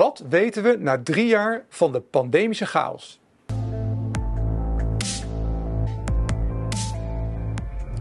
Wat 0.00 0.22
weten 0.28 0.62
we 0.62 0.76
na 0.78 1.00
drie 1.02 1.26
jaar 1.26 1.64
van 1.68 1.92
de 1.92 2.00
pandemische 2.00 2.66
chaos? 2.66 3.20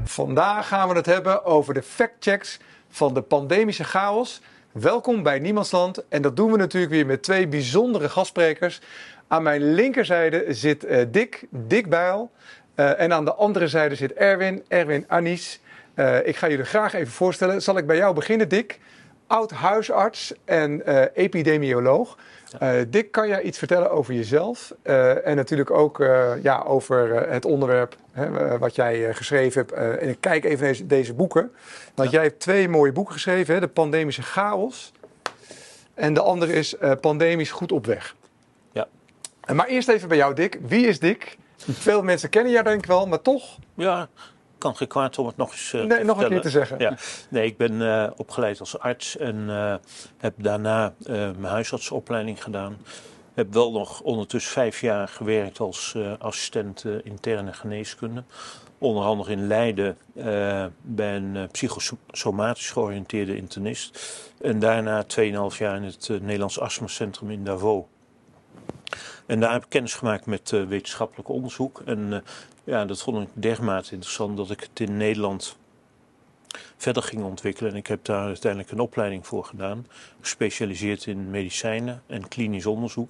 Vandaag 0.03 0.67
gaan 0.67 0.89
we 0.89 0.95
het 0.95 1.05
hebben 1.05 1.45
over 1.45 1.73
de 1.73 1.81
factchecks 1.81 2.59
van 2.89 3.13
de 3.13 3.21
pandemische 3.21 3.83
chaos. 3.83 4.41
Welkom 4.71 5.23
bij 5.23 5.39
Niemandsland 5.39 6.07
en 6.07 6.21
dat 6.21 6.35
doen 6.35 6.51
we 6.51 6.57
natuurlijk 6.57 6.91
weer 6.91 7.05
met 7.05 7.23
twee 7.23 7.47
bijzondere 7.47 8.09
gastsprekers. 8.09 8.81
Aan 9.27 9.43
mijn 9.43 9.73
linkerzijde 9.73 10.45
zit 10.47 10.85
uh, 10.85 11.05
Dick, 11.11 11.47
Dick 11.49 11.89
Bijl. 11.89 12.31
Uh, 12.75 12.99
en 12.99 13.13
aan 13.13 13.25
de 13.25 13.33
andere 13.33 13.67
zijde 13.67 13.95
zit 13.95 14.13
Erwin, 14.13 14.63
Erwin 14.67 15.05
Anis. 15.07 15.59
Uh, 15.95 16.27
ik 16.27 16.35
ga 16.35 16.49
jullie 16.49 16.65
graag 16.65 16.93
even 16.93 17.13
voorstellen. 17.13 17.61
Zal 17.61 17.77
ik 17.77 17.87
bij 17.87 17.97
jou 17.97 18.13
beginnen, 18.13 18.49
Dick? 18.49 18.79
Oud 19.29 19.51
huisarts 19.51 20.33
en 20.45 20.81
epidemioloog. 21.13 22.17
Uh, 22.63 22.71
Dick, 22.87 23.11
kan 23.11 23.27
jij 23.27 23.41
iets 23.41 23.57
vertellen 23.57 23.91
over 23.91 24.13
jezelf? 24.13 24.73
Uh, 24.83 25.27
en 25.27 25.35
natuurlijk 25.35 25.71
ook 25.71 25.97
ja, 26.41 26.63
over 26.67 27.29
het 27.29 27.45
onderwerp 27.45 27.95
hè, 28.11 28.57
wat 28.57 28.75
jij 28.75 29.13
geschreven 29.13 29.61
hebt. 29.61 29.99
en 29.99 30.09
ik 30.09 30.17
kijk 30.19 30.45
even 30.45 30.65
deze, 30.65 30.85
deze 30.85 31.13
boeken. 31.13 31.51
Want 31.95 32.11
ja. 32.11 32.15
jij 32.15 32.27
hebt 32.27 32.39
twee 32.39 32.69
mooie 32.69 32.91
boeken 32.91 33.13
geschreven. 33.13 33.53
Hè? 33.53 33.59
De 33.59 33.67
Pandemische 33.67 34.21
Chaos. 34.21 34.91
En 35.93 36.13
de 36.13 36.21
andere 36.21 36.53
is 36.53 36.75
Pandemisch 37.01 37.51
Goed 37.51 37.71
op 37.71 37.85
Weg. 37.85 38.15
Ja. 38.71 38.87
maar 39.53 39.67
eerst 39.67 39.87
even 39.87 40.07
bij 40.07 40.17
jou, 40.17 40.33
Dick. 40.33 40.59
Wie 40.67 40.87
is 40.87 40.99
Dick? 40.99 41.37
Veel 41.87 42.03
mensen 42.03 42.29
kennen 42.29 42.51
jou 42.51 42.63
denk 42.63 42.77
ik 42.77 42.85
wel, 42.85 43.07
maar 43.07 43.21
toch? 43.21 43.57
Ja, 43.73 44.09
kan 44.59 44.75
geen 44.75 44.87
kwaad 44.87 45.17
om 45.17 45.27
het 45.27 45.37
nog 45.37 45.51
eens 45.51 45.73
uh, 45.73 45.83
nee, 45.83 46.03
nog 46.03 46.21
een 46.21 46.29
keer 46.29 46.41
te 46.41 46.49
zeggen. 46.49 46.79
Ja. 46.79 46.97
Nee, 47.29 47.45
ik 47.45 47.57
ben 47.57 47.73
uh, 47.73 48.07
opgeleid 48.15 48.59
als 48.59 48.79
arts 48.79 49.17
en 49.17 49.35
uh, 49.47 49.75
heb 50.17 50.33
daarna 50.37 50.93
mijn 51.07 51.43
huisartsopleiding 51.43 52.43
gedaan. 52.43 52.77
Heb 53.33 53.53
wel 53.53 53.71
nog 53.71 54.01
ondertussen 54.01 54.51
vijf 54.51 54.81
jaar 54.81 55.07
gewerkt 55.07 55.59
als 55.59 55.97
assistent 56.19 56.85
interne 57.03 57.53
geneeskunde. 57.53 58.23
Onder 58.77 59.03
andere 59.03 59.31
in 59.31 59.47
Leiden 59.47 59.97
bij 60.81 61.15
een 61.15 61.47
psychosomatisch 61.51 62.69
georiënteerde 62.69 63.35
internist. 63.35 64.17
En 64.41 64.59
daarna 64.59 65.03
2,5 65.03 65.57
jaar 65.57 65.75
in 65.75 65.83
het 65.83 66.09
Nederlands 66.09 66.59
Astmacentrum 66.59 67.31
in 67.31 67.43
Davos. 67.43 67.83
En 69.29 69.39
daar 69.39 69.51
heb 69.51 69.63
ik 69.63 69.69
kennis 69.69 69.93
gemaakt 69.93 70.25
met 70.25 70.51
uh, 70.51 70.67
wetenschappelijk 70.67 71.29
onderzoek. 71.29 71.81
En 71.85 71.99
uh, 71.99 72.17
ja, 72.69 72.85
dat 72.85 73.01
vond 73.01 73.27
ik 73.27 73.29
dermate 73.33 73.91
interessant 73.91 74.37
dat 74.37 74.49
ik 74.49 74.59
het 74.59 74.79
in 74.79 74.97
Nederland 74.97 75.57
verder 76.77 77.03
ging 77.03 77.23
ontwikkelen. 77.23 77.71
En 77.71 77.77
ik 77.77 77.87
heb 77.87 78.05
daar 78.05 78.25
uiteindelijk 78.25 78.71
een 78.71 78.79
opleiding 78.79 79.27
voor 79.27 79.45
gedaan. 79.45 79.87
Gespecialiseerd 80.21 81.05
in 81.05 81.29
medicijnen 81.29 82.03
en 82.07 82.27
klinisch 82.27 82.65
onderzoek. 82.65 83.09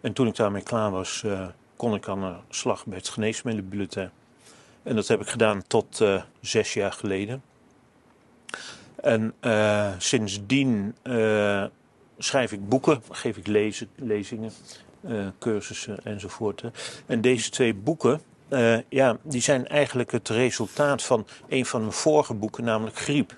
En 0.00 0.12
toen 0.12 0.26
ik 0.26 0.36
daarmee 0.36 0.62
klaar 0.62 0.90
was, 0.90 1.22
uh, 1.26 1.46
kon 1.76 1.94
ik 1.94 2.08
aan 2.08 2.20
de 2.20 2.34
slag 2.48 2.86
bij 2.86 2.96
het 2.96 3.08
geneesmiddelenbulletin. 3.08 4.10
En 4.82 4.94
dat 4.94 5.08
heb 5.08 5.20
ik 5.20 5.28
gedaan 5.28 5.62
tot 5.66 6.02
zes 6.40 6.74
jaar 6.74 6.92
geleden. 6.92 7.42
En 8.94 9.34
sindsdien 9.98 10.96
schrijf 12.18 12.52
ik 12.52 12.68
boeken, 12.68 13.02
geef 13.10 13.36
ik 13.36 13.46
lezingen, 13.96 14.52
cursussen 15.38 16.04
enzovoort. 16.04 16.62
En 17.06 17.20
deze 17.20 17.50
twee 17.50 17.74
boeken, 17.74 18.20
uh, 18.52 18.78
ja, 18.88 19.16
die 19.22 19.40
zijn 19.40 19.68
eigenlijk 19.68 20.10
het 20.12 20.28
resultaat 20.28 21.02
van 21.02 21.26
een 21.48 21.66
van 21.66 21.80
mijn 21.80 21.92
vorige 21.92 22.34
boeken, 22.34 22.64
namelijk 22.64 22.96
Griep. 22.96 23.36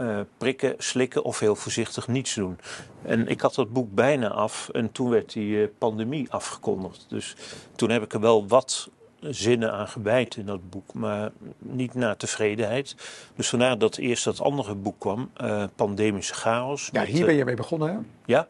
Uh, 0.00 0.20
prikken, 0.38 0.74
slikken 0.78 1.24
of 1.24 1.38
heel 1.38 1.56
voorzichtig 1.56 2.08
niets 2.08 2.34
doen. 2.34 2.58
En 3.02 3.28
ik 3.28 3.40
had 3.40 3.54
dat 3.54 3.72
boek 3.72 3.94
bijna 3.94 4.28
af 4.28 4.68
en 4.68 4.92
toen 4.92 5.10
werd 5.10 5.32
die 5.32 5.66
pandemie 5.66 6.30
afgekondigd. 6.30 7.06
Dus 7.08 7.36
toen 7.76 7.90
heb 7.90 8.02
ik 8.02 8.12
er 8.12 8.20
wel 8.20 8.46
wat 8.46 8.90
zinnen 9.22 9.72
aan 9.72 9.88
gewijd 9.88 10.36
in 10.36 10.46
dat 10.46 10.70
boek, 10.70 10.94
maar 10.94 11.30
niet 11.58 11.94
naar 11.94 12.16
tevredenheid. 12.16 12.96
Dus 13.36 13.48
vandaar 13.48 13.78
dat 13.78 13.96
eerst 13.96 14.24
dat 14.24 14.40
andere 14.40 14.74
boek 14.74 15.00
kwam, 15.00 15.30
uh, 15.42 15.64
Pandemische 15.76 16.34
Chaos. 16.34 16.88
Ja, 16.92 17.00
met, 17.00 17.08
hier 17.08 17.26
ben 17.26 17.34
je 17.34 17.44
mee 17.44 17.54
begonnen, 17.54 17.88
hè? 17.88 17.98
Ja, 18.24 18.48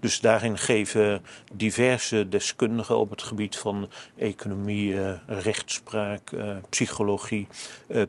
dus 0.00 0.20
daarin 0.20 0.58
geven 0.58 1.22
diverse 1.52 2.28
deskundigen 2.28 2.98
op 2.98 3.10
het 3.10 3.22
gebied 3.22 3.56
van 3.56 3.88
economie, 4.16 4.92
uh, 4.92 5.12
rechtspraak, 5.26 6.30
uh, 6.30 6.56
psychologie, 6.68 7.48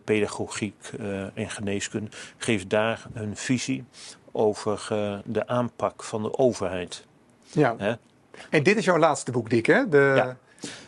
pedagogiek 0.03 0.91
en 1.33 1.49
geneeskunde, 1.49 2.09
geven 2.37 2.67
daar 2.67 3.05
hun 3.13 3.35
visie 3.35 3.83
over 4.31 4.87
de 5.25 5.47
aanpak 5.47 6.03
van 6.03 6.21
de 6.21 6.37
overheid. 6.37 7.05
Ja. 7.51 7.75
Hè? 7.77 7.93
En 8.49 8.63
dit 8.63 8.77
is 8.77 8.85
jouw 8.85 8.97
laatste 8.97 9.31
boek, 9.31 9.49
Dick, 9.49 9.65
hè? 9.65 9.89
De... 9.89 10.13
Ja. 10.15 10.37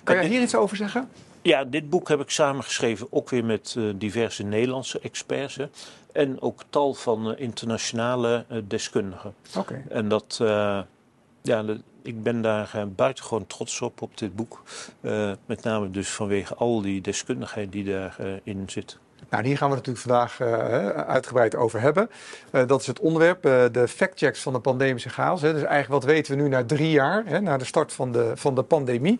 Kan 0.04 0.16
jij 0.16 0.28
hier 0.28 0.42
iets 0.42 0.56
over 0.56 0.78
zeggen? 0.78 1.10
Ja, 1.42 1.64
dit 1.64 1.90
boek 1.90 2.08
heb 2.08 2.20
ik 2.20 2.30
samengeschreven 2.30 3.08
ook 3.10 3.30
weer 3.30 3.46
met 3.46 3.76
uh, 3.78 3.94
diverse 3.96 4.44
Nederlandse 4.44 5.00
experts. 5.00 5.56
Hè, 5.56 5.66
en 6.12 6.42
ook 6.42 6.64
tal 6.70 6.94
van 6.94 7.32
uh, 7.32 7.40
internationale 7.40 8.46
uh, 8.52 8.58
deskundigen. 8.68 9.34
Oké. 9.50 9.60
Okay. 9.60 9.84
En 9.90 10.08
dat, 10.10 10.36
ja, 11.42 11.66
ik 12.02 12.24
ben 12.24 12.42
daar 12.42 12.88
buitengewoon 12.96 13.48
trots 13.48 13.82
op, 13.82 14.02
op 14.02 14.18
dit 14.18 14.36
boek. 14.36 14.64
met 15.46 15.64
name 15.64 15.92
dus 15.92 16.10
vanwege 16.10 16.56
al 16.56 16.82
die 16.82 17.02
deskundigheid 17.02 17.72
die 17.72 17.84
daarin 17.84 18.64
zit. 18.66 18.98
Nou, 19.30 19.46
hier 19.46 19.58
gaan 19.58 19.70
we 19.70 19.76
het 19.76 19.86
natuurlijk 19.86 20.08
vandaag 20.08 20.40
uh, 20.40 20.88
uitgebreid 20.90 21.56
over 21.56 21.82
hebben. 21.82 22.10
Uh, 22.52 22.68
dat 22.68 22.82
is 22.82 22.88
het 22.88 23.00
onderwerp, 23.00 23.46
uh, 23.46 23.64
de 23.72 23.88
factchecks 23.88 24.42
van 24.42 24.54
de 24.54 24.60
pandemische 24.60 25.10
chaos. 25.10 25.42
Hè. 25.42 25.54
Dus 25.54 25.64
eigenlijk 25.64 26.04
wat 26.04 26.14
weten 26.14 26.36
we 26.36 26.42
nu 26.42 26.50
na 26.50 26.66
drie 26.66 26.92
jaar, 26.92 27.24
hè, 27.26 27.42
na 27.42 27.58
de 27.58 27.66
start 27.66 27.94
van 27.94 28.12
de, 28.12 28.32
van 28.36 28.56
de 28.56 28.64
pandemie. 28.64 29.20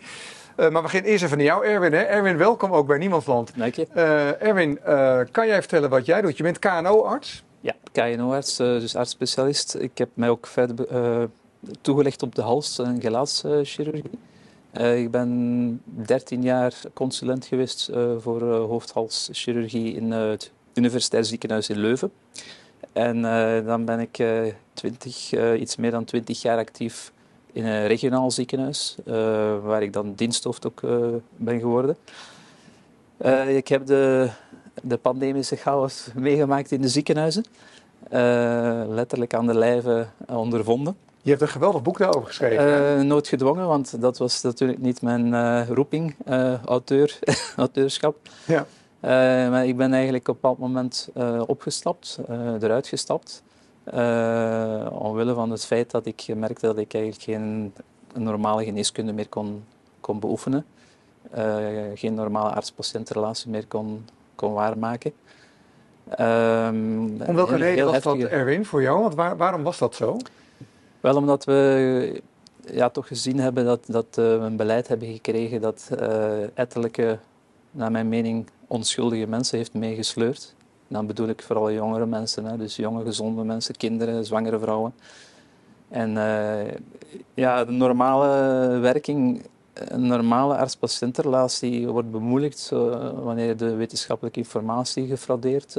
maar 0.56 0.72
we 0.72 0.80
beginnen 0.82 1.10
eerst 1.10 1.24
even 1.24 1.36
naar 1.36 1.46
jou, 1.46 1.66
Erwin. 1.66 1.92
Hè. 1.92 2.02
Erwin, 2.02 2.36
welkom 2.36 2.72
ook 2.72 2.86
bij 2.86 2.98
Niemandsland. 2.98 3.52
Dank 3.56 3.74
je. 3.74 3.86
Erwin, 4.38 4.80
kan 5.30 5.46
jij 5.46 5.60
vertellen 5.60 5.90
wat 5.90 6.06
jij 6.06 6.20
doet? 6.20 6.36
Je 6.36 6.42
bent 6.42 6.58
KNO-arts? 6.58 7.44
Ja, 7.60 7.74
KNO-arts, 7.92 8.56
dus 8.56 8.96
arts-specialist. 8.96 9.74
Ik 9.74 9.98
heb 9.98 10.08
mij 10.14 10.28
ook 10.28 10.46
verder 10.46 10.86
toegelegd 11.80 12.22
op 12.22 12.34
de 12.34 12.42
hals- 12.42 12.78
en 12.78 13.00
gelaatschirurgie. 13.00 14.10
Uh, 14.76 14.98
ik 14.98 15.10
ben 15.10 15.82
13 15.84 16.42
jaar 16.42 16.74
consulent 16.94 17.44
geweest 17.44 17.88
uh, 17.94 18.12
voor 18.18 18.42
uh, 18.42 18.48
hoofdhalschirurgie 18.64 19.94
in 19.94 20.10
het 20.10 20.50
Universitair 20.74 21.24
Ziekenhuis 21.24 21.68
in 21.68 21.78
Leuven. 21.78 22.12
En 22.92 23.22
dan 23.64 23.84
ben 23.84 24.00
ik 24.00 24.22
20, 24.72 25.32
iets 25.58 25.76
meer 25.76 25.90
dan 25.90 26.04
20 26.04 26.42
jaar 26.42 26.58
actief 26.58 27.12
in 27.52 27.64
een 27.64 27.86
regionaal 27.86 28.30
ziekenhuis, 28.30 28.96
waar 29.62 29.82
ik 29.82 29.92
dan 29.92 30.14
diensthoofd 30.14 30.66
ook 30.66 30.80
ben 31.36 31.60
geworden. 31.60 31.96
ik 33.48 33.68
heb 33.68 33.86
de, 33.86 34.30
de 34.82 34.96
pandemische 34.96 35.56
chaos 35.56 36.08
meegemaakt 36.14 36.72
in 36.72 36.80
de 36.80 36.88
ziekenhuizen, 36.88 37.44
letterlijk 38.88 39.34
aan 39.34 39.46
de 39.46 39.58
lijve 39.58 40.06
ondervonden. 40.26 40.96
Je 41.22 41.30
hebt 41.30 41.42
een 41.42 41.48
geweldig 41.48 41.82
boek 41.82 41.98
daarover 41.98 42.28
geschreven. 42.28 42.98
Uh, 42.98 43.04
nooit 43.04 43.28
gedwongen, 43.28 43.66
want 43.66 44.00
dat 44.00 44.18
was 44.18 44.42
natuurlijk 44.42 44.78
niet 44.78 45.02
mijn 45.02 45.26
uh, 45.26 45.68
roeping, 45.68 46.14
uh, 46.28 46.64
auteur, 46.64 47.18
auteurschap. 47.56 48.16
Ja. 48.46 48.66
maar 49.50 49.66
ik 49.66 49.76
ben 49.76 49.92
eigenlijk 49.92 50.28
op 50.28 50.34
een 50.34 50.40
bepaald 50.40 50.58
moment 50.58 51.08
opgestapt, 51.46 52.18
eruit 52.60 52.86
gestapt. 52.86 53.42
omwille 54.90 55.34
van 55.34 55.50
het 55.50 55.64
feit 55.64 55.90
dat 55.90 56.06
ik 56.06 56.26
merkte 56.34 56.66
dat 56.66 56.78
ik 56.78 56.94
eigenlijk 56.94 57.24
geen 57.24 57.72
normale 58.14 58.64
geneeskunde 58.64 59.12
meer 59.12 59.28
kon, 59.28 59.64
kon 60.00 60.20
beoefenen. 60.20 60.66
geen 61.94 62.14
normale 62.14 62.50
arts-patiëntrelatie 62.50 63.50
meer 63.50 63.66
kon, 63.66 64.04
kon 64.34 64.52
waarmaken. 64.52 65.12
Um, 66.20 67.22
Om 67.26 67.34
welke 67.34 67.56
reden 67.56 67.86
was 67.86 68.02
dat, 68.02 68.18
Erwin, 68.18 68.64
voor 68.64 68.82
jou? 68.82 69.00
Want 69.00 69.14
waar, 69.14 69.36
waarom 69.36 69.62
was 69.62 69.78
dat 69.78 69.94
zo? 69.94 70.16
Wel 71.00 71.16
omdat 71.16 71.44
we 71.44 72.22
ja, 72.72 72.88
toch 72.88 73.06
gezien 73.06 73.38
hebben 73.38 73.64
dat, 73.64 73.80
dat 73.86 74.06
uh, 74.10 74.14
we 74.14 74.44
een 74.44 74.56
beleid 74.56 74.88
hebben 74.88 75.12
gekregen 75.12 75.60
dat 75.60 75.90
uh, 76.00 76.58
ettelijke, 76.58 77.18
naar 77.70 77.90
mijn 77.90 78.08
mening, 78.08 78.46
onschuldige 78.66 79.26
mensen 79.26 79.58
heeft 79.58 79.74
meegesleurd. 79.74 80.54
Dan 80.88 81.06
bedoel 81.06 81.28
ik 81.28 81.42
vooral 81.42 81.72
jongere 81.72 82.06
mensen, 82.06 82.44
hè, 82.44 82.56
dus 82.56 82.76
jonge, 82.76 83.04
gezonde 83.04 83.44
mensen, 83.44 83.76
kinderen, 83.76 84.24
zwangere 84.24 84.58
vrouwen. 84.58 84.94
En 85.88 86.10
uh, 86.10 86.74
ja, 87.34 87.64
de 87.64 87.72
normale 87.72 88.28
werking, 88.78 89.42
een 89.84 90.06
normale 90.06 90.56
arts-patiëntrelatie 90.56 91.88
wordt 91.88 92.10
bemoeilijkt 92.10 92.68
wanneer 93.22 93.56
de 93.56 93.74
wetenschappelijke 93.74 94.38
informatie 94.38 95.06
gefraudeerd 95.06 95.78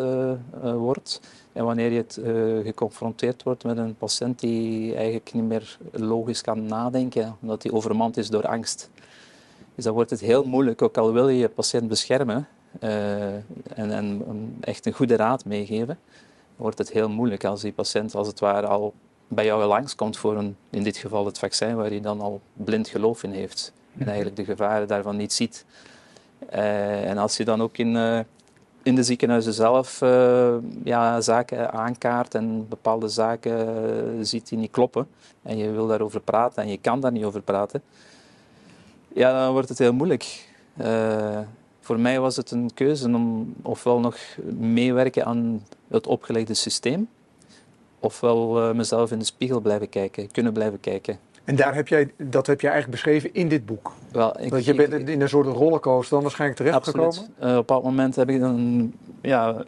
wordt. 0.61 1.21
En 1.53 1.65
wanneer 1.65 1.91
je 1.91 1.97
het, 1.97 2.19
geconfronteerd 2.65 3.43
wordt 3.43 3.63
met 3.63 3.77
een 3.77 3.95
patiënt 3.95 4.39
die 4.39 4.95
eigenlijk 4.95 5.33
niet 5.33 5.43
meer 5.43 5.77
logisch 5.91 6.41
kan 6.41 6.65
nadenken, 6.65 7.35
omdat 7.41 7.63
hij 7.63 7.71
overmand 7.71 8.17
is 8.17 8.29
door 8.29 8.47
angst. 8.47 8.89
Dus 9.75 9.83
dan 9.83 9.93
wordt 9.93 10.09
het 10.09 10.19
heel 10.19 10.43
moeilijk, 10.43 10.81
ook 10.81 10.97
al 10.97 11.13
wil 11.13 11.29
je 11.29 11.37
je 11.37 11.49
patiënt 11.49 11.87
beschermen 11.87 12.47
en, 12.79 13.45
en 13.75 14.57
echt 14.61 14.85
een 14.85 14.93
goede 14.93 15.15
raad 15.15 15.45
meegeven, 15.45 15.99
wordt 16.55 16.77
het 16.77 16.91
heel 16.91 17.09
moeilijk 17.09 17.45
als 17.45 17.61
die 17.61 17.73
patiënt 17.73 18.15
als 18.15 18.27
het 18.27 18.39
ware 18.39 18.67
al 18.67 18.93
bij 19.27 19.45
jou 19.45 19.63
langskomt 19.63 20.17
voor 20.17 20.37
een, 20.37 20.57
in 20.69 20.83
dit 20.83 20.97
geval 20.97 21.25
het 21.25 21.39
vaccin, 21.39 21.75
waar 21.75 21.89
hij 21.89 22.01
dan 22.01 22.21
al 22.21 22.41
blind 22.53 22.87
geloof 22.87 23.23
in 23.23 23.31
heeft. 23.31 23.73
En 23.99 24.07
eigenlijk 24.07 24.35
de 24.35 24.45
gevaren 24.45 24.87
daarvan 24.87 25.15
niet 25.15 25.33
ziet. 25.33 25.65
en 26.49 27.17
als 27.17 27.37
je 27.37 27.45
dan 27.45 27.61
ook 27.61 27.77
in, 27.77 28.25
in 28.83 28.95
de 28.95 29.03
ziekenhuizen 29.03 29.53
zelf 29.53 29.99
ja, 30.83 31.21
zaken 31.21 31.71
aankaart 31.71 32.35
en 32.35 32.67
bepaalde 32.67 33.07
zaken 33.07 34.25
ziet 34.25 34.49
die 34.49 34.57
niet 34.57 34.71
kloppen, 34.71 35.07
en 35.43 35.57
je 35.57 35.71
wil 35.71 35.87
daarover 35.87 36.19
praten 36.19 36.63
en 36.63 36.69
je 36.69 36.77
kan 36.77 36.99
daar 36.99 37.11
niet 37.11 37.23
over 37.23 37.41
praten, 37.41 37.81
ja, 39.13 39.43
dan 39.43 39.51
wordt 39.51 39.69
het 39.69 39.79
heel 39.79 39.93
moeilijk. 39.93 40.47
Voor 41.79 41.99
mij 41.99 42.19
was 42.19 42.35
het 42.35 42.51
een 42.51 42.71
keuze 42.73 43.13
om 43.13 43.53
ofwel 43.61 43.99
nog 43.99 44.17
meewerken 44.57 45.25
aan 45.25 45.65
het 45.87 46.07
opgelegde 46.07 46.53
systeem, 46.53 47.09
ofwel 47.99 48.73
mezelf 48.73 49.11
in 49.11 49.19
de 49.19 49.25
spiegel 49.25 49.59
blijven 49.59 49.89
kijken, 49.89 50.31
kunnen 50.31 50.53
blijven 50.53 50.79
kijken. 50.79 51.19
En 51.49 51.55
daar 51.55 51.75
heb 51.75 51.87
jij, 51.87 52.11
dat 52.17 52.47
heb 52.47 52.61
jij 52.61 52.71
eigenlijk 52.71 53.03
beschreven 53.03 53.33
in 53.33 53.47
dit 53.47 53.65
boek? 53.65 53.91
Wel, 54.11 54.39
ik, 54.41 54.49
dat 54.51 54.65
je 54.65 54.73
bent 54.73 55.09
in 55.09 55.21
een 55.21 55.29
soort 55.29 55.47
rollercoaster 55.47 56.13
dan 56.13 56.21
waarschijnlijk 56.21 56.59
terechtgekomen? 56.59 57.33
Uh, 57.43 57.57
op 57.57 57.67
dat 57.67 57.83
moment 57.83 58.15
heb 58.15 58.29
ik 58.29 58.39
dan... 58.39 58.93
Ja, 59.21 59.63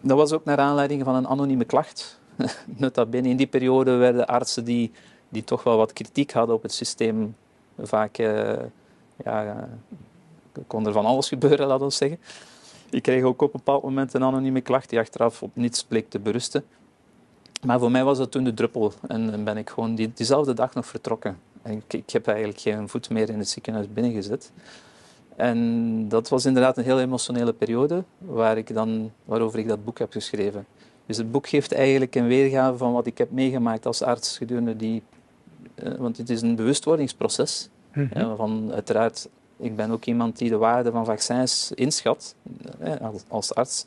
dat 0.00 0.16
was 0.16 0.32
ook 0.32 0.44
naar 0.44 0.58
aanleiding 0.58 1.04
van 1.04 1.14
een 1.14 1.28
anonieme 1.28 1.64
klacht. 1.64 2.20
Nota 2.76 3.06
bene, 3.06 3.28
in 3.28 3.36
die 3.36 3.46
periode 3.46 3.90
werden 3.90 4.26
artsen 4.26 4.64
die, 4.64 4.92
die 5.28 5.44
toch 5.44 5.62
wel 5.62 5.76
wat 5.76 5.92
kritiek 5.92 6.32
hadden 6.32 6.54
op 6.54 6.62
het 6.62 6.72
systeem 6.72 7.36
vaak... 7.78 8.18
Uh, 8.18 8.52
ja, 9.24 9.68
kon 10.66 10.86
er 10.86 10.92
van 10.92 11.04
alles 11.04 11.28
gebeuren, 11.34 11.66
laten 11.66 11.86
we 11.86 11.92
zeggen. 11.92 12.18
Ik 12.90 13.02
kreeg 13.02 13.22
ook 13.22 13.42
op 13.42 13.54
een 13.54 13.60
bepaald 13.64 13.82
moment 13.82 14.14
een 14.14 14.24
anonieme 14.24 14.60
klacht 14.60 14.90
die 14.90 14.98
achteraf 14.98 15.42
op 15.42 15.50
niets 15.54 15.84
bleek 15.84 16.10
te 16.10 16.18
berusten. 16.18 16.64
Maar 17.62 17.78
voor 17.78 17.90
mij 17.90 18.04
was 18.04 18.18
dat 18.18 18.30
toen 18.30 18.44
de 18.44 18.54
druppel 18.54 18.92
en 19.08 19.44
ben 19.44 19.56
ik 19.56 19.70
gewoon 19.70 19.94
die, 19.94 20.12
diezelfde 20.14 20.54
dag 20.54 20.74
nog 20.74 20.86
vertrokken. 20.86 21.38
En 21.62 21.72
ik, 21.72 21.92
ik 21.92 22.10
heb 22.10 22.26
eigenlijk 22.26 22.60
geen 22.60 22.88
voet 22.88 23.10
meer 23.10 23.28
in 23.28 23.38
het 23.38 23.48
ziekenhuis 23.48 23.86
binnengezet. 23.92 24.52
En 25.36 26.08
dat 26.08 26.28
was 26.28 26.44
inderdaad 26.44 26.76
een 26.76 26.84
heel 26.84 27.00
emotionele 27.00 27.52
periode 27.52 28.04
waar 28.18 28.56
ik 28.56 28.74
dan, 28.74 29.12
waarover 29.24 29.58
ik 29.58 29.68
dat 29.68 29.84
boek 29.84 29.98
heb 29.98 30.12
geschreven. 30.12 30.66
Dus 31.06 31.16
het 31.16 31.30
boek 31.30 31.48
geeft 31.48 31.72
eigenlijk 31.72 32.14
een 32.14 32.26
weergave 32.26 32.76
van 32.76 32.92
wat 32.92 33.06
ik 33.06 33.18
heb 33.18 33.30
meegemaakt 33.30 33.86
als 33.86 34.02
arts 34.02 34.38
gedurende 34.38 34.76
die... 34.76 35.02
Eh, 35.74 35.94
want 35.94 36.16
het 36.16 36.30
is 36.30 36.42
een 36.42 36.56
bewustwordingsproces. 36.56 37.68
Mm 37.94 38.36
van 38.36 38.72
uiteraard 38.72 39.28
ik 39.58 39.76
ben 39.76 39.90
ook 39.90 40.04
iemand 40.04 40.38
die 40.38 40.50
de 40.50 40.56
waarde 40.56 40.90
van 40.90 41.04
vaccins 41.04 41.72
inschat, 41.74 42.34
als 43.28 43.54
arts. 43.54 43.82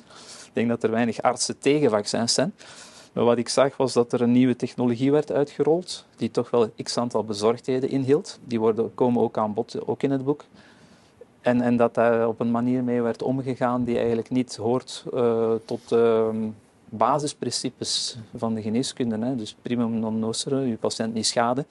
Ik 0.45 0.51
denk 0.53 0.69
dat 0.69 0.83
er 0.83 0.91
weinig 0.91 1.21
artsen 1.21 1.59
tegen 1.59 1.89
vaccins 1.89 2.33
zijn. 2.33 2.53
Wat 3.11 3.37
ik 3.37 3.49
zag 3.49 3.77
was 3.77 3.93
dat 3.93 4.13
er 4.13 4.21
een 4.21 4.31
nieuwe 4.31 4.55
technologie 4.55 5.11
werd 5.11 5.31
uitgerold, 5.31 6.05
die 6.15 6.31
toch 6.31 6.49
wel 6.49 6.69
x 6.83 6.97
aantal 6.97 7.23
bezorgdheden 7.23 7.89
inhield. 7.89 8.39
Die 8.43 8.59
worden, 8.59 8.93
komen 8.93 9.21
ook 9.21 9.37
aan 9.37 9.53
bod, 9.53 9.87
ook 9.87 10.03
in 10.03 10.11
het 10.11 10.23
boek. 10.23 10.43
En, 11.41 11.61
en 11.61 11.77
dat 11.77 11.93
daar 11.93 12.27
op 12.27 12.39
een 12.39 12.51
manier 12.51 12.83
mee 12.83 13.01
werd 13.01 13.21
omgegaan 13.21 13.83
die 13.83 13.97
eigenlijk 13.97 14.29
niet 14.29 14.55
hoort 14.55 15.03
uh, 15.13 15.51
tot 15.65 15.91
uh, 15.91 16.27
basisprincipes 16.85 18.17
van 18.35 18.53
de 18.53 18.61
geneeskunde. 18.61 19.25
Hè. 19.25 19.35
Dus 19.35 19.55
primum 19.61 19.99
non 19.99 20.19
nocere, 20.19 20.67
je 20.67 20.77
patiënt 20.77 21.13
niet 21.13 21.25
schaden. 21.25 21.65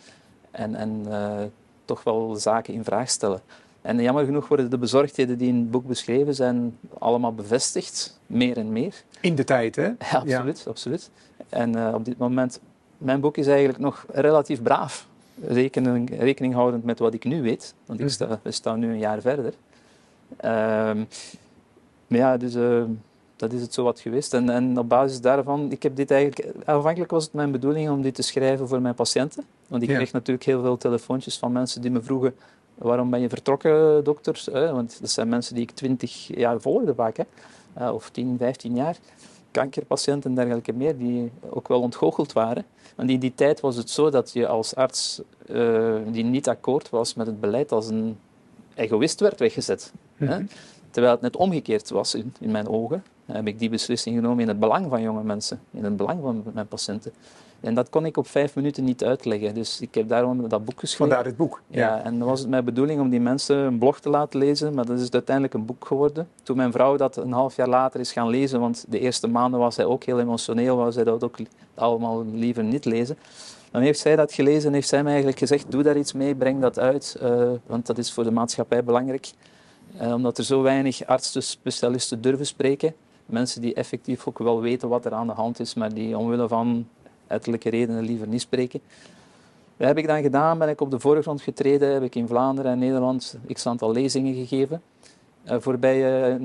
En, 0.50 0.74
en 0.74 1.04
uh, 1.08 1.42
toch 1.84 2.02
wel 2.02 2.34
zaken 2.36 2.74
in 2.74 2.84
vraag 2.84 3.10
stellen. 3.10 3.40
En 3.82 4.02
jammer 4.02 4.24
genoeg 4.24 4.48
worden 4.48 4.70
de 4.70 4.78
bezorgdheden 4.78 5.38
die 5.38 5.48
in 5.48 5.56
het 5.56 5.70
boek 5.70 5.86
beschreven 5.86 6.34
zijn 6.34 6.78
allemaal 6.98 7.34
bevestigd, 7.34 8.20
meer 8.26 8.56
en 8.56 8.72
meer. 8.72 9.02
In 9.20 9.34
de 9.34 9.44
tijd, 9.44 9.76
hè? 9.76 9.88
Ja, 9.98 10.18
absoluut. 10.18 10.64
absoluut. 10.68 11.10
En 11.48 11.76
uh, 11.76 11.94
op 11.94 12.04
dit 12.04 12.18
moment, 12.18 12.60
mijn 12.98 13.20
boek 13.20 13.36
is 13.36 13.46
eigenlijk 13.46 13.78
nog 13.78 14.06
relatief 14.12 14.62
braaf. 14.62 15.06
Rekening, 15.46 16.18
rekening 16.18 16.54
houdend 16.54 16.84
met 16.84 16.98
wat 16.98 17.14
ik 17.14 17.24
nu 17.24 17.42
weet, 17.42 17.74
want 17.86 17.98
ik 17.98 18.04
mhm. 18.04 18.14
sta, 18.14 18.40
we 18.42 18.50
staan 18.50 18.78
nu 18.78 18.90
een 18.90 18.98
jaar 18.98 19.20
verder. 19.20 19.52
Um, 20.44 21.08
maar 22.06 22.18
ja, 22.18 22.36
dus 22.36 22.54
uh, 22.54 22.82
dat 23.36 23.52
is 23.52 23.60
het 23.60 23.74
zo 23.74 23.84
wat 23.84 24.00
geweest. 24.00 24.34
En, 24.34 24.50
en 24.50 24.78
op 24.78 24.88
basis 24.88 25.20
daarvan, 25.20 25.70
ik 25.70 25.82
heb 25.82 25.96
dit 25.96 26.10
eigenlijk, 26.10 26.54
aanvankelijk 26.64 27.10
was 27.10 27.24
het 27.24 27.32
mijn 27.32 27.50
bedoeling 27.50 27.90
om 27.90 28.02
dit 28.02 28.14
te 28.14 28.22
schrijven 28.22 28.68
voor 28.68 28.80
mijn 28.80 28.94
patiënten. 28.94 29.44
Want 29.68 29.82
ik 29.82 29.88
kreeg 29.88 30.12
natuurlijk 30.12 30.46
heel 30.46 30.62
veel 30.62 30.76
telefoontjes 30.76 31.38
van 31.38 31.52
mensen 31.52 31.80
die 31.80 31.90
me 31.90 32.02
vroegen 32.02 32.34
Waarom 32.80 33.10
ben 33.10 33.20
je 33.20 33.28
vertrokken, 33.28 34.04
dokter? 34.04 34.42
Want 34.52 35.00
dat 35.00 35.10
zijn 35.10 35.28
mensen 35.28 35.54
die 35.54 35.62
ik 35.62 35.70
twintig 35.70 36.26
jaar 36.26 36.60
volgde 36.60 36.94
vaak, 36.94 37.16
hè? 37.16 37.24
Eh, 37.72 37.94
of 37.94 38.10
10, 38.10 38.36
15 38.38 38.74
jaar. 38.74 38.96
Kankerpatiënten 39.50 40.30
en 40.30 40.36
dergelijke 40.36 40.72
meer, 40.72 40.96
die 40.96 41.30
ook 41.48 41.68
wel 41.68 41.80
ontgoocheld 41.80 42.32
waren. 42.32 42.64
Want 42.96 43.10
in 43.10 43.18
die 43.18 43.34
tijd 43.34 43.60
was 43.60 43.76
het 43.76 43.90
zo 43.90 44.10
dat 44.10 44.32
je 44.32 44.46
als 44.46 44.74
arts 44.74 45.20
uh, 45.46 45.96
die 46.06 46.24
niet 46.24 46.48
akkoord 46.48 46.90
was 46.90 47.14
met 47.14 47.26
het 47.26 47.40
beleid 47.40 47.72
als 47.72 47.88
een 47.88 48.18
egoïst 48.74 49.20
werd 49.20 49.38
weggezet. 49.38 49.92
hè? 50.14 50.38
Mhm. 50.38 50.46
Terwijl 50.90 51.12
het 51.12 51.22
net 51.22 51.36
omgekeerd 51.36 51.90
was 51.90 52.14
in, 52.14 52.34
in 52.40 52.50
mijn 52.50 52.68
ogen, 52.68 53.04
heb 53.26 53.46
ik 53.46 53.58
die 53.58 53.68
beslissing 53.68 54.16
genomen 54.16 54.40
in 54.40 54.48
het 54.48 54.58
belang 54.58 54.86
van 54.88 55.02
jonge 55.02 55.22
mensen, 55.22 55.60
in 55.70 55.84
het 55.84 55.96
belang 55.96 56.20
van 56.22 56.42
mijn 56.54 56.68
patiënten. 56.68 57.12
En 57.60 57.74
dat 57.74 57.90
kon 57.90 58.06
ik 58.06 58.16
op 58.16 58.26
vijf 58.26 58.54
minuten 58.54 58.84
niet 58.84 59.04
uitleggen. 59.04 59.54
Dus 59.54 59.80
ik 59.80 59.94
heb 59.94 60.08
daarom 60.08 60.48
dat 60.48 60.64
boek 60.64 60.80
geschreven. 60.80 61.06
Vandaar 61.06 61.24
dit 61.24 61.36
boek. 61.36 61.62
Ja. 61.66 62.02
en 62.02 62.18
dan 62.18 62.28
was 62.28 62.40
het 62.40 62.48
mijn 62.48 62.64
bedoeling 62.64 63.00
om 63.00 63.10
die 63.10 63.20
mensen 63.20 63.56
een 63.56 63.78
blog 63.78 64.00
te 64.00 64.10
laten 64.10 64.38
lezen, 64.38 64.74
maar 64.74 64.86
dat 64.86 65.00
is 65.00 65.10
uiteindelijk 65.10 65.54
een 65.54 65.64
boek 65.64 65.86
geworden. 65.86 66.28
Toen 66.42 66.56
mijn 66.56 66.72
vrouw 66.72 66.96
dat 66.96 67.16
een 67.16 67.32
half 67.32 67.56
jaar 67.56 67.68
later 67.68 68.00
is 68.00 68.12
gaan 68.12 68.28
lezen, 68.28 68.60
want 68.60 68.84
de 68.88 68.98
eerste 68.98 69.28
maanden 69.28 69.60
was 69.60 69.74
zij 69.74 69.84
ook 69.84 70.04
heel 70.04 70.20
emotioneel, 70.20 70.76
wou 70.76 70.92
zij 70.92 71.04
dat 71.04 71.24
ook 71.24 71.36
allemaal 71.74 72.24
liever 72.32 72.64
niet 72.64 72.84
lezen. 72.84 73.18
Dan 73.70 73.82
heeft 73.82 73.98
zij 73.98 74.16
dat 74.16 74.32
gelezen 74.32 74.68
en 74.68 74.74
heeft 74.74 74.88
zij 74.88 75.02
mij 75.02 75.10
eigenlijk 75.10 75.40
gezegd, 75.40 75.70
doe 75.70 75.82
daar 75.82 75.96
iets 75.96 76.12
mee, 76.12 76.34
breng 76.34 76.60
dat 76.60 76.78
uit, 76.78 77.18
uh, 77.22 77.50
want 77.66 77.86
dat 77.86 77.98
is 77.98 78.12
voor 78.12 78.24
de 78.24 78.30
maatschappij 78.30 78.84
belangrijk. 78.84 79.30
Uh, 80.02 80.12
omdat 80.12 80.38
er 80.38 80.44
zo 80.44 80.62
weinig 80.62 81.06
artsen, 81.06 81.42
specialisten 81.42 82.20
durven 82.20 82.46
spreken. 82.46 82.94
Mensen 83.26 83.60
die 83.60 83.74
effectief 83.74 84.26
ook 84.26 84.38
wel 84.38 84.60
weten 84.60 84.88
wat 84.88 85.04
er 85.04 85.12
aan 85.12 85.26
de 85.26 85.32
hand 85.32 85.60
is, 85.60 85.74
maar 85.74 85.94
die 85.94 86.18
omwille 86.18 86.48
van 86.48 86.86
uiterlijke 87.30 87.70
redenen 87.70 88.04
liever 88.04 88.26
niet 88.26 88.40
spreken. 88.40 88.80
Dat 89.76 89.88
heb 89.88 89.98
ik 89.98 90.06
dan 90.06 90.22
gedaan, 90.22 90.58
ben 90.58 90.68
ik 90.68 90.80
op 90.80 90.90
de 90.90 91.00
voorgrond 91.00 91.42
getreden, 91.42 91.92
heb 91.92 92.02
ik 92.02 92.14
in 92.14 92.26
Vlaanderen 92.26 92.72
en 92.72 92.78
Nederland 92.78 93.38
x 93.52 93.66
aantal 93.66 93.92
lezingen 93.92 94.34
gegeven. 94.34 94.82
Uh, 95.44 95.56
voorbij 95.58 96.30
uh, 96.30 96.36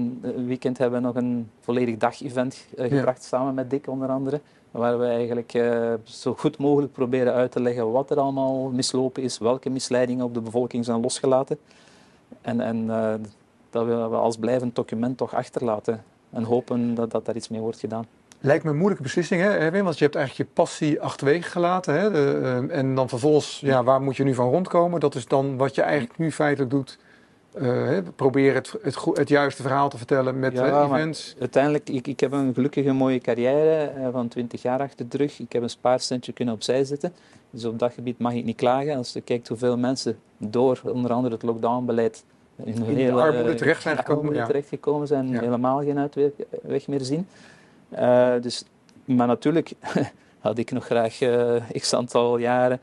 weekend 0.45 0.77
hebben 0.77 1.01
we 1.01 1.05
nog 1.05 1.15
een 1.15 1.49
volledig 1.61 1.97
dag-event 1.97 2.65
uh, 2.75 2.89
gebracht, 2.89 3.23
samen 3.23 3.53
met 3.53 3.69
Dick 3.69 3.87
onder 3.87 4.09
andere. 4.09 4.41
Waar 4.71 4.99
we 4.99 5.05
eigenlijk 5.05 5.51
zo 6.03 6.33
goed 6.33 6.57
mogelijk 6.57 6.93
proberen 6.93 7.33
uit 7.33 7.51
te 7.51 7.61
leggen 7.61 7.91
wat 7.91 8.09
er 8.09 8.17
allemaal 8.17 8.69
mislopen 8.69 9.23
is, 9.23 9.37
welke 9.37 9.69
misleidingen 9.69 10.25
op 10.25 10.33
de 10.33 10.42
bevolking 10.42 10.85
zijn 10.85 11.01
losgelaten. 11.01 11.57
En, 12.42 12.61
en 12.61 12.87
dat 13.69 13.85
we 13.85 13.94
als 13.94 14.37
blijvend 14.37 14.75
document 14.75 15.18
toch 15.18 15.33
achterlaten. 15.33 16.04
En 16.30 16.44
hopen 16.44 16.95
dat, 16.95 17.11
dat 17.11 17.25
daar 17.25 17.35
iets 17.35 17.49
mee 17.49 17.61
wordt 17.61 17.80
gedaan. 17.80 18.06
Lijkt 18.45 18.64
me 18.64 18.69
een 18.69 18.78
moeilijke 18.78 19.04
beslissing, 19.04 19.42
hè, 19.42 19.49
Erwin? 19.49 19.83
Want 19.83 19.97
je 19.97 20.04
hebt 20.04 20.16
eigenlijk 20.16 20.49
je 20.49 20.56
passie 20.56 21.02
achterwege 21.02 21.49
gelaten. 21.49 21.99
Hè? 21.99 22.11
De, 22.11 22.40
uh, 22.42 22.78
en 22.78 22.95
dan 22.95 23.09
vervolgens, 23.09 23.59
ja, 23.59 23.83
waar 23.83 24.02
moet 24.02 24.16
je 24.16 24.23
nu 24.23 24.33
van 24.33 24.49
rondkomen? 24.49 24.99
Dat 24.99 25.16
is 25.16 25.28
dan 25.28 25.57
wat 25.57 25.75
je 25.75 25.81
eigenlijk 25.81 26.18
nu 26.18 26.31
feitelijk 26.31 26.71
doet. 26.71 26.97
Uh, 27.61 27.97
probeer 28.16 28.54
het, 28.54 28.75
het, 28.81 28.97
het, 29.14 29.30
juiste 29.30 29.61
verhaal 29.61 29.90
te 29.90 29.97
vertellen 29.97 30.40
met 30.40 30.54
ja, 30.54 30.83
events. 30.83 31.35
Uiteindelijk, 31.40 31.90
ik, 31.90 32.07
ik 32.07 32.19
heb 32.19 32.31
een 32.31 32.54
gelukkige 32.54 32.92
mooie 32.92 33.19
carrière 33.19 33.94
uh, 33.97 34.07
van 34.11 34.28
20 34.28 34.61
jaar 34.61 34.80
achter 34.80 35.09
de 35.09 35.18
rug. 35.18 35.40
Ik 35.40 35.54
heb 35.54 35.61
een 35.61 35.69
spaarcentje 35.69 36.33
kunnen 36.33 36.54
opzij 36.54 36.83
zetten. 36.83 37.14
Dus 37.49 37.66
op 37.66 37.80
dat 37.80 37.94
gebied 37.94 38.19
mag 38.19 38.33
ik 38.33 38.45
niet 38.45 38.57
klagen. 38.57 38.95
Als 38.95 39.14
je 39.14 39.21
kijkt 39.21 39.47
hoeveel 39.47 39.78
mensen 39.78 40.18
door 40.37 40.81
onder 40.83 41.11
andere 41.11 41.33
het 41.33 41.44
lockdownbeleid 41.44 42.23
in, 42.64 42.85
in 42.85 42.95
hele, 42.95 43.21
armoede 43.21 43.56
terecht 43.56 43.81
zijn 43.81 43.97
gekomen, 43.97 44.33
ja. 44.33 44.45
terechtgekomen 44.45 45.07
zijn, 45.07 45.30
ja. 45.30 45.40
helemaal 45.40 45.80
geen 45.80 45.99
uitweg 45.99 46.87
meer 46.87 47.02
zien. 47.02 47.28
Uh, 47.94 48.33
dus, 48.42 48.63
maar 49.06 49.27
natuurlijk 49.27 49.71
had 50.39 50.57
ik 50.57 50.71
nog 50.71 50.85
graag 50.85 51.21
uh, 51.21 51.61
x 51.73 51.94
aantal 51.94 52.37
jaren 52.37 52.80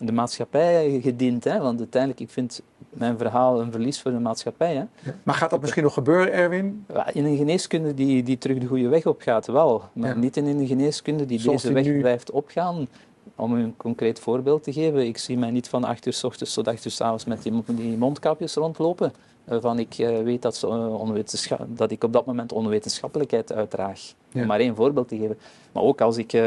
de 0.00 0.12
maatschappij 0.12 1.00
gediend. 1.02 1.44
Hè? 1.44 1.60
Want 1.60 1.78
uiteindelijk, 1.78 2.20
ik 2.20 2.30
vind 2.30 2.62
mijn 2.90 3.18
verhaal 3.18 3.60
een 3.60 3.70
verlies 3.70 4.00
voor 4.00 4.10
de 4.10 4.18
maatschappij. 4.18 4.74
Hè? 4.74 5.12
Maar 5.22 5.34
gaat 5.34 5.50
dat 5.50 5.60
misschien 5.60 5.82
nog 5.82 5.94
gebeuren, 5.94 6.32
Erwin? 6.32 6.86
In 7.12 7.24
een 7.24 7.36
geneeskunde 7.36 7.94
die, 7.94 8.22
die 8.22 8.38
terug 8.38 8.58
de 8.58 8.66
goede 8.66 8.88
weg 8.88 9.06
op 9.06 9.20
gaat, 9.20 9.46
wel. 9.46 9.82
Maar 9.92 10.18
niet 10.18 10.36
in 10.36 10.46
een 10.46 10.66
geneeskunde 10.66 11.26
die 11.26 11.42
deze 11.42 11.72
weg 11.72 11.98
blijft 11.98 12.30
opgaan. 12.30 12.88
Om 13.34 13.52
een 13.54 13.74
concreet 13.76 14.18
voorbeeld 14.18 14.62
te 14.62 14.72
geven, 14.72 15.06
ik 15.06 15.18
zie 15.18 15.38
mij 15.38 15.50
niet 15.50 15.68
van 15.68 15.84
8 15.84 16.06
uur 16.06 16.12
s 16.12 16.24
ochtends 16.24 16.54
tot 16.54 16.68
8 16.68 16.84
uur 16.84 16.90
s 16.90 17.00
avonds 17.00 17.24
met 17.24 17.42
die, 17.42 17.62
die 17.66 17.96
mondkapjes 17.96 18.54
rondlopen. 18.54 19.12
Waarvan 19.46 19.78
ik 19.78 19.98
uh, 19.98 20.18
weet 20.22 20.42
dat, 20.42 20.56
ze, 20.56 20.66
uh, 20.66 21.60
dat 21.66 21.90
ik 21.90 22.04
op 22.04 22.12
dat 22.12 22.26
moment 22.26 22.52
onwetenschappelijkheid 22.52 23.52
uitdraag. 23.52 24.00
Om 24.34 24.46
maar 24.46 24.60
één 24.60 24.74
voorbeeld 24.74 25.08
te 25.08 25.16
geven. 25.16 25.38
Maar 25.72 25.82
ook 25.82 26.00
als 26.00 26.16
ik 26.16 26.32
uh, 26.32 26.42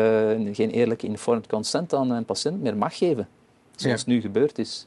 geen 0.55 0.69
eerlijke 0.69 1.07
informed 1.07 1.47
consent 1.47 1.93
aan 1.93 2.09
een 2.09 2.25
patiënt 2.25 2.61
meer 2.61 2.77
mag 2.77 2.97
geven, 2.97 3.27
zoals 3.75 4.05
nu 4.05 4.21
gebeurd 4.21 4.57
is, 4.57 4.85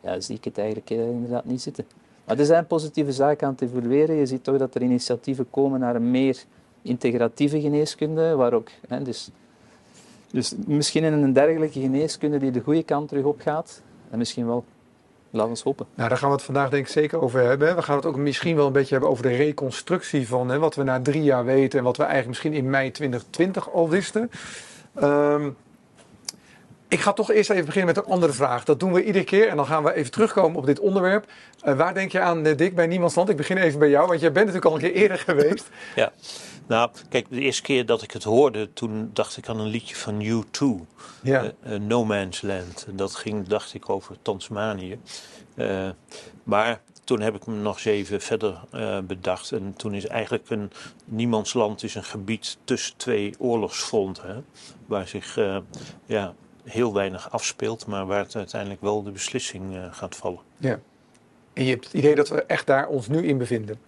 ja, 0.00 0.20
zie 0.20 0.36
ik 0.36 0.44
het 0.44 0.58
eigenlijk 0.58 0.90
inderdaad 0.90 1.44
niet 1.44 1.62
zitten. 1.62 1.86
Maar 2.24 2.38
er 2.38 2.44
zijn 2.44 2.66
positieve 2.66 3.12
zaken 3.12 3.46
aan 3.46 3.52
het 3.52 3.62
evolueren. 3.62 4.16
Je 4.16 4.26
ziet 4.26 4.44
toch 4.44 4.58
dat 4.58 4.74
er 4.74 4.82
initiatieven 4.82 5.50
komen 5.50 5.80
naar 5.80 5.94
een 5.96 6.10
meer 6.10 6.44
integratieve 6.82 7.60
geneeskunde, 7.60 8.34
waar 8.34 8.52
ook... 8.52 8.68
Hè, 8.88 9.02
dus 9.02 9.30
Dus 10.30 10.54
misschien 10.66 11.04
in 11.04 11.12
een 11.12 11.32
dergelijke 11.32 11.80
geneeskunde 11.80 12.38
die 12.38 12.50
de 12.50 12.60
goede 12.60 12.82
kant 12.82 13.08
terug 13.08 13.24
op 13.24 13.40
gaat. 13.40 13.82
En 14.10 14.18
misschien 14.18 14.46
wel. 14.46 14.64
Laten 15.30 15.54
we 15.54 15.60
hopen. 15.64 15.86
Nou, 15.94 16.08
daar 16.08 16.18
gaan 16.18 16.28
we 16.28 16.34
het 16.34 16.44
vandaag 16.44 16.70
denk 16.70 16.86
ik 16.86 16.92
zeker 16.92 17.22
over 17.22 17.40
hebben. 17.40 17.76
We 17.76 17.82
gaan 17.82 17.96
het 17.96 18.06
ook 18.06 18.16
misschien 18.16 18.56
wel 18.56 18.66
een 18.66 18.72
beetje 18.72 18.92
hebben 18.92 19.10
over 19.10 19.22
de 19.22 19.36
reconstructie 19.36 20.28
van 20.28 20.48
hè, 20.48 20.58
wat 20.58 20.74
we 20.74 20.82
na 20.82 21.00
drie 21.00 21.22
jaar 21.22 21.44
weten 21.44 21.78
en 21.78 21.84
wat 21.84 21.96
we 21.96 22.02
eigenlijk 22.02 22.28
misschien 22.28 22.52
in 22.64 22.70
mei 22.70 22.90
2020 22.90 23.70
al 23.70 23.88
wisten. 23.88 24.30
Um, 25.02 25.56
ik 26.88 27.00
ga 27.00 27.12
toch 27.12 27.30
eerst 27.30 27.50
even 27.50 27.64
beginnen 27.64 27.94
met 27.94 28.04
een 28.04 28.12
andere 28.12 28.32
vraag. 28.32 28.64
Dat 28.64 28.80
doen 28.80 28.92
we 28.92 29.04
iedere 29.04 29.24
keer 29.24 29.48
en 29.48 29.56
dan 29.56 29.66
gaan 29.66 29.84
we 29.84 29.94
even 29.94 30.10
terugkomen 30.10 30.58
op 30.58 30.66
dit 30.66 30.78
onderwerp. 30.78 31.26
Uh, 31.64 31.76
waar 31.76 31.94
denk 31.94 32.12
je 32.12 32.20
aan, 32.20 32.46
uh, 32.46 32.56
Dick, 32.56 32.74
bij 32.74 32.86
Niemandsland? 32.86 33.28
Ik 33.28 33.36
begin 33.36 33.56
even 33.56 33.78
bij 33.78 33.88
jou, 33.88 34.06
want 34.06 34.20
jij 34.20 34.32
bent 34.32 34.46
natuurlijk 34.46 34.74
al 34.74 34.80
een 34.80 34.92
keer 34.92 35.02
eerder 35.02 35.18
geweest. 35.28 35.68
Ja, 35.94 36.12
nou, 36.66 36.90
kijk, 37.08 37.26
de 37.30 37.40
eerste 37.40 37.62
keer 37.62 37.86
dat 37.86 38.02
ik 38.02 38.10
het 38.10 38.24
hoorde, 38.24 38.72
toen 38.72 39.10
dacht 39.12 39.36
ik 39.36 39.48
aan 39.48 39.60
een 39.60 39.66
liedje 39.66 39.96
van 39.96 40.22
U2. 40.22 40.86
Ja. 41.22 41.52
Uh, 41.66 41.78
no 41.78 42.04
Man's 42.04 42.42
Land. 42.42 42.84
En 42.88 42.96
dat 42.96 43.14
ging, 43.14 43.46
dacht 43.46 43.74
ik, 43.74 43.90
over 43.90 44.16
Tasmanië. 44.22 44.98
maar 46.42 46.80
toen 47.04 47.20
heb 47.20 47.34
ik 47.34 47.46
me 47.46 47.54
nog 47.54 47.74
eens 47.74 47.84
even 47.84 48.20
verder 48.20 48.60
bedacht. 49.06 49.52
En 49.52 49.74
toen 49.76 49.94
is 49.94 50.06
eigenlijk 50.06 50.50
een 50.50 50.70
niemandsland 51.04 51.82
is 51.82 51.94
een 51.94 52.04
gebied 52.04 52.58
tussen 52.64 52.96
twee 52.96 53.34
oorlogsfronten. 53.38 54.28
Hè, 54.28 54.42
waar 54.86 55.08
zich 55.08 55.38
ja, 56.06 56.34
heel 56.68 56.94
weinig 56.94 57.30
afspeelt, 57.30 57.86
maar 57.86 58.06
waar 58.06 58.22
het 58.24 58.36
uiteindelijk 58.36 58.80
wel 58.80 59.02
de 59.02 59.10
beslissing 59.10 59.74
uh, 59.74 59.84
gaat 59.90 60.16
vallen. 60.16 60.40
Ja. 60.56 60.80
En 61.52 61.64
je 61.64 61.70
hebt 61.70 61.84
het 61.84 61.92
idee 61.92 62.14
dat 62.14 62.28
we 62.28 62.42
echt 62.42 62.66
daar 62.66 62.86
ons 62.86 63.08
nu 63.08 63.26
in 63.26 63.38
bevinden? 63.38 63.80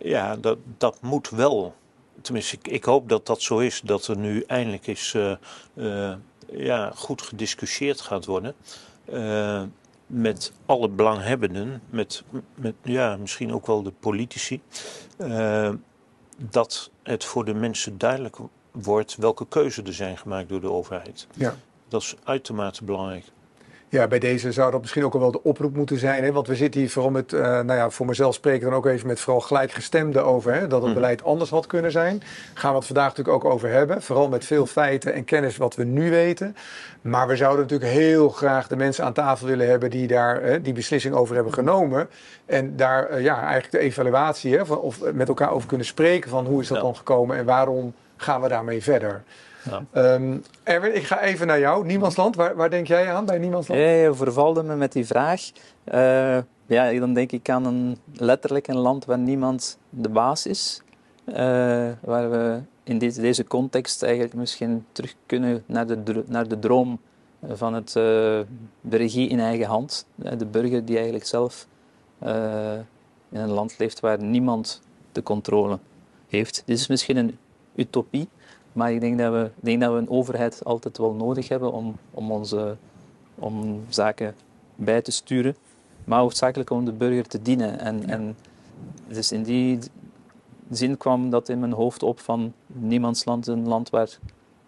Ja, 0.00 0.36
dat, 0.36 0.58
dat 0.78 1.02
moet 1.02 1.30
wel. 1.30 1.74
Tenminste, 2.20 2.56
ik, 2.56 2.68
ik 2.68 2.84
hoop 2.84 3.08
dat 3.08 3.26
dat 3.26 3.42
zo 3.42 3.58
is, 3.58 3.80
dat 3.80 4.06
er 4.06 4.16
nu 4.16 4.44
eindelijk 4.46 4.86
eens 4.86 5.14
uh, 5.14 5.36
uh, 5.74 6.14
ja, 6.50 6.92
goed 6.94 7.22
gediscussieerd 7.22 8.00
gaat 8.00 8.24
worden. 8.24 8.54
met 10.06 10.52
alle 10.66 10.88
belanghebbenden, 10.88 11.82
met, 11.90 12.22
met 12.54 12.74
ja, 12.82 13.16
misschien 13.16 13.52
ook 13.52 13.66
wel 13.66 13.82
de 13.82 13.92
politici. 14.00 14.60
dat 16.36 16.90
het 17.02 17.24
voor 17.24 17.44
de 17.44 17.54
mensen 17.54 17.98
duidelijk 17.98 18.36
wordt 18.82 19.16
welke 19.16 19.46
keuzes 19.48 19.86
er 19.86 19.94
zijn 19.94 20.18
gemaakt 20.18 20.48
door 20.48 20.60
de 20.60 20.70
overheid. 20.70 21.26
Ja. 21.34 21.54
Dat 21.88 22.00
is 22.00 22.16
uitermate 22.24 22.84
belangrijk. 22.84 23.24
Ja, 23.88 24.06
bij 24.06 24.18
deze 24.18 24.52
zou 24.52 24.70
dat 24.70 24.80
misschien 24.80 25.04
ook 25.04 25.14
al 25.14 25.20
wel 25.20 25.30
de 25.30 25.42
oproep 25.42 25.74
moeten 25.74 25.98
zijn. 25.98 26.24
Hè? 26.24 26.32
Want 26.32 26.46
we 26.46 26.54
zitten 26.54 26.80
hier 26.80 26.90
vooral 26.90 27.10
met, 27.10 27.32
uh, 27.32 27.40
nou 27.40 27.72
ja, 27.72 27.90
voor 27.90 28.06
mezelf 28.06 28.34
spreken 28.34 28.66
dan 28.66 28.74
ook 28.74 28.86
even 28.86 29.06
met 29.06 29.20
vooral 29.20 29.40
gelijkgestemden 29.40 30.24
over. 30.24 30.54
Hè? 30.54 30.66
Dat 30.66 30.80
het 30.80 30.90
mhm. 30.90 30.94
beleid 30.94 31.24
anders 31.24 31.50
had 31.50 31.66
kunnen 31.66 31.90
zijn. 31.90 32.22
Gaan 32.54 32.70
we 32.70 32.76
het 32.76 32.86
vandaag 32.86 33.08
natuurlijk 33.08 33.44
ook 33.44 33.52
over 33.52 33.68
hebben. 33.68 34.02
Vooral 34.02 34.28
met 34.28 34.44
veel 34.44 34.66
feiten 34.66 35.14
en 35.14 35.24
kennis 35.24 35.56
wat 35.56 35.74
we 35.74 35.84
nu 35.84 36.10
weten. 36.10 36.56
Maar 37.00 37.28
we 37.28 37.36
zouden 37.36 37.62
natuurlijk 37.62 37.90
heel 37.90 38.28
graag 38.28 38.68
de 38.68 38.76
mensen 38.76 39.04
aan 39.04 39.12
tafel 39.12 39.46
willen 39.46 39.68
hebben 39.68 39.90
die 39.90 40.06
daar 40.06 40.42
hè, 40.42 40.62
die 40.62 40.72
beslissing 40.72 41.14
over 41.14 41.34
hebben 41.34 41.52
genomen. 41.52 42.08
En 42.46 42.76
daar 42.76 43.10
uh, 43.10 43.22
ja, 43.22 43.40
eigenlijk 43.40 43.70
de 43.70 43.78
evaluatie, 43.78 44.56
hè, 44.56 44.66
van, 44.66 44.78
of 44.78 45.12
met 45.12 45.28
elkaar 45.28 45.50
over 45.50 45.68
kunnen 45.68 45.86
spreken 45.86 46.30
van 46.30 46.46
hoe 46.46 46.60
is 46.60 46.68
dat 46.68 46.80
dan 46.80 46.96
gekomen 46.96 47.36
en 47.36 47.44
waarom 47.44 47.94
gaan 48.16 48.40
we 48.40 48.48
daarmee 48.48 48.82
verder. 48.82 49.24
Ja. 49.70 50.14
Um, 50.14 50.42
Erwin, 50.62 50.96
ik 50.96 51.04
ga 51.04 51.20
even 51.20 51.46
naar 51.46 51.58
jou. 51.58 51.86
Niemandsland, 51.86 52.36
waar, 52.36 52.56
waar 52.56 52.70
denk 52.70 52.86
jij 52.86 53.12
aan 53.12 53.24
bij 53.24 53.38
Niemandsland? 53.38 53.80
Ja, 53.80 53.86
je 53.86 54.14
vervalde 54.14 54.62
me 54.62 54.76
met 54.76 54.92
die 54.92 55.06
vraag. 55.06 55.50
Uh, 55.94 56.38
ja, 56.66 56.92
dan 56.92 57.14
denk 57.14 57.32
ik 57.32 57.48
aan 57.48 57.64
een, 57.64 57.98
letterlijk 58.12 58.68
een 58.68 58.78
land 58.78 59.04
waar 59.04 59.18
niemand 59.18 59.78
de 59.90 60.08
baas 60.08 60.46
is. 60.46 60.82
Uh, 61.28 61.34
waar 62.00 62.30
we 62.30 62.60
in 62.82 62.98
deze, 62.98 63.20
deze 63.20 63.44
context 63.44 64.02
eigenlijk 64.02 64.34
misschien 64.34 64.86
terug 64.92 65.14
kunnen 65.26 65.62
naar 65.66 65.86
de, 65.86 66.24
naar 66.26 66.48
de 66.48 66.58
droom 66.58 67.00
van 67.48 67.74
het, 67.74 67.88
uh, 67.88 67.94
de 68.80 68.96
regie 68.96 69.28
in 69.28 69.40
eigen 69.40 69.66
hand. 69.66 70.06
De 70.14 70.46
burger 70.46 70.84
die 70.84 70.94
eigenlijk 70.94 71.26
zelf 71.26 71.66
in 73.28 73.40
een 73.40 73.50
land 73.50 73.78
leeft 73.78 74.00
waar 74.00 74.22
niemand 74.22 74.80
de 75.12 75.22
controle 75.22 75.78
heeft. 76.28 76.62
Dit 76.66 76.78
is 76.78 76.86
misschien 76.86 77.16
een 77.16 77.38
utopie. 77.76 78.28
Maar 78.72 78.92
ik 78.92 79.00
denk 79.00 79.18
dat 79.18 79.32
we, 79.32 79.50
denk 79.60 79.80
dat 79.80 79.92
we 79.92 79.98
een 79.98 80.10
overheid 80.10 80.64
altijd 80.64 80.98
wel 80.98 81.12
nodig 81.12 81.48
hebben 81.48 81.72
om, 81.72 81.96
om, 82.10 82.30
onze, 82.30 82.76
om 83.34 83.84
zaken 83.88 84.34
bij 84.74 85.02
te 85.02 85.10
sturen. 85.10 85.56
Maar 86.04 86.20
hoofdzakelijk 86.20 86.70
om 86.70 86.84
de 86.84 86.92
burger 86.92 87.26
te 87.26 87.42
dienen. 87.42 87.78
En, 87.78 88.08
en 88.08 88.36
dus 89.08 89.32
in 89.32 89.42
die 89.42 89.78
zin 90.70 90.96
kwam 90.96 91.30
dat 91.30 91.48
in 91.48 91.60
mijn 91.60 91.72
hoofd 91.72 92.02
op 92.02 92.20
van 92.20 92.52
niemandsland, 92.66 93.46
een 93.46 93.68
land 93.68 93.90
waar, 93.90 94.18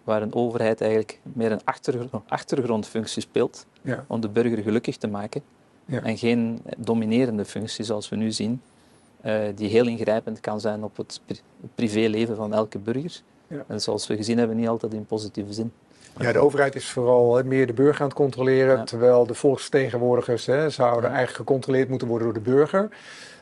waar 0.03 0.21
een 0.21 0.33
overheid 0.33 0.81
eigenlijk 0.81 1.19
meer 1.23 1.51
een 1.51 1.63
achtergrond, 1.63 2.23
achtergrondfunctie 2.27 3.21
speelt. 3.21 3.65
Ja. 3.81 4.05
Om 4.07 4.21
de 4.21 4.29
burger 4.29 4.57
gelukkig 4.57 4.97
te 4.97 5.07
maken. 5.07 5.41
Ja. 5.85 6.03
En 6.03 6.17
geen 6.17 6.61
dominerende 6.77 7.45
functie 7.45 7.85
zoals 7.85 8.09
we 8.09 8.15
nu 8.15 8.31
zien. 8.31 8.61
Uh, 9.25 9.39
die 9.55 9.69
heel 9.69 9.87
ingrijpend 9.87 10.39
kan 10.39 10.59
zijn 10.59 10.83
op 10.83 10.97
het 10.97 11.21
privéleven 11.75 12.35
van 12.35 12.53
elke 12.53 12.79
burger. 12.79 13.21
Ja. 13.47 13.63
En 13.67 13.81
zoals 13.81 14.07
we 14.07 14.15
gezien 14.15 14.37
hebben, 14.37 14.57
niet 14.57 14.67
altijd 14.67 14.93
in 14.93 15.05
positieve 15.05 15.53
zin. 15.53 15.71
Ja, 16.17 16.31
de 16.31 16.39
overheid 16.39 16.75
is 16.75 16.89
vooral 16.89 17.43
meer 17.43 17.67
de 17.67 17.73
burger 17.73 18.01
aan 18.01 18.07
het 18.07 18.17
controleren, 18.17 18.85
terwijl 18.85 19.25
de 19.25 19.33
volksvertegenwoordigers 19.33 20.45
hè, 20.45 20.69
zouden 20.69 21.09
eigenlijk 21.09 21.37
gecontroleerd 21.37 21.89
moeten 21.89 22.07
worden 22.07 22.33
door 22.33 22.43
de 22.43 22.49
burger. 22.49 22.89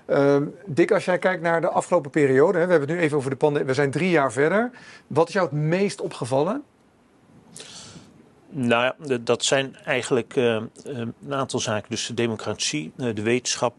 Uh, 0.07 0.38
Dick, 0.65 0.91
als 0.91 1.05
jij 1.05 1.17
kijkt 1.17 1.41
naar 1.41 1.62
de 1.62 1.69
afgelopen 1.69 2.12
periode, 2.12 2.57
hè, 2.57 2.65
we 2.65 2.72
hebben 2.72 2.89
het 2.89 2.98
nu 2.98 3.03
even 3.03 3.17
over 3.17 3.29
de 3.29 3.36
pandemie, 3.36 3.67
we 3.67 3.74
zijn 3.74 3.91
drie 3.91 4.10
jaar 4.10 4.31
verder. 4.31 4.72
Wat 5.07 5.27
is 5.27 5.34
jou 5.34 5.46
het 5.46 5.60
meest 5.60 6.01
opgevallen? 6.01 6.63
Nou 8.50 8.84
ja, 8.84 9.17
dat 9.17 9.43
zijn 9.43 9.75
eigenlijk 9.86 10.36
uh, 10.36 10.62
een 10.84 11.13
aantal 11.29 11.60
zaken. 11.60 11.89
Dus 11.89 12.07
de 12.07 12.13
democratie, 12.13 12.91
de 12.96 13.22
wetenschap, 13.22 13.74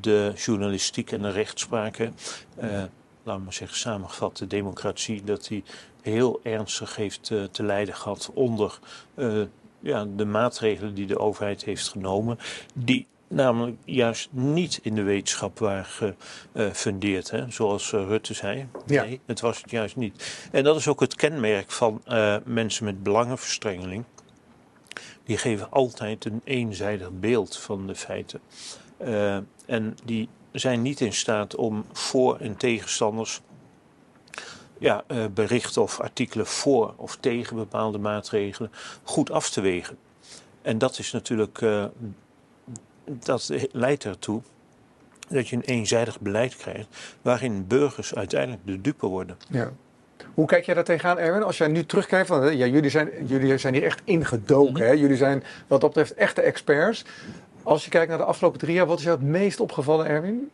de 0.00 0.32
journalistiek 0.36 1.12
en 1.12 1.22
de 1.22 1.30
rechtspraken. 1.30 2.14
Uh, 2.62 2.70
laten 2.70 2.90
we 3.22 3.38
maar 3.44 3.52
zeggen, 3.52 3.78
samengevat, 3.78 4.36
de 4.36 4.46
democratie, 4.46 5.24
dat 5.24 5.46
die 5.46 5.64
heel 6.02 6.40
ernstig 6.42 6.96
heeft 6.96 7.30
uh, 7.30 7.44
te 7.44 7.62
lijden 7.62 7.94
gehad 7.94 8.30
onder 8.34 8.78
uh, 9.14 9.42
ja, 9.80 10.06
de 10.16 10.24
maatregelen 10.24 10.94
die 10.94 11.06
de 11.06 11.18
overheid 11.18 11.64
heeft 11.64 11.88
genomen. 11.88 12.38
Die 12.74 13.06
namelijk 13.28 13.76
juist 13.84 14.28
niet 14.32 14.80
in 14.82 14.94
de 14.94 15.02
wetenschap 15.02 15.58
waren 15.58 15.84
gefundeerd, 16.54 17.30
hè, 17.30 17.50
zoals 17.50 17.90
Rutte 17.90 18.34
zei. 18.34 18.66
Ja. 18.86 19.04
Nee, 19.04 19.20
het 19.26 19.40
was 19.40 19.62
het 19.62 19.70
juist 19.70 19.96
niet. 19.96 20.46
En 20.52 20.64
dat 20.64 20.76
is 20.76 20.88
ook 20.88 21.00
het 21.00 21.14
kenmerk 21.14 21.70
van 21.70 22.02
mensen 22.44 22.84
met 22.84 23.02
belangenverstrengeling. 23.02 24.04
Die 25.24 25.36
geven 25.36 25.70
altijd 25.70 26.24
een 26.24 26.40
eenzijdig 26.44 27.10
beeld 27.12 27.58
van 27.58 27.86
de 27.86 27.94
feiten. 27.94 28.40
Uh, 29.04 29.36
en 29.66 29.96
die 30.04 30.28
zijn 30.52 30.82
niet 30.82 31.00
in 31.00 31.12
staat 31.12 31.54
om 31.56 31.84
voor- 31.92 32.38
en 32.38 32.56
tegenstanders 32.56 33.40
ja, 34.78 35.04
uh, 35.08 35.24
berichten 35.34 35.82
of 35.82 36.00
artikelen 36.00 36.46
voor 36.46 36.94
of 36.96 37.16
tegen 37.16 37.56
bepaalde 37.56 37.98
maatregelen 37.98 38.70
goed 39.02 39.30
af 39.30 39.50
te 39.50 39.60
wegen. 39.60 39.98
En 40.62 40.78
dat 40.78 40.98
is 40.98 41.12
natuurlijk, 41.12 41.60
uh, 41.60 41.84
dat 43.04 43.50
leidt 43.72 44.04
ertoe 44.04 44.42
dat 45.28 45.48
je 45.48 45.56
een 45.56 45.62
eenzijdig 45.62 46.20
beleid 46.20 46.56
krijgt 46.56 46.88
waarin 47.22 47.66
burgers 47.66 48.14
uiteindelijk 48.14 48.66
de 48.66 48.80
dupe 48.80 49.06
worden. 49.06 49.36
Ja. 49.48 49.72
Hoe 50.34 50.46
kijk 50.46 50.64
jij 50.64 50.74
daar 50.74 50.84
tegenaan, 50.84 51.18
Erwin? 51.18 51.42
Als 51.42 51.58
jij 51.58 51.68
nu 51.68 51.86
terugkijkt, 51.86 52.26
van, 52.26 52.56
ja, 52.56 52.66
jullie, 52.66 52.90
zijn, 52.90 53.26
jullie 53.26 53.58
zijn 53.58 53.74
hier 53.74 53.84
echt 53.84 54.00
ingedoken. 54.04 54.72
Mhm. 54.72 54.82
hè? 54.82 54.90
Jullie 54.90 55.16
zijn 55.16 55.44
wat 55.66 55.80
dat 55.80 55.90
betreft 55.90 56.14
echte 56.14 56.40
experts. 56.40 57.04
Als 57.62 57.84
je 57.84 57.90
kijkt 57.90 58.08
naar 58.08 58.18
de 58.18 58.24
afgelopen 58.24 58.58
drie 58.58 58.74
jaar, 58.74 58.86
wat 58.86 58.98
is 58.98 59.04
jou 59.04 59.18
het 59.18 59.26
meest 59.26 59.60
opgevallen, 59.60 60.06
Erwin? 60.06 60.50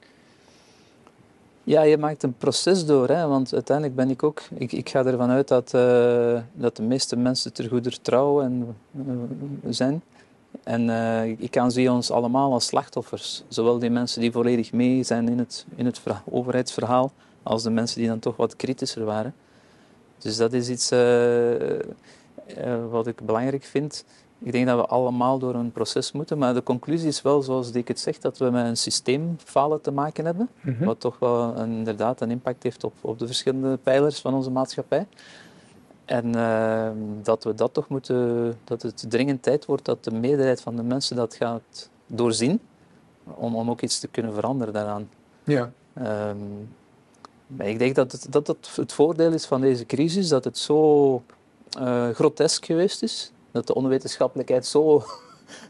Ja, 1.64 1.82
je 1.82 1.98
maakt 1.98 2.22
een 2.22 2.36
proces 2.36 2.86
door, 2.86 3.08
hè? 3.08 3.26
want 3.26 3.54
uiteindelijk 3.54 3.96
ben 3.96 4.10
ik 4.10 4.22
ook... 4.22 4.42
Ik, 4.54 4.72
ik 4.72 4.88
ga 4.88 5.04
ervan 5.04 5.30
uit 5.30 5.48
dat, 5.48 5.72
uh, 5.74 6.40
dat 6.52 6.76
de 6.76 6.82
meeste 6.82 7.16
mensen 7.16 7.52
ter 7.52 7.68
goeder 7.68 8.00
trouw 8.00 8.40
en, 8.42 8.76
uh, 8.92 9.04
zijn. 9.68 10.02
En 10.62 10.88
uh, 10.88 11.24
ik 11.24 11.50
kan 11.50 11.70
zie 11.70 11.90
ons 11.90 12.10
allemaal 12.10 12.52
als 12.52 12.66
slachtoffers. 12.66 13.42
Zowel 13.48 13.78
die 13.78 13.90
mensen 13.90 14.20
die 14.20 14.32
volledig 14.32 14.72
mee 14.72 15.02
zijn 15.02 15.28
in 15.28 15.38
het, 15.38 15.66
in 15.74 15.86
het 15.86 16.00
overheidsverhaal, 16.24 17.12
als 17.42 17.62
de 17.62 17.70
mensen 17.70 17.98
die 17.98 18.08
dan 18.08 18.18
toch 18.18 18.36
wat 18.36 18.56
kritischer 18.56 19.04
waren. 19.04 19.34
Dus 20.18 20.36
dat 20.36 20.52
is 20.52 20.68
iets 20.68 20.88
wat 22.90 23.06
ik 23.06 23.20
belangrijk 23.20 23.64
vind. 23.64 24.04
Ik 24.38 24.52
denk 24.52 24.66
dat 24.66 24.80
we 24.80 24.86
allemaal 24.86 25.38
door 25.38 25.54
een 25.54 25.72
proces 25.72 26.12
moeten, 26.12 26.38
maar 26.38 26.54
de 26.54 26.62
conclusie 26.62 27.08
is 27.08 27.22
wel, 27.22 27.42
zoals 27.42 27.70
ik 27.70 27.88
het 27.88 28.00
zeg, 28.00 28.18
dat 28.18 28.38
we 28.38 28.50
met 28.50 28.66
een 28.66 28.76
systeemfalen 28.76 29.80
te 29.80 29.90
maken 29.90 30.24
hebben, 30.24 30.48
mhm. 30.60 30.84
wat 30.84 31.00
toch 31.00 31.18
wel 31.18 31.56
een, 31.56 31.70
inderdaad 31.70 32.20
een 32.20 32.30
impact 32.30 32.62
heeft 32.62 32.84
op, 32.84 32.94
op 33.00 33.18
de 33.18 33.26
verschillende 33.26 33.76
pijlers 33.76 34.20
van 34.20 34.34
onze 34.34 34.50
maatschappij. 34.50 35.06
En 36.04 36.36
uh, 36.36 36.90
dat 37.22 37.44
we 37.44 37.54
dat 37.54 37.74
toch 37.74 37.88
moeten, 37.88 38.54
dat 38.64 38.82
het 38.82 39.04
dringend 39.08 39.42
tijd 39.42 39.64
wordt 39.64 39.84
dat 39.84 40.04
de 40.04 40.10
meerderheid 40.10 40.60
van 40.60 40.76
de 40.76 40.82
mensen 40.82 41.16
dat 41.16 41.34
gaat 41.34 41.88
doorzien, 42.06 42.60
om, 43.24 43.56
om 43.56 43.70
ook 43.70 43.80
iets 43.80 43.98
te 43.98 44.08
kunnen 44.08 44.34
veranderen 44.34 44.74
daaraan. 44.74 45.08
Ja. 45.44 45.70
Um, 46.02 46.68
ik 47.58 47.78
denk 47.78 47.94
dat 47.94 48.12
het, 48.12 48.26
dat 48.30 48.46
het 48.46 48.70
het 48.76 48.92
voordeel 48.92 49.32
is 49.32 49.46
van 49.46 49.60
deze 49.60 49.86
crisis, 49.86 50.28
dat 50.28 50.44
het 50.44 50.58
zo 50.58 51.22
uh, 51.80 52.08
grotesk 52.08 52.64
geweest 52.64 53.02
is. 53.02 53.32
Dat 53.58 53.66
de 53.66 53.74
onwetenschappelijkheid 53.74 54.66
zo, 54.66 55.04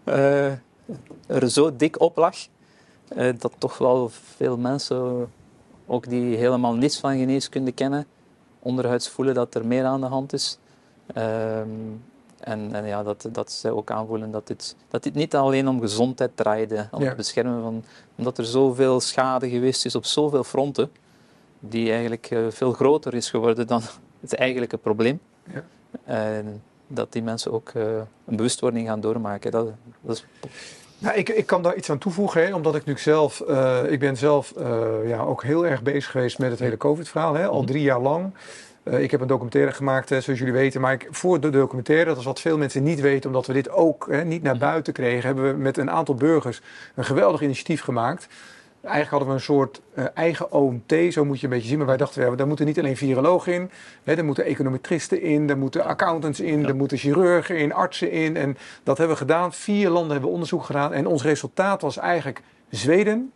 uh, 0.05 0.53
er 1.37 1.51
zo 1.51 1.77
dik 1.77 2.01
op 2.01 2.17
lag. 2.17 2.37
Uh, 3.17 3.33
dat 3.39 3.53
toch 3.59 3.79
wel 3.79 4.09
veel 4.09 4.57
mensen, 4.57 5.31
ook 5.87 6.09
die 6.09 6.37
helemaal 6.37 6.75
niets 6.75 6.99
van 6.99 7.19
geneeskunde 7.19 7.73
kennen, 7.73 8.07
onderhuids 8.59 9.09
voelen 9.09 9.35
dat 9.35 9.55
er 9.55 9.67
meer 9.67 9.85
aan 9.85 10.01
de 10.01 10.07
hand 10.07 10.33
is. 10.33 10.59
Ehm, 11.15 11.69
en, 12.41 12.75
en, 12.75 12.87
ja, 12.87 13.03
dat, 13.03 13.29
dat 13.33 13.53
ze 13.53 13.75
ook 13.75 13.91
aanvoelen 13.91 14.31
dat 14.31 14.47
dit, 14.47 14.77
dat 14.89 15.03
dit 15.03 15.15
niet 15.15 15.35
alleen 15.35 15.69
om 15.69 15.81
gezondheid 15.81 16.31
draaide, 16.35 16.89
om 16.91 17.03
het 17.03 17.17
beschermen 17.17 17.63
van... 17.63 17.85
Omdat 18.17 18.39
er 18.39 18.45
zoveel 18.45 19.01
schade 19.01 19.49
geweest 19.49 19.85
is 19.85 19.95
op 19.95 20.05
zoveel 20.05 20.45
fronten, 20.45 20.91
die 21.61 21.91
eigenlijk 21.91 22.31
uh, 22.31 22.47
veel 22.51 22.73
groter 22.73 23.15
is 23.15 23.31
geworden 23.31 23.67
dan 23.67 23.83
het 24.21 24.35
eigenlijke 24.35 24.77
probleem. 24.77 25.21
Ja. 25.53 25.65
En 26.05 26.63
dat 26.89 27.13
die 27.13 27.23
mensen 27.23 27.53
ook 27.53 27.73
uh, 27.77 27.83
een 28.27 28.37
bewustwording 28.37 28.87
gaan 28.87 29.01
doormaken. 29.01 29.51
Dat, 29.51 29.67
dat 30.01 30.17
is... 30.17 30.27
Nou, 30.99 31.17
ik, 31.17 31.29
ik 31.29 31.47
kan 31.47 31.63
daar 31.63 31.77
iets 31.77 31.91
aan 31.91 31.99
toevoegen, 31.99 32.47
hè, 32.47 32.55
omdat 32.55 32.75
ik 32.75 32.85
nu 32.85 32.99
zelf, 32.99 33.43
uh, 33.49 33.79
ik 33.89 33.99
ben 33.99 34.17
zelf 34.17 34.55
ja, 35.05 35.21
ook 35.21 35.43
heel 35.43 35.67
erg 35.67 35.83
bezig 35.83 36.11
geweest 36.11 36.39
met 36.39 36.51
het 36.51 36.59
hele 36.59 36.77
COVID-verhaal, 36.77 37.37
al 37.37 37.59
mhm. 37.59 37.67
drie 37.67 37.83
jaar 37.83 38.01
lang. 38.01 38.33
Ik 38.83 39.11
heb 39.11 39.21
een 39.21 39.27
documentaire 39.27 39.73
gemaakt, 39.73 40.09
zoals 40.09 40.27
jullie 40.27 40.53
weten. 40.53 40.81
Maar 40.81 40.93
ik, 40.93 41.09
voor 41.11 41.41
de 41.41 41.51
documentaire, 41.51 42.05
dat 42.05 42.19
is 42.19 42.25
wat 42.25 42.41
veel 42.41 42.59
mensen 42.59 42.83
niet 42.83 43.01
weten, 43.01 43.31
omdat 43.31 43.47
we 43.47 43.53
dit 43.53 43.71
ook 43.71 44.07
hè, 44.11 44.25
niet 44.25 44.43
naar 44.43 44.59
buiten 44.59 44.93
kregen, 44.93 45.27
hebben 45.27 45.53
we 45.53 45.59
met 45.59 45.77
een 45.77 45.91
aantal 45.91 46.15
burgers 46.15 46.61
een 46.95 47.05
geweldig 47.05 47.41
initiatief 47.41 47.83
gemaakt. 47.83 48.29
Eigenlijk 48.81 49.11
hadden 49.11 49.29
we 49.29 49.35
een 49.35 49.41
soort 49.41 49.81
uh, 49.95 50.05
eigen 50.15 50.53
OMT, 50.53 50.95
zo 51.11 51.25
moet 51.25 51.41
je 51.41 51.47
een 51.47 51.53
beetje 51.53 51.69
zien. 51.69 51.79
Maar 51.79 51.87
wij 51.87 51.97
dachten, 51.97 52.25
ja, 52.25 52.37
daar 52.37 52.47
moeten 52.47 52.67
niet 52.67 52.79
alleen 52.79 52.97
virologen 52.97 53.53
in. 53.53 53.71
Hè, 54.05 54.15
er 54.15 54.25
moeten 54.25 54.45
econometristen 54.45 55.23
in, 55.23 55.51
er 55.51 55.59
moeten 55.59 55.85
accountants 55.85 56.41
in, 56.41 56.61
ja. 56.61 56.69
er 56.69 56.77
moeten 56.77 56.99
chirurgen 56.99 57.59
in, 57.59 57.73
artsen 57.73 58.11
in. 58.11 58.37
En 58.37 58.57
dat 58.83 58.99
hebben 58.99 59.17
we 59.17 59.23
gedaan. 59.23 59.53
Vier 59.53 59.91
landen 59.91 60.13
hebben 60.13 60.31
onderzoek 60.31 60.65
gedaan. 60.65 60.93
En 60.93 61.07
ons 61.07 61.23
resultaat 61.23 61.83
was 61.83 61.97
eigenlijk 61.97 62.43
Zweden 62.71 63.33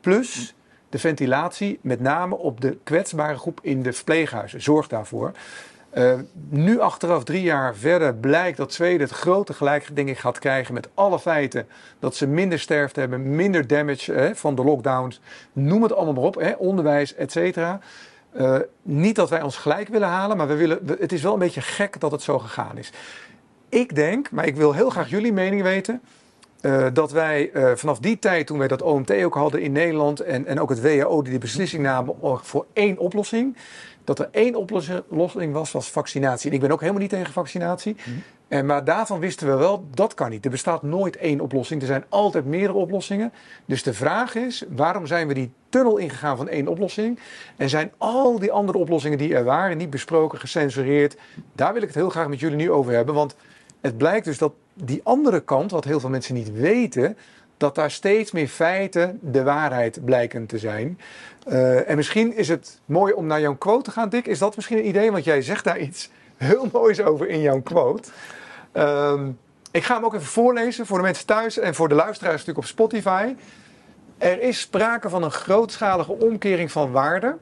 plus 0.00 0.54
de 0.88 0.98
ventilatie, 0.98 1.78
met 1.82 2.00
name 2.00 2.36
op 2.36 2.60
de 2.60 2.78
kwetsbare 2.84 3.38
groep 3.38 3.58
in 3.62 3.82
de 3.82 3.92
verpleeghuizen. 3.92 4.62
Zorg 4.62 4.88
daarvoor. 4.88 5.32
Uh, 5.94 6.14
nu 6.48 6.80
achteraf, 6.80 7.24
drie 7.24 7.42
jaar 7.42 7.74
verder, 7.76 8.14
blijkt 8.14 8.56
dat 8.56 8.72
Zweden 8.72 9.00
het 9.00 9.10
grote 9.10 9.52
gelijk 9.52 9.96
denk 9.96 10.08
ik, 10.08 10.18
gaat 10.18 10.38
krijgen 10.38 10.74
met 10.74 10.88
alle 10.94 11.18
feiten. 11.18 11.66
Dat 11.98 12.16
ze 12.16 12.26
minder 12.26 12.58
sterfte 12.58 13.00
hebben, 13.00 13.36
minder 13.36 13.66
damage 13.66 14.12
hè, 14.12 14.34
van 14.34 14.54
de 14.54 14.64
lockdowns. 14.64 15.20
Noem 15.52 15.82
het 15.82 15.92
allemaal 15.92 16.14
maar 16.14 16.22
op, 16.22 16.34
hè, 16.34 16.52
onderwijs, 16.52 17.14
et 17.14 17.32
cetera. 17.32 17.78
Uh, 18.36 18.56
niet 18.82 19.16
dat 19.16 19.30
wij 19.30 19.42
ons 19.42 19.56
gelijk 19.56 19.88
willen 19.88 20.08
halen, 20.08 20.36
maar 20.36 20.48
we 20.48 20.54
willen, 20.54 20.78
het 20.98 21.12
is 21.12 21.22
wel 21.22 21.32
een 21.32 21.38
beetje 21.38 21.60
gek 21.60 22.00
dat 22.00 22.12
het 22.12 22.22
zo 22.22 22.38
gegaan 22.38 22.78
is. 22.78 22.92
Ik 23.68 23.94
denk, 23.94 24.30
maar 24.30 24.46
ik 24.46 24.56
wil 24.56 24.72
heel 24.72 24.90
graag 24.90 25.10
jullie 25.10 25.32
mening 25.32 25.62
weten. 25.62 26.00
Uh, 26.62 26.86
dat 26.92 27.12
wij 27.12 27.50
uh, 27.54 27.70
vanaf 27.74 27.98
die 27.98 28.18
tijd, 28.18 28.46
toen 28.46 28.58
wij 28.58 28.68
dat 28.68 28.82
OMT 28.82 29.12
ook 29.12 29.34
hadden 29.34 29.60
in 29.60 29.72
Nederland 29.72 30.20
en, 30.20 30.46
en 30.46 30.60
ook 30.60 30.68
het 30.68 30.80
WHO 30.80 31.22
die 31.22 31.32
de 31.32 31.38
beslissing 31.38 31.82
namen 31.82 32.14
voor 32.42 32.66
één 32.72 32.98
oplossing, 32.98 33.56
dat 34.04 34.18
er 34.18 34.28
één 34.30 34.54
oplossing 34.54 35.52
was, 35.52 35.72
was 35.72 35.90
vaccinatie. 35.90 36.48
En 36.48 36.54
ik 36.54 36.60
ben 36.60 36.70
ook 36.70 36.80
helemaal 36.80 37.00
niet 37.00 37.10
tegen 37.10 37.32
vaccinatie. 37.32 37.92
Mm 37.92 38.12
-hmm. 38.12 38.22
en, 38.48 38.66
maar 38.66 38.84
daarvan 38.84 39.20
wisten 39.20 39.46
we 39.46 39.54
wel, 39.54 39.84
dat 39.94 40.14
kan 40.14 40.30
niet. 40.30 40.44
Er 40.44 40.50
bestaat 40.50 40.82
nooit 40.82 41.16
één 41.16 41.40
oplossing. 41.40 41.80
Er 41.80 41.86
zijn 41.86 42.04
altijd 42.08 42.44
meerdere 42.44 42.78
oplossingen. 42.78 43.32
Dus 43.64 43.82
de 43.82 43.94
vraag 43.94 44.34
is, 44.34 44.64
waarom 44.68 45.06
zijn 45.06 45.28
we 45.28 45.34
die 45.34 45.52
tunnel 45.68 45.96
ingegaan 45.96 46.36
van 46.36 46.48
één 46.48 46.68
oplossing? 46.68 47.18
En 47.56 47.68
zijn 47.68 47.92
al 47.98 48.38
die 48.38 48.52
andere 48.52 48.78
oplossingen 48.78 49.18
die 49.18 49.34
er 49.34 49.44
waren 49.44 49.76
niet 49.76 49.90
besproken, 49.90 50.38
gecensureerd? 50.38 51.16
Daar 51.52 51.72
wil 51.72 51.82
ik 51.82 51.88
het 51.88 51.96
heel 51.96 52.10
graag 52.10 52.28
met 52.28 52.40
jullie 52.40 52.56
nu 52.56 52.70
over 52.70 52.92
hebben. 52.92 53.14
Want 53.14 53.36
het 53.82 53.96
blijkt 53.96 54.24
dus 54.24 54.38
dat 54.38 54.52
die 54.74 55.00
andere 55.04 55.40
kant, 55.40 55.70
wat 55.70 55.84
heel 55.84 56.00
veel 56.00 56.10
mensen 56.10 56.34
niet 56.34 56.52
weten, 56.52 57.16
dat 57.56 57.74
daar 57.74 57.90
steeds 57.90 58.32
meer 58.32 58.48
feiten 58.48 59.18
de 59.22 59.42
waarheid 59.42 60.04
blijken 60.04 60.46
te 60.46 60.58
zijn. 60.58 60.98
Uh, 61.48 61.88
en 61.90 61.96
misschien 61.96 62.36
is 62.36 62.48
het 62.48 62.80
mooi 62.84 63.12
om 63.12 63.26
naar 63.26 63.40
jouw 63.40 63.56
quote 63.56 63.82
te 63.82 63.90
gaan, 63.90 64.08
Dick. 64.08 64.26
Is 64.26 64.38
dat 64.38 64.56
misschien 64.56 64.78
een 64.78 64.88
idee? 64.88 65.12
Want 65.12 65.24
jij 65.24 65.42
zegt 65.42 65.64
daar 65.64 65.78
iets 65.78 66.10
heel 66.36 66.68
moois 66.72 67.00
over 67.00 67.28
in 67.28 67.40
jouw 67.40 67.60
quote. 67.60 68.08
Uh, 68.72 69.20
ik 69.70 69.84
ga 69.84 69.94
hem 69.94 70.04
ook 70.04 70.14
even 70.14 70.26
voorlezen 70.26 70.86
voor 70.86 70.96
de 70.96 71.04
mensen 71.04 71.26
thuis 71.26 71.58
en 71.58 71.74
voor 71.74 71.88
de 71.88 71.94
luisteraars 71.94 72.32
natuurlijk 72.32 72.58
op 72.58 72.72
Spotify. 72.72 73.34
Er 74.18 74.40
is 74.40 74.60
sprake 74.60 75.08
van 75.08 75.22
een 75.22 75.30
grootschalige 75.30 76.12
omkering 76.12 76.72
van 76.72 76.90
waarden. 76.90 77.38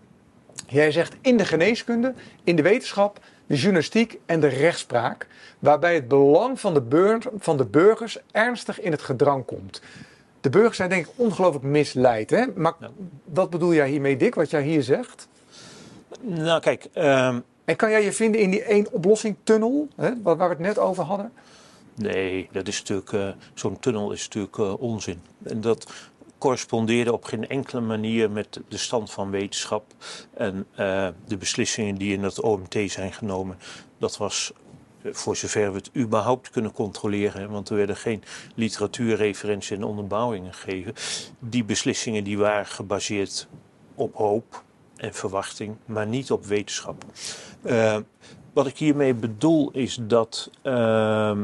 Jij 0.67 0.91
zegt 0.91 1.17
in 1.21 1.37
de 1.37 1.45
geneeskunde, 1.45 2.15
in 2.45 2.57
de 2.57 2.63
wetenschap, 2.63 3.19
de 3.51 3.57
journalistiek 3.57 4.19
en 4.27 4.41
de 4.41 4.47
rechtspraak, 4.47 5.27
waarbij 5.59 5.95
het 5.95 6.09
belang 6.09 6.61
van 6.61 6.75
de, 6.75 6.81
burgers, 6.81 7.27
van 7.39 7.57
de 7.57 7.65
burgers 7.65 8.19
ernstig 8.33 8.81
in 8.81 8.91
het 8.91 9.03
gedrang 9.03 9.45
komt. 9.45 9.83
De 10.41 10.51
burgers 10.51 10.77
zijn 10.77 10.89
denk 10.89 11.07
ik 11.07 11.13
ongelooflijk 11.17 11.65
misleid. 11.65 12.31
Hè? 12.31 12.45
Maar 12.55 12.75
ja. 12.81 12.91
wat 13.25 13.51
bedoel 13.51 13.75
jij 13.75 13.89
hiermee, 13.89 14.17
Dick, 14.17 14.35
wat 14.35 14.51
jij 14.51 14.63
hier 14.63 14.83
zegt? 14.83 15.29
Nou, 16.21 16.61
kijk. 16.61 16.89
Um... 16.95 17.45
En 17.65 17.77
kan 17.77 17.91
jij 17.91 18.05
je 18.05 18.13
vinden 18.13 18.41
in 18.41 18.51
die 18.51 18.63
één 18.63 18.93
oplossing 18.93 19.37
tunnel, 19.43 19.89
hè, 19.97 20.23
waar 20.23 20.37
we 20.37 20.45
het 20.45 20.59
net 20.59 20.79
over 20.79 21.05
hadden? 21.05 21.33
Nee, 21.95 22.49
dat 22.53 22.69
is 22.69 22.79
natuurlijk. 22.79 23.13
Uh, 23.13 23.29
Zo'n 23.55 23.79
tunnel 23.79 24.13
is 24.13 24.23
natuurlijk 24.23 24.57
uh, 24.57 24.81
onzin. 24.81 25.23
En 25.43 25.61
dat 25.61 25.93
correspondeerde 26.41 27.13
op 27.13 27.25
geen 27.25 27.49
enkele 27.49 27.81
manier 27.81 28.31
met 28.31 28.61
de 28.69 28.77
stand 28.77 29.11
van 29.11 29.31
wetenschap 29.31 29.85
en 30.35 30.67
uh, 30.73 31.09
de 31.27 31.37
beslissingen 31.37 31.95
die 31.95 32.13
in 32.13 32.23
het 32.23 32.41
OMT 32.41 32.77
zijn 32.87 33.13
genomen. 33.13 33.59
Dat 33.99 34.17
was 34.17 34.53
voor 35.05 35.37
zover 35.37 35.73
we 35.73 35.79
het 35.79 35.91
überhaupt 35.97 36.51
kunnen 36.51 36.73
controleren, 36.73 37.51
want 37.51 37.69
er 37.69 37.77
werden 37.77 37.97
geen 37.97 38.23
literatuurreferenties 38.55 39.71
en 39.71 39.85
onderbouwingen 39.85 40.55
gegeven. 40.55 40.95
Die 41.39 41.65
beslissingen 41.65 42.25
die 42.25 42.39
waren 42.39 42.67
gebaseerd 42.67 43.49
op 43.95 44.15
hoop 44.15 44.63
en 44.97 45.15
verwachting, 45.15 45.77
maar 45.85 46.07
niet 46.07 46.31
op 46.31 46.45
wetenschap. 46.45 47.05
Uh, 47.65 47.97
wat 48.53 48.67
ik 48.67 48.77
hiermee 48.79 49.15
bedoel 49.15 49.71
is 49.71 49.99
dat. 50.03 50.51
Uh, 50.63 51.41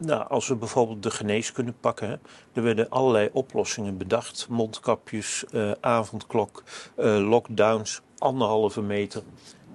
nou, 0.00 0.28
als 0.28 0.48
we 0.48 0.54
bijvoorbeeld 0.54 1.02
de 1.02 1.10
geneeskunde 1.10 1.72
pakken, 1.80 2.20
er 2.52 2.62
werden 2.62 2.90
allerlei 2.90 3.28
oplossingen 3.32 3.96
bedacht. 3.98 4.46
Mondkapjes, 4.48 5.44
uh, 5.52 5.72
avondklok, 5.80 6.62
uh, 6.98 7.28
lockdowns, 7.28 8.00
anderhalve 8.18 8.82
meter 8.82 9.22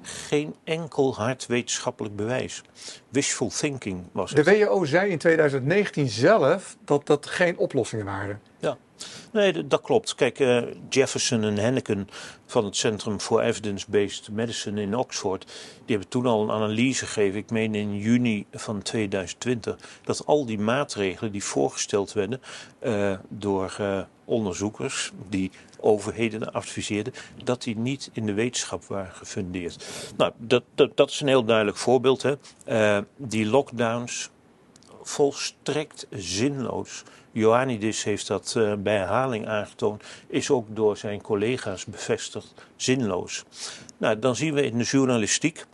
geen 0.06 0.56
enkel 0.64 1.16
hard 1.16 1.46
wetenschappelijk 1.46 2.16
bewijs. 2.16 2.62
Wishful 3.10 3.50
thinking 3.50 4.04
was 4.12 4.32
het. 4.32 4.46
De 4.46 4.58
WHO 4.58 4.86
zei 4.86 5.12
in 5.12 5.18
2019 5.18 6.10
zelf 6.10 6.78
dat 6.86 7.08
dat 7.08 7.26
geen 7.26 7.58
oplossingen 7.58 8.06
waren. 8.06 8.42
Nee, 9.32 9.68
dat 9.68 9.82
klopt. 9.82 10.16
Kijk, 10.16 10.40
uh, 10.40 10.62
Jefferson 10.90 11.44
en 11.44 11.58
Henneken 11.58 12.08
van 12.46 12.66
het 12.66 12.76
Centrum 12.76 13.20
for 13.20 13.42
Evidence-Based 13.42 14.30
Medicine 14.32 14.82
in 14.82 14.96
Oxford, 14.96 15.46
die 15.86 15.96
hebben 15.96 16.08
toen 16.08 16.26
al 16.26 16.44
een 16.44 16.52
analyse 16.52 17.06
gegeven, 17.06 17.40
ik 17.40 17.50
meen 17.50 17.76
in 17.76 17.98
juni 17.98 18.46
van 18.52 18.82
2020, 18.82 19.78
dat 20.04 20.26
al 20.26 20.46
die 20.46 20.60
maatregelen 20.60 21.32
die 21.32 21.44
voorgesteld 21.44 22.14
werden 22.14 22.42
uh, 22.84 23.18
door 23.30 23.78
uh, 23.82 24.02
onderzoekers 24.26 25.12
die 25.30 25.52
overheden 25.80 26.54
adviseerden, 26.54 27.14
dat 27.44 27.64
die 27.64 27.78
niet 27.78 28.10
in 28.14 28.26
de 28.26 28.34
wetenschap 28.34 28.84
waren 28.84 29.14
gefundeerd. 29.14 29.88
Nou, 30.18 30.32
dat, 30.38 30.64
dat, 30.76 30.98
dat 30.98 31.10
is 31.10 31.22
een 31.22 31.28
heel 31.28 31.46
duidelijk 31.46 31.78
voorbeeld. 31.78 32.22
Hè. 32.22 32.36
Die 33.18 33.46
lockdowns, 33.46 34.30
volstrekt 35.06 36.08
zinloos. 36.10 37.04
Ioannidis 37.32 38.04
heeft 38.04 38.28
dat 38.28 38.54
uh, 38.58 38.74
bij 38.74 38.98
herhaling 38.98 39.48
aangetoond, 39.48 40.04
is 40.28 40.50
ook 40.50 40.68
door 40.70 40.98
zijn 40.98 41.22
collega's 41.22 41.86
bevestigd 41.86 42.54
zinloos. 42.76 43.44
Nou, 43.98 44.20
dan 44.20 44.36
zien 44.36 44.54
we 44.54 44.66
in 44.66 44.78
de 44.78 44.84
journalistiek 44.84 45.66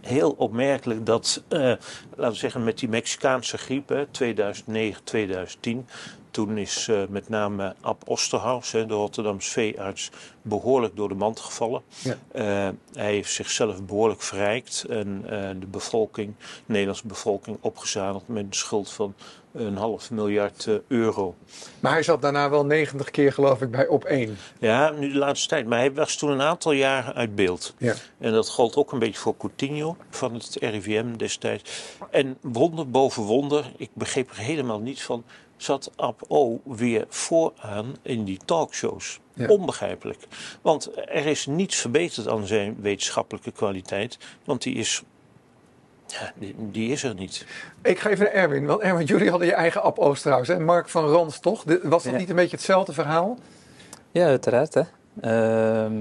heel 0.00 0.30
opmerkelijk 0.30 1.06
dat, 1.06 1.42
uh, 1.48 1.58
laten 1.60 2.32
we 2.32 2.34
zeggen, 2.34 2.64
met 2.64 2.78
die 2.78 2.88
Mexicaanse 2.88 3.58
griep, 3.58 4.06
2009, 4.10 5.04
2010, 5.04 5.86
toen 6.30 6.58
is 6.58 6.88
uh, 6.88 7.02
met 7.08 7.28
name 7.28 7.74
Ab 7.80 8.02
Osterhaus, 8.06 8.70
de 8.70 8.84
Rotterdamse 8.86 9.50
veearts, 9.50 10.10
behoorlijk 10.42 10.96
door 10.96 11.08
de 11.08 11.14
mand 11.14 11.40
gevallen. 11.40 11.82
Ja. 11.98 12.16
Uh, 12.34 12.74
hij 12.92 13.12
heeft 13.12 13.32
zichzelf 13.32 13.84
behoorlijk 13.84 14.22
verrijkt 14.22 14.84
en 14.88 15.22
uh, 15.24 15.30
de 15.60 15.66
bevolking, 15.66 16.34
de 16.38 16.44
Nederlandse 16.66 17.06
bevolking, 17.06 17.56
opgezadeld 17.60 18.28
met 18.28 18.44
een 18.44 18.52
schuld 18.52 18.90
van 18.90 19.14
een 19.52 19.76
half 19.76 20.10
miljard 20.10 20.68
euro. 20.88 21.34
Maar 21.80 21.92
hij 21.92 22.02
zat 22.02 22.22
daarna 22.22 22.50
wel 22.50 22.66
90 22.66 23.10
keer, 23.10 23.32
geloof 23.32 23.62
ik, 23.62 23.70
bij 23.70 23.86
op 23.86 24.04
één. 24.04 24.36
Ja, 24.58 24.90
nu 24.90 25.12
de 25.12 25.18
laatste 25.18 25.48
tijd. 25.48 25.66
Maar 25.66 25.78
hij 25.78 25.92
was 25.92 26.16
toen 26.16 26.30
een 26.30 26.42
aantal 26.42 26.72
jaren 26.72 27.14
uit 27.14 27.34
beeld. 27.34 27.74
Ja. 27.78 27.94
En 28.18 28.32
dat 28.32 28.48
gold 28.48 28.76
ook 28.76 28.92
een 28.92 28.98
beetje 28.98 29.20
voor 29.20 29.36
Coutinho 29.36 29.96
van 30.10 30.34
het 30.34 30.56
RIVM 30.60 31.16
destijds. 31.16 31.94
En 32.10 32.38
wonder 32.40 32.90
boven 32.90 33.22
wonder, 33.22 33.72
ik 33.76 33.90
begreep 33.92 34.30
er 34.30 34.36
helemaal 34.36 34.80
niets 34.80 35.02
van 35.02 35.24
zat 35.62 35.90
Ab-O 35.96 36.60
weer 36.64 37.04
vooraan 37.08 37.96
in 38.02 38.24
die 38.24 38.38
talkshows. 38.44 39.20
Ja. 39.34 39.48
Onbegrijpelijk. 39.48 40.26
Want 40.60 40.90
er 40.96 41.26
is 41.26 41.46
niets 41.46 41.76
verbeterd 41.76 42.28
aan 42.28 42.46
zijn 42.46 42.76
wetenschappelijke 42.80 43.50
kwaliteit. 43.50 44.18
Want 44.44 44.62
die 44.62 44.74
is 44.74 45.02
Ja, 46.06 46.32
die, 46.34 46.54
die, 46.58 46.90
is 46.92 47.02
er 47.02 47.14
niet. 47.14 47.46
Ik 47.82 47.98
ga 47.98 48.10
even 48.10 48.24
naar 48.24 48.34
Erwin, 48.34 48.66
want 48.66 48.80
Erwin, 48.80 49.06
jullie 49.06 49.30
hadden 49.30 49.48
je 49.48 49.54
eigen 49.54 49.82
app 49.82 49.98
Oost 49.98 50.22
trouwens. 50.22 50.48
Hè? 50.48 50.58
Mark 50.58 50.88
van 50.88 51.04
Rans, 51.04 51.40
toch? 51.40 51.64
Was 51.82 52.04
dat 52.04 52.16
niet 52.16 52.28
een 52.28 52.36
beetje 52.36 52.56
hetzelfde 52.56 52.92
verhaal? 52.92 53.38
Ja, 54.10 54.26
uiteraard. 54.26 54.74
Hè. 54.74 54.82
Uh, 55.86 56.00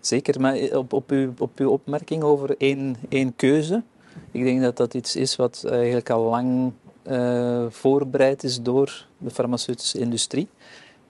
zeker, 0.00 0.40
maar 0.40 0.56
op, 0.56 0.92
op, 0.92 1.10
uw, 1.10 1.32
op 1.38 1.58
uw 1.58 1.70
opmerking 1.70 2.22
over 2.22 2.54
één, 2.58 2.96
één 3.08 3.36
keuze. 3.36 3.82
Ik 4.30 4.44
denk 4.44 4.62
dat 4.62 4.76
dat 4.76 4.94
iets 4.94 5.16
is 5.16 5.36
wat 5.36 5.64
eigenlijk 5.68 6.10
al 6.10 6.22
lang 6.22 6.72
uh, 7.10 7.64
voorbereid 7.68 8.44
is 8.44 8.62
door 8.62 9.06
de 9.18 9.30
farmaceutische 9.30 9.98
industrie. 9.98 10.48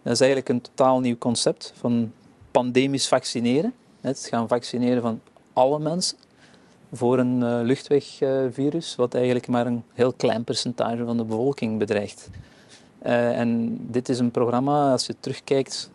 Dat 0.02 0.12
is 0.12 0.20
eigenlijk 0.20 0.48
een 0.48 0.60
totaal 0.60 1.00
nieuw 1.00 1.18
concept 1.18 1.72
van 1.76 2.12
pandemisch 2.50 3.08
vaccineren. 3.08 3.72
Het 4.00 4.26
gaan 4.30 4.48
vaccineren 4.48 5.02
van 5.02 5.20
alle 5.52 5.78
mensen 5.78 6.16
voor 6.92 7.18
een 7.18 7.40
uh, 7.40 7.60
luchtwegvirus, 7.62 8.96
wat 8.96 9.14
eigenlijk 9.14 9.48
maar 9.48 9.66
een 9.66 9.82
heel 9.92 10.12
klein 10.12 10.44
percentage 10.44 11.04
van 11.04 11.16
de 11.16 11.24
bevolking 11.24 11.78
bedreigt. 11.78 12.28
Uh, 13.06 13.38
en 13.38 13.78
dit 13.90 14.08
is 14.08 14.18
een 14.18 14.30
programma, 14.30 14.92
als 14.92 15.06
je 15.06 15.14
terugkijkt 15.20 15.90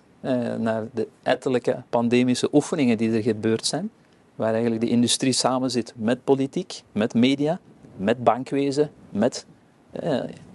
naar 0.60 0.84
de 0.94 1.08
ettelijke 1.24 1.84
pandemische 1.90 2.50
oefeningen 2.52 2.98
die 2.98 3.12
er 3.12 3.22
gebeurd 3.22 3.66
zijn, 3.66 3.90
waar 4.36 4.52
eigenlijk 4.52 4.82
de 4.82 4.90
industrie 4.90 5.34
samen 5.34 5.72
zit 5.72 5.94
met 5.96 6.24
politiek, 6.24 6.82
met 6.92 7.14
media, 7.14 7.60
met 7.98 8.24
bankwezen, 8.24 8.92
met 9.10 9.46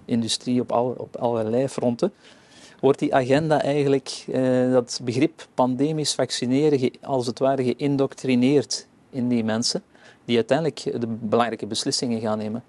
industrie 0.05 0.61
op, 0.61 0.71
al, 0.71 0.95
op 0.97 1.15
allerlei 1.15 1.67
fronten, 1.67 2.11
wordt 2.79 2.99
die 2.99 3.15
agenda 3.15 3.61
eigenlijk, 3.61 4.25
dat 4.71 4.99
begrip 5.03 5.47
pandemisch 5.53 6.13
vaccineren, 6.13 6.91
als 7.01 7.27
het 7.27 7.39
ware 7.39 7.63
geïndoctrineerd 7.63 8.87
in 9.09 9.27
die 9.27 9.43
mensen 9.43 9.83
die 10.25 10.35
uiteindelijk 10.35 11.01
de 11.01 11.07
belangrijke 11.07 11.67
beslissingen 11.67 12.19
gaan 12.19 12.37
nemen. 12.37 12.63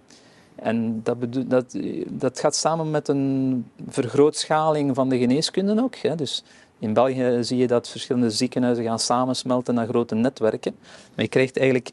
En 0.54 1.00
dat, 1.02 1.16
dat, 1.46 1.76
dat 2.08 2.40
gaat 2.40 2.56
samen 2.56 2.90
met 2.90 3.08
een 3.08 3.64
vergrootschaling 3.88 4.94
van 4.94 5.08
de 5.08 5.18
geneeskunde 5.18 5.82
ook. 5.82 5.96
Hè. 5.96 6.14
Dus 6.14 6.44
in 6.78 6.92
België 6.92 7.38
zie 7.40 7.56
je 7.56 7.66
dat 7.66 7.88
verschillende 7.88 8.30
ziekenhuizen 8.30 8.84
gaan 8.84 8.98
samensmelten 8.98 9.74
naar 9.74 9.86
grote 9.86 10.14
netwerken. 10.14 10.74
Maar 11.14 11.24
je 11.24 11.28
krijgt 11.28 11.58
eigenlijk 11.58 11.90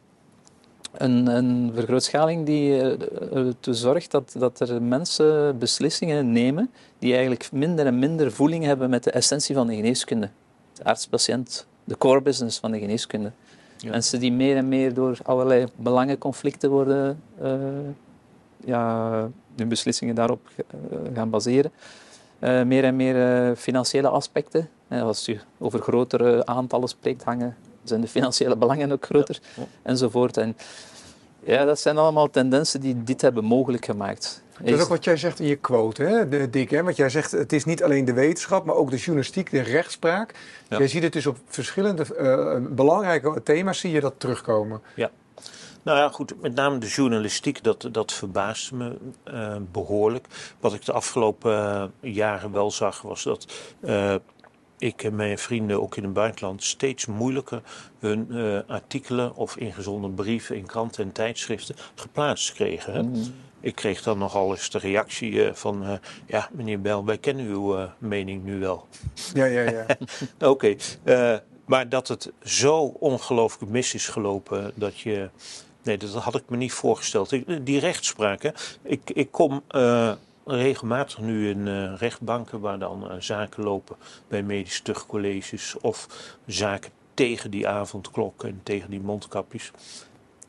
een, 1.00 1.28
een 1.28 1.72
vergrootschaling 1.74 2.46
die 2.46 2.82
ertoe 3.34 3.74
zorgt 3.74 4.12
dat, 4.12 4.36
dat 4.38 4.60
er 4.60 4.82
mensen 4.82 5.58
beslissingen 5.58 6.32
nemen 6.32 6.72
die 7.00 7.12
eigenlijk 7.12 7.52
minder 7.52 7.86
en 7.86 8.00
minder 8.00 8.32
voeling 8.32 8.64
hebben 8.64 8.90
met 8.90 9.04
de 9.04 9.12
essentie 9.12 9.56
van 9.56 9.68
de 9.68 9.76
geneeskunde. 9.76 10.30
De 10.74 10.84
arts-patiënt, 10.84 11.68
de 11.84 11.98
core 11.98 12.22
business 12.22 12.60
van 12.60 12.72
de 12.72 12.80
geneeskunde. 12.80 13.32
Ja. 13.78 13.90
Mensen 13.90 14.20
die 14.20 14.32
meer 14.32 14.58
en 14.58 14.68
meer 14.68 14.94
door 14.94 15.18
allerlei 15.24 15.66
belangenconflicten 15.76 16.70
worden, 16.70 17.22
uh, 17.42 17.54
ja, 18.66 19.30
hun 19.56 19.68
beslissingen 19.68 20.16
daarop 20.16 20.50
uh, 20.58 20.98
gaan 21.14 21.30
baseren. 21.30 21.72
Uh, 22.40 22.64
meer 22.64 22.84
en 22.84 22.96
meer 22.96 23.56
financiële 23.56 24.08
aspecten. 24.08 24.70
als 24.90 25.26
je 25.26 25.40
over 25.58 25.80
grotere 25.80 26.46
aantallen 26.46 26.88
spreekt, 26.88 27.24
hangen, 27.24 27.56
zijn 27.90 28.02
de 28.02 28.08
financiële 28.08 28.58
belangen 28.58 28.92
ook 28.92 29.06
groter, 29.06 29.40
ja. 29.56 29.64
enzovoort. 29.82 30.38
En 30.38 30.58
ja, 31.44 31.66
dat 31.66 31.80
zijn 31.80 31.98
allemaal 31.98 32.30
tendensen 32.30 32.82
die 32.82 33.04
dit 33.04 33.22
hebben 33.22 33.44
mogelijk 33.44 33.86
gemaakt. 33.86 34.44
Dat 34.60 34.70
is 34.70 34.82
ook 34.82 34.90
wat 34.90 35.04
jij 35.04 35.18
zegt 35.18 35.40
in 35.40 35.48
je 35.48 35.56
quote, 35.56 36.04
hè, 36.04 36.50
Dick. 36.50 36.70
Hè? 36.70 36.84
Want 36.84 36.96
jij 36.96 37.10
zegt, 37.10 37.32
het 37.32 37.54
is 37.54 37.66
niet 37.66 37.84
alleen 37.84 38.06
de 38.06 38.14
wetenschap, 38.14 38.66
maar 38.66 38.76
ook 38.76 38.90
de 38.90 38.98
journalistiek, 38.98 39.52
de 39.52 39.62
rechtspraak. 39.62 40.34
Ja. 40.70 40.78
Jij 40.78 40.88
ziet 40.88 41.04
het 41.04 41.14
dus 41.14 41.26
op 41.26 41.38
verschillende 41.48 42.06
uh, 42.20 42.76
belangrijke 42.76 43.44
thema's, 43.44 43.80
zie 43.80 43.92
je 43.92 44.00
dat 44.00 44.14
terugkomen. 44.18 44.82
Ja. 44.96 45.12
Nou 45.84 45.98
ja, 45.98 46.10
goed, 46.10 46.42
met 46.42 46.56
name 46.56 46.78
de 46.78 46.88
journalistiek, 46.88 47.64
dat, 47.64 47.90
dat 47.92 48.14
verbaasde 48.14 48.76
me 48.76 48.98
uh, 49.32 49.56
behoorlijk. 49.72 50.28
Wat 50.60 50.74
ik 50.74 50.86
de 50.86 50.92
afgelopen 50.92 51.52
uh, 52.02 52.14
jaren 52.14 52.52
wel 52.52 52.72
zag, 52.72 53.02
was 53.02 53.24
dat 53.24 53.54
ik 54.80 55.04
en 55.04 55.16
mijn 55.16 55.38
vrienden 55.38 55.82
ook 55.82 55.96
in 55.96 56.04
het 56.04 56.14
buitenland 56.14 56.64
steeds 56.64 57.06
moeilijker 57.06 57.62
hun 58.00 58.28
uh, 58.30 58.60
artikelen 58.68 59.36
of 59.36 59.58
ingezonden 59.58 60.14
brieven 60.14 60.56
in 60.56 60.66
kranten 60.66 61.04
en 61.04 61.12
tijdschriften 61.12 61.76
geplaatst 61.96 62.54
kregen. 62.54 62.94
Hè? 62.94 63.04
Mm. 63.04 63.34
Ik 63.60 63.76
kreeg 63.76 64.04
dan 64.04 64.18
nogal 64.18 64.52
eens 64.52 64.70
de 64.70 64.78
reactie 64.78 65.32
uh, 65.32 65.54
van, 65.54 65.84
uh, 65.84 65.94
ja 66.26 66.50
meneer 66.52 66.82
Bel, 66.82 67.06
wij 67.06 67.18
kennen 67.18 67.46
uw 67.46 67.90
mening 67.98 68.44
nu 68.44 68.60
wel. 68.60 68.88
Ja, 69.34 69.46
ja, 69.46 69.62
ja. 69.62 69.86
Oké, 70.48 70.76
okay. 71.06 71.42
maar 71.66 71.90
dat 71.90 72.08
het 72.08 72.32
zo 72.44 72.80
ongelooflijk 73.00 73.72
mis 73.72 73.94
is 73.94 74.08
gelopen 74.08 74.72
dat 74.76 75.00
je... 75.00 75.30
Nee, 75.84 75.98
dat 75.98 76.14
had 76.14 76.36
ik 76.36 76.50
me 76.50 76.58
niet 76.58 76.74
voorgesteld. 76.74 77.36
Die 77.66 77.80
rechtspraak, 77.80 78.54
Ik, 78.82 79.10
ik 79.14 79.32
kom 79.32 79.64
regelmatig 80.52 81.20
nu 81.20 81.50
in 81.50 81.68
uh, 81.68 81.94
rechtbanken 81.98 82.60
waar 82.60 82.80
dan 82.80 83.12
uh, 83.12 83.16
zaken 83.20 83.64
lopen 83.64 83.96
bij 84.28 84.44
medisch 84.44 84.82
tuchtcolleges 84.82 85.76
of 85.82 86.08
zaken 86.46 86.92
tegen 87.14 87.52
die 87.52 87.68
avondklok 87.68 88.44
en 88.44 88.60
tegen 88.64 88.90
die 88.90 89.00
mondkapjes. 89.00 89.72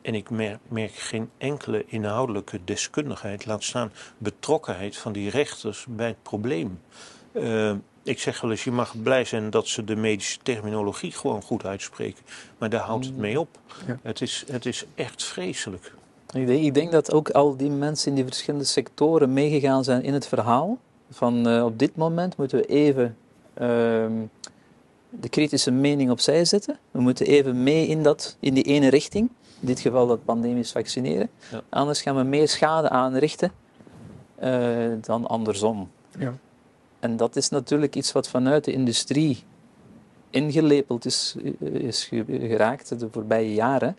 En 0.02 0.14
ik 0.14 0.30
merk, 0.30 0.58
merk, 0.68 0.92
geen 0.92 1.30
enkele 1.38 1.84
inhoudelijke 1.86 2.60
deskundigheid, 2.64 3.46
laat 3.46 3.62
staan 3.62 3.92
betrokkenheid 4.18 4.96
van 4.96 5.12
die 5.12 5.30
rechters 5.30 5.86
bij 5.88 6.06
het 6.06 6.22
probleem. 6.22 6.80
Uh, 7.32 7.72
ik 8.02 8.18
zeg 8.20 8.40
wel 8.40 8.50
eens, 8.50 8.64
je 8.64 8.70
mag 8.70 9.02
blij 9.02 9.24
zijn 9.24 9.50
dat 9.50 9.68
ze 9.68 9.84
de 9.84 9.96
medische 9.96 10.38
terminologie 10.42 11.12
gewoon 11.12 11.42
goed 11.42 11.64
uitspreken. 11.64 12.22
Maar 12.58 12.70
daar 12.70 12.80
houdt 12.80 13.04
het 13.04 13.14
mm. 13.14 13.20
mee 13.20 13.40
op. 13.40 13.58
Ja. 13.86 13.98
Het, 14.02 14.20
is, 14.20 14.44
het 14.50 14.66
is 14.66 14.84
echt 14.94 15.24
vreselijk. 15.24 15.92
Ik 16.32 16.46
denk, 16.46 16.64
ik 16.64 16.74
denk, 16.74 16.92
dat 16.92 17.12
ook 17.12 17.30
al 17.30 17.56
die 17.56 17.70
mensen 17.70 18.08
in 18.08 18.14
die 18.14 18.24
verschillende 18.24 18.66
sectoren 18.66 19.32
meegegaan 19.32 19.84
zijn 19.84 20.02
in 20.02 20.12
het 20.12 20.26
verhaal. 20.26 20.78
Van 21.10 21.48
uh, 21.48 21.64
op 21.64 21.78
dit 21.78 21.96
moment 21.96 22.36
moeten 22.36 22.58
we 22.58 22.66
even 22.66 23.16
uh, 23.54 23.66
de 25.08 25.28
kritische 25.28 25.70
mening 25.70 26.10
opzij 26.10 26.44
zetten. 26.44 26.78
We 26.90 27.00
moeten 27.00 27.26
even 27.26 27.62
mee 27.62 27.86
in, 27.86 28.02
dat, 28.02 28.36
in 28.40 28.54
die 28.54 28.64
ene 28.64 28.88
richting. 28.88 29.28
In 29.60 29.66
dit 29.66 29.80
geval 29.80 30.06
dat 30.06 30.24
pandemisch 30.24 30.72
vaccineren. 30.72 31.28
Ja. 31.50 31.62
Anders 31.68 32.02
gaan 32.02 32.16
we 32.16 32.22
meer 32.22 32.48
schade 32.48 32.88
aanrichten 32.88 33.52
uh, 34.42 34.92
dan 35.00 35.26
andersom. 35.26 35.90
Ja. 36.18 36.34
En 37.00 37.16
dat 37.16 37.36
is 37.36 37.48
natuurlijk 37.48 37.96
iets 37.96 38.12
wat 38.12 38.28
vanuit 38.28 38.64
de 38.64 38.72
industrie 38.72 39.42
ingelepeld 40.30 41.04
is, 41.04 41.36
is 41.60 42.04
geraakt 42.26 43.00
de 43.00 43.08
voorbije 43.10 43.54
jaren 43.54 43.96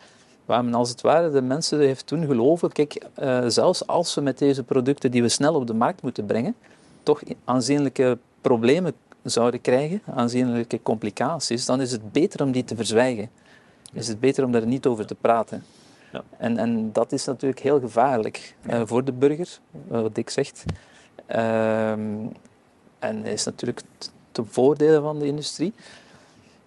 waar 0.51 0.63
men 0.63 0.73
als 0.73 0.89
het 0.89 1.01
ware 1.01 1.31
de 1.31 1.41
mensen 1.41 1.79
heeft 1.79 2.07
toen 2.07 2.25
geloven, 2.25 2.71
kijk, 2.71 3.05
uh, 3.19 3.43
zelfs 3.47 3.87
als 3.87 4.15
we 4.15 4.21
met 4.21 4.37
deze 4.37 4.63
producten 4.63 5.11
die 5.11 5.21
we 5.21 5.29
snel 5.29 5.55
op 5.55 5.67
de 5.67 5.73
markt 5.73 6.01
moeten 6.01 6.25
brengen, 6.25 6.55
toch 7.03 7.21
aanzienlijke 7.45 8.17
problemen 8.41 8.93
zouden 9.23 9.61
krijgen, 9.61 10.01
aanzienlijke 10.05 10.79
complicaties, 10.83 11.65
dan 11.65 11.81
is 11.81 11.91
het 11.91 12.11
beter 12.11 12.43
om 12.43 12.51
die 12.51 12.63
te 12.63 12.75
verzwijgen. 12.75 13.29
Is 13.93 14.07
het 14.07 14.19
beter 14.19 14.43
om 14.43 14.51
daar 14.51 14.65
niet 14.65 14.85
over 14.85 15.05
te 15.05 15.15
praten. 15.15 15.63
Ja. 16.11 16.23
En, 16.37 16.57
en 16.57 16.91
dat 16.91 17.11
is 17.11 17.25
natuurlijk 17.25 17.61
heel 17.61 17.79
gevaarlijk 17.79 18.55
uh, 18.69 18.81
voor 18.85 19.03
de 19.03 19.11
burger, 19.11 19.59
uh, 19.91 20.01
wat 20.01 20.17
ik 20.17 20.29
zegt. 20.29 20.63
Uh, 21.29 21.91
en 22.99 23.25
is 23.25 23.45
natuurlijk 23.45 23.81
ten 24.31 24.47
voordele 24.47 25.01
van 25.01 25.19
de 25.19 25.25
industrie 25.25 25.73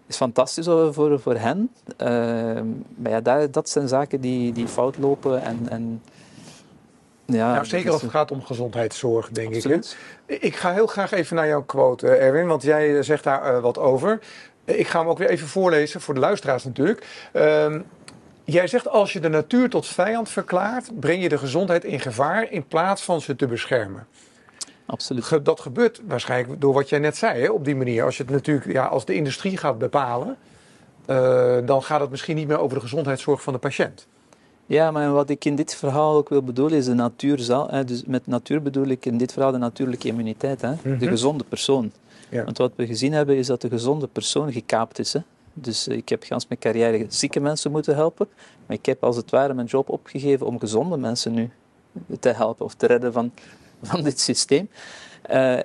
is 0.06 0.16
fantastisch 0.16 0.66
voor, 0.66 1.20
voor 1.20 1.36
hen. 1.36 1.70
Uh, 2.02 2.08
maar 2.96 3.10
ja, 3.10 3.20
dat, 3.20 3.52
dat 3.52 3.68
zijn 3.68 3.88
zaken 3.88 4.20
die, 4.20 4.52
die 4.52 4.68
fout 4.68 4.98
lopen. 4.98 5.42
En, 5.42 5.66
en, 5.68 6.02
ja, 7.24 7.52
nou, 7.52 7.66
zeker 7.66 7.92
als 7.92 8.02
het 8.02 8.10
gaat 8.10 8.30
om 8.30 8.42
gezondheidszorg, 8.42 9.28
denk 9.28 9.54
absoluut. 9.54 9.96
ik. 10.26 10.42
Ik 10.42 10.56
ga 10.56 10.72
heel 10.72 10.86
graag 10.86 11.12
even 11.12 11.36
naar 11.36 11.46
jouw 11.46 11.62
quote, 11.62 12.08
eh, 12.08 12.26
Erwin, 12.26 12.46
want 12.46 12.62
jij 12.62 13.02
zegt 13.02 13.24
daar 13.24 13.54
uh, 13.54 13.60
wat 13.60 13.78
over. 13.78 14.18
Ik 14.64 14.86
ga 14.86 14.98
hem 14.98 15.08
ook 15.08 15.18
weer 15.18 15.28
even 15.28 15.48
voorlezen, 15.48 16.00
voor 16.00 16.14
de 16.14 16.20
luisteraars 16.20 16.64
natuurlijk. 16.64 17.06
Uh, 17.32 17.74
jij 18.44 18.66
zegt 18.66 18.88
als 18.88 19.12
je 19.12 19.20
de 19.20 19.28
natuur 19.28 19.70
tot 19.70 19.86
vijand 19.86 20.28
verklaart, 20.28 21.00
breng 21.00 21.22
je 21.22 21.28
de 21.28 21.38
gezondheid 21.38 21.84
in 21.84 22.00
gevaar 22.00 22.50
in 22.50 22.66
plaats 22.66 23.02
van 23.02 23.20
ze 23.20 23.36
te 23.36 23.46
beschermen. 23.46 24.06
Absoluut. 24.86 25.44
Dat 25.44 25.60
gebeurt 25.60 26.00
waarschijnlijk 26.06 26.60
door 26.60 26.74
wat 26.74 26.88
jij 26.88 26.98
net 26.98 27.16
zei, 27.16 27.40
hè, 27.40 27.50
op 27.50 27.64
die 27.64 27.76
manier. 27.76 28.04
Als 28.04 28.16
je 28.16 28.22
het 28.22 28.32
natuurlijk, 28.32 28.72
ja, 28.72 28.86
als 28.86 29.04
de 29.04 29.14
industrie 29.14 29.56
gaat 29.56 29.78
bepalen, 29.78 30.36
uh, 31.06 31.56
dan 31.64 31.82
gaat 31.82 32.00
het 32.00 32.10
misschien 32.10 32.36
niet 32.36 32.48
meer 32.48 32.58
over 32.58 32.76
de 32.76 32.82
gezondheidszorg 32.82 33.42
van 33.42 33.52
de 33.52 33.58
patiënt. 33.58 34.06
Ja, 34.66 34.90
maar 34.90 35.12
wat 35.12 35.30
ik 35.30 35.44
in 35.44 35.54
dit 35.54 35.74
verhaal 35.74 36.16
ook 36.16 36.28
wil 36.28 36.42
bedoelen 36.42 36.78
is 36.78 36.84
de 36.84 36.94
natuur 36.94 37.38
zelf. 37.38 37.70
Hè, 37.70 37.84
dus 37.84 38.04
met 38.04 38.26
natuur 38.26 38.62
bedoel 38.62 38.86
ik 38.86 39.06
in 39.06 39.18
dit 39.18 39.32
verhaal 39.32 39.52
de 39.52 39.58
natuurlijke 39.58 40.08
immuniteit, 40.08 40.60
hè, 40.60 40.74
de 40.82 40.88
mhm. 40.88 41.06
gezonde 41.06 41.44
persoon. 41.44 41.92
Ja. 42.28 42.44
Want 42.44 42.58
wat 42.58 42.72
we 42.76 42.86
gezien 42.86 43.12
hebben 43.12 43.36
is 43.36 43.46
dat 43.46 43.60
de 43.60 43.68
gezonde 43.68 44.06
persoon 44.06 44.52
gekaapt 44.52 44.98
is. 44.98 45.12
Hè. 45.12 45.20
Dus 45.52 45.88
ik 45.88 46.08
heb 46.08 46.22
gans 46.22 46.48
mijn 46.48 46.60
carrière 46.60 47.06
zieke 47.08 47.40
mensen 47.40 47.70
moeten 47.70 47.94
helpen, 47.94 48.28
maar 48.66 48.76
ik 48.76 48.86
heb 48.86 49.04
als 49.04 49.16
het 49.16 49.30
ware 49.30 49.54
mijn 49.54 49.66
job 49.66 49.88
opgegeven 49.88 50.46
om 50.46 50.58
gezonde 50.58 50.96
mensen 50.96 51.34
nu 51.34 51.50
te 52.20 52.28
helpen 52.28 52.64
of 52.64 52.74
te 52.74 52.86
redden 52.86 53.12
van 53.12 53.32
van 53.86 54.02
dit 54.02 54.20
systeem. 54.20 54.68
Uh, 55.30 55.58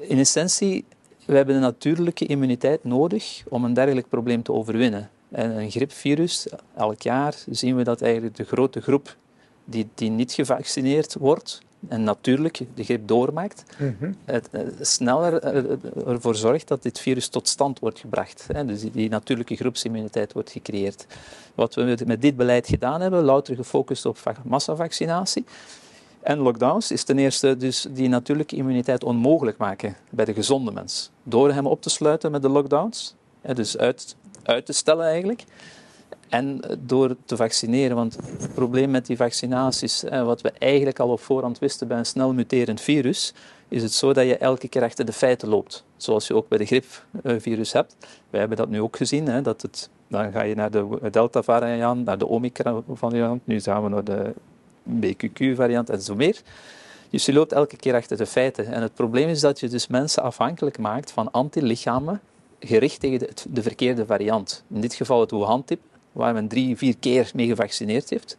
in 0.00 0.18
essentie, 0.18 0.84
we 1.24 1.36
hebben 1.36 1.54
een 1.54 1.60
natuurlijke 1.60 2.26
immuniteit 2.26 2.84
nodig 2.84 3.42
om 3.48 3.64
een 3.64 3.74
dergelijk 3.74 4.08
probleem 4.08 4.42
te 4.42 4.52
overwinnen. 4.52 5.10
En 5.30 5.50
een 5.58 5.70
gripvirus, 5.70 6.46
elk 6.76 7.02
jaar 7.02 7.34
zien 7.50 7.76
we 7.76 7.82
dat 7.84 8.02
eigenlijk 8.02 8.36
de 8.36 8.44
grote 8.44 8.80
groep 8.80 9.16
die, 9.64 9.88
die 9.94 10.10
niet 10.10 10.32
gevaccineerd 10.32 11.14
wordt 11.18 11.60
en 11.88 12.02
natuurlijk 12.04 12.60
de 12.74 12.84
griep 12.84 13.08
doormaakt, 13.08 13.62
Mhm. 13.78 14.12
het, 14.24 14.48
eh, 14.50 14.60
sneller 14.80 15.38
eh, 15.38 16.08
ervoor 16.12 16.34
zorgt 16.36 16.68
dat 16.68 16.82
dit 16.82 16.98
virus 17.00 17.28
tot 17.28 17.48
stand 17.48 17.78
wordt 17.78 17.98
gebracht. 17.98 18.46
Hè. 18.52 18.64
Dus 18.64 18.80
die, 18.80 18.90
die 18.90 19.08
natuurlijke 19.08 19.56
groepsimmuniteit 19.56 20.32
wordt 20.32 20.50
gecreëerd. 20.50 21.06
Wat 21.54 21.74
we 21.74 21.82
met, 21.82 22.06
met 22.06 22.22
dit 22.22 22.36
beleid 22.36 22.68
gedaan 22.68 23.00
hebben, 23.00 23.22
louter 23.24 23.56
gefocust 23.56 24.06
op 24.06 24.18
va- 24.18 24.34
massavaccinatie. 24.44 25.44
En 26.26 26.38
lockdowns 26.38 26.90
is 26.90 27.04
ten 27.04 27.18
eerste 27.18 27.56
dus 27.56 27.86
die 27.90 28.08
natuurlijke 28.08 28.56
immuniteit 28.56 29.04
onmogelijk 29.04 29.58
maken 29.58 29.96
bij 30.10 30.24
de 30.24 30.34
gezonde 30.34 30.72
mens. 30.72 31.10
Door 31.22 31.52
hem 31.52 31.66
op 31.66 31.82
te 31.82 31.90
sluiten 31.90 32.30
met 32.30 32.42
de 32.42 32.48
lockdowns, 32.48 33.14
dus 33.54 33.78
uit, 33.78 34.16
uit 34.42 34.66
te 34.66 34.72
stellen 34.72 35.06
eigenlijk. 35.06 35.44
En 36.28 36.60
door 36.78 37.16
te 37.24 37.36
vaccineren, 37.36 37.96
want 37.96 38.16
het 38.38 38.54
probleem 38.54 38.90
met 38.90 39.06
die 39.06 39.16
vaccinaties, 39.16 40.04
eh, 40.04 40.24
wat 40.24 40.40
we 40.40 40.52
eigenlijk 40.58 40.98
al 40.98 41.08
op 41.08 41.20
voorhand 41.20 41.58
wisten 41.58 41.88
bij 41.88 41.98
een 41.98 42.06
snel 42.06 42.32
muterend 42.32 42.80
virus, 42.80 43.34
is 43.68 43.82
het 43.82 43.92
zo 43.92 44.12
dat 44.12 44.26
je 44.26 44.36
elke 44.36 44.68
keer 44.68 44.82
achter 44.82 45.04
de 45.04 45.12
feiten 45.12 45.48
loopt. 45.48 45.84
Zoals 45.96 46.26
je 46.26 46.34
ook 46.34 46.48
bij 46.48 46.58
de 46.58 46.66
griepvirus 46.66 47.72
hebt. 47.72 47.96
Wij 48.30 48.40
hebben 48.40 48.58
dat 48.58 48.68
nu 48.68 48.80
ook 48.80 48.96
gezien, 48.96 49.42
dat 49.42 49.62
het, 49.62 49.90
dan 50.08 50.32
ga 50.32 50.42
je 50.42 50.54
naar 50.54 50.70
de 50.70 50.98
Delta-variant, 51.10 52.04
naar 52.04 52.18
de 52.18 52.26
Omicron-variant, 52.26 53.46
nu 53.46 53.60
gaan 53.60 53.82
we 53.82 53.88
naar 53.88 54.04
de 54.04 54.34
BQQ-variant 54.86 55.90
en 55.90 56.02
zo 56.02 56.14
meer. 56.14 56.40
Dus 57.10 57.24
je 57.24 57.32
loopt 57.32 57.52
elke 57.52 57.76
keer 57.76 57.94
achter 57.94 58.16
de 58.16 58.26
feiten. 58.26 58.66
En 58.66 58.82
het 58.82 58.94
probleem 58.94 59.28
is 59.28 59.40
dat 59.40 59.60
je 59.60 59.68
dus 59.68 59.86
mensen 59.86 60.22
afhankelijk 60.22 60.78
maakt 60.78 61.10
van 61.10 61.30
antilichamen 61.30 62.20
gericht 62.60 63.00
tegen 63.00 63.18
de, 63.18 63.28
de 63.50 63.62
verkeerde 63.62 64.06
variant. 64.06 64.64
In 64.74 64.80
dit 64.80 64.94
geval 64.94 65.20
het 65.20 65.30
Wuhan-type, 65.30 65.82
waar 66.12 66.34
men 66.34 66.48
drie, 66.48 66.76
vier 66.76 66.96
keer 66.98 67.30
mee 67.34 67.46
gevaccineerd 67.46 68.10
heeft. 68.10 68.36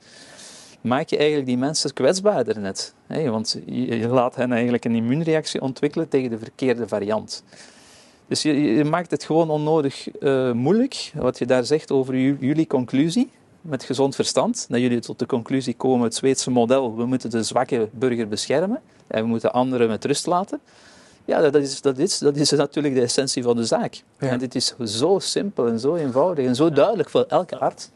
Maak 0.81 1.09
je 1.09 1.17
eigenlijk 1.17 1.47
die 1.47 1.57
mensen 1.57 1.93
kwetsbaarder 1.93 2.59
net. 2.59 2.93
Hè? 3.07 3.29
Want 3.29 3.59
je, 3.65 4.07
laat 4.07 4.35
hen 4.35 4.51
eigenlijk 4.51 4.85
een 4.85 4.95
immuunreactie 4.95 5.61
ontwikkelen 5.61 6.07
tegen 6.09 6.29
de 6.29 6.37
verkeerde 6.37 6.87
variant. 6.87 7.43
Dus 8.27 8.41
je, 8.41 8.83
maakt 8.89 9.11
het 9.11 9.23
gewoon 9.23 9.49
onnodig 9.49 10.09
eh, 10.09 10.51
moeilijk, 10.51 11.11
wat 11.15 11.37
je 11.37 11.45
daar 11.45 11.65
zegt 11.65 11.91
over 11.91 12.15
ju- 12.15 12.37
jullie 12.39 12.67
conclusie, 12.67 13.29
met 13.67 13.83
gezond 13.83 14.15
verstand, 14.15 14.65
dat 14.69 14.79
jullie 14.79 14.99
tot 14.99 15.19
de 15.19 15.25
conclusie 15.25 15.73
komen, 15.75 16.03
het 16.03 16.15
Zweedse 16.15 16.51
model, 16.51 16.95
we 16.95 17.05
moeten 17.05 17.29
de 17.29 17.43
zwakke 17.43 17.89
burger 17.91 18.27
beschermen 18.27 18.81
en 19.07 19.21
we 19.21 19.27
moeten 19.27 19.53
anderen 19.53 19.87
met 19.87 20.05
rust 20.05 20.25
laten. 20.25 20.59
Ja, 21.25 21.41
dat 21.41 21.55
is, 21.55 21.81
dat 21.81 21.97
is, 21.97 22.17
dat 22.17 22.35
is 22.35 22.51
natuurlijk 22.51 22.95
de 22.95 23.01
essentie 23.01 23.43
van 23.43 23.55
de 23.55 23.65
zaak. 23.65 24.03
Ja. 24.19 24.27
En 24.27 24.39
dit 24.39 24.55
is 24.55 24.75
zo 24.83 25.19
simpel 25.19 25.67
en 25.67 25.79
zo 25.79 25.95
eenvoudig 25.95 26.45
en 26.45 26.55
zo 26.55 26.69
duidelijk 26.69 27.09
voor 27.09 27.25
elke 27.27 27.57
arts. 27.57 27.89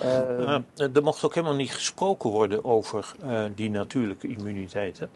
Ja, 0.00 0.62
er 0.92 1.02
mocht 1.02 1.24
ook 1.24 1.34
helemaal 1.34 1.56
niet 1.56 1.72
gesproken 1.74 2.30
worden 2.30 2.64
over 2.64 3.12
eh, 3.22 3.44
die 3.54 3.70
natuurlijke 3.70 4.28
immuniteit. 4.28 4.98
hè. 4.98 5.06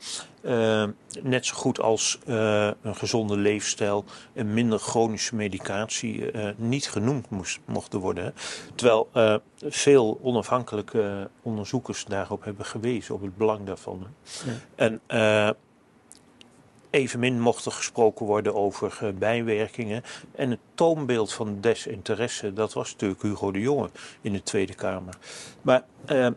Eh, 0.42 0.88
net 1.22 1.46
zo 1.46 1.54
goed 1.56 1.80
als 1.80 2.18
eh, 2.26 2.70
een 2.82 2.96
gezonde 2.96 3.36
leefstijl 3.36 4.04
en 4.32 4.54
minder 4.54 4.78
chronische 4.78 5.34
medicatie 5.34 6.30
eh, 6.30 6.48
niet 6.56 6.90
genoemd 6.90 7.30
moest, 7.30 7.60
mochten 7.64 7.98
worden. 7.98 8.24
hè. 8.24 8.30
Terwijl 8.74 9.08
veel 9.68 10.18
onafhankelijke 10.22 11.28
onderzoekers 11.42 12.04
daarop 12.04 12.44
hebben 12.44 12.64
gewezen, 12.64 13.14
op 13.14 13.22
het 13.22 13.36
belang 13.36 13.66
daarvan. 13.66 14.06
hè. 14.06 14.50
Ja. 14.50 14.56
En 14.74 15.00
evenmin 16.90 17.40
mocht 17.40 17.64
er 17.64 17.72
gesproken 17.72 18.26
worden 18.26 18.54
over 18.54 18.98
eh, 19.00 19.08
bijwerkingen. 19.12 20.02
En 20.34 20.50
het 20.50 20.58
toonbeeld 20.74 21.32
van 21.32 21.60
desinteresse, 21.60 22.52
dat 22.52 22.72
was 22.72 22.92
natuurlijk 22.92 23.22
Hugo 23.22 23.50
de 23.52 23.60
Jonge 23.60 23.90
in 24.20 24.32
de 24.32 24.42
Tweede 24.42 24.74
Kamer. 24.74 25.14
Maar 25.62 25.84
eh, 26.06 26.28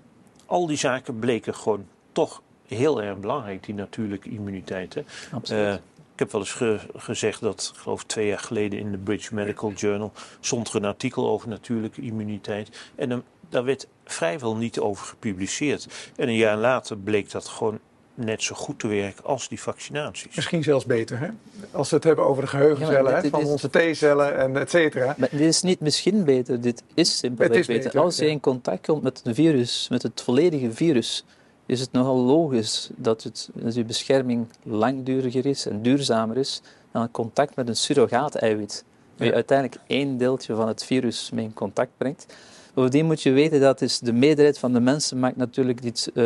al 0.46 0.68
die 0.68 0.78
zaken 0.78 1.20
bleken 1.20 1.56
gewoon 1.56 1.86
toch 2.12 2.42
heel 2.68 3.02
erg 3.02 3.18
belangrijk, 3.18 3.64
die 3.64 3.76
natuurlijke 3.76 4.30
immuniteit. 4.30 4.94
Hè. 4.94 5.04
absoluut. 5.32 5.66
Eh, 5.68 5.74
ik 6.14 6.20
heb 6.20 6.32
wel 6.32 6.42
eens 6.42 6.52
ge- 6.52 6.80
gezegd 6.96 7.42
dat, 7.42 7.72
ik 7.76 7.80
geloof 7.82 8.04
twee 8.04 8.28
jaar 8.28 8.40
geleden 8.40 8.80
in 8.80 8.92
de 8.92 8.98
British 8.98 9.30
Medical 9.30 9.72
Journal 9.72 10.12
stond 10.40 10.70
er 10.70 10.76
een 10.76 10.86
artikel 10.86 11.30
over 11.30 11.48
natuurlijke 11.50 12.02
immuniteit. 12.02 12.92
En 12.96 13.10
dan, 13.10 13.24
daar 13.50 13.64
werd 13.64 13.88
vrijwel 14.06 14.56
niet 14.56 14.80
over 14.80 15.06
gepubliceerd. 15.06 16.12
En 16.16 16.28
een 16.28 16.36
jaar 16.36 16.58
later 16.58 16.98
bleek 16.98 17.32
dat 17.32 17.48
gewoon 17.48 17.80
net 18.16 18.44
zo 18.44 18.56
goed 18.56 18.80
te 18.80 18.88
werken 18.88 19.24
als 19.24 19.48
die 19.48 19.62
vaccinaties. 19.62 20.36
Misschien 20.36 20.64
zelfs 20.64 20.86
beter, 20.86 21.20
hè? 21.20 21.28
Als 21.72 21.90
we 21.90 21.96
het 21.96 22.06
hebben 22.06 22.26
over 22.26 22.42
de 22.44 22.50
geheugencellen 22.50 23.12
Ja, 23.12 23.22
dit- 23.22 23.32
van 23.32 23.42
is- 23.42 23.48
onze 23.48 23.70
T-cellen 23.70 24.38
en 24.38 24.58
et 24.58 24.70
cetera. 24.70 25.16
Maar 25.18 25.30
dit 25.32 25.40
is 25.40 25.62
niet 25.62 25.80
misschien 25.80 26.24
beter, 26.24 26.62
dit 26.62 26.84
is 26.94 27.18
simpelweg 27.18 27.58
Het 27.58 27.68
beter. 27.68 27.84
beter, 27.84 28.00
Als 28.02 28.18
je 28.18 28.26
ja. 28.26 28.32
in 28.32 28.40
contact 28.40 28.86
komt 28.86 29.02
met 29.04 29.22
een 29.24 29.36
virus, 29.36 29.88
met 29.90 30.04
het 30.04 30.22
volledige 30.22 30.72
virus, 30.72 31.26
is 31.66 31.80
het 31.80 31.92
nogal 31.92 32.16
logisch 32.18 32.90
dat, 32.96 33.24
het, 33.24 33.50
dat 33.54 33.74
je 33.76 33.84
bescherming 33.84 34.48
langduriger 34.64 35.46
is 35.46 35.66
en 35.66 35.82
duurzamer 35.82 36.38
is 36.38 36.62
dan 36.92 37.12
contact 37.12 37.56
met 37.56 37.68
een 37.68 37.76
surrogaat-eiwit. 37.76 38.84
Waar 39.18 39.26
je 39.26 39.30
Ja. 39.30 39.34
uiteindelijk 39.36 39.82
één 39.88 40.18
deeltje 40.18 40.56
van 40.56 40.68
het 40.68 40.84
virus 40.84 41.30
mee 41.34 41.46
in 41.46 41.54
contact 41.54 41.92
brengt. 41.98 42.26
Bovendien 42.74 43.06
moet 43.06 43.22
je 43.22 43.32
weten 43.32 43.60
dat 43.60 43.82
is 43.82 44.00
de 44.00 44.14
meerderheid 44.14 44.60
van 44.60 44.74
de 44.74 44.80
mensen 44.80 45.20
maakt 45.20 45.36
natuurlijk 45.36 45.82
dit, 45.82 46.12
eh, 46.14 46.26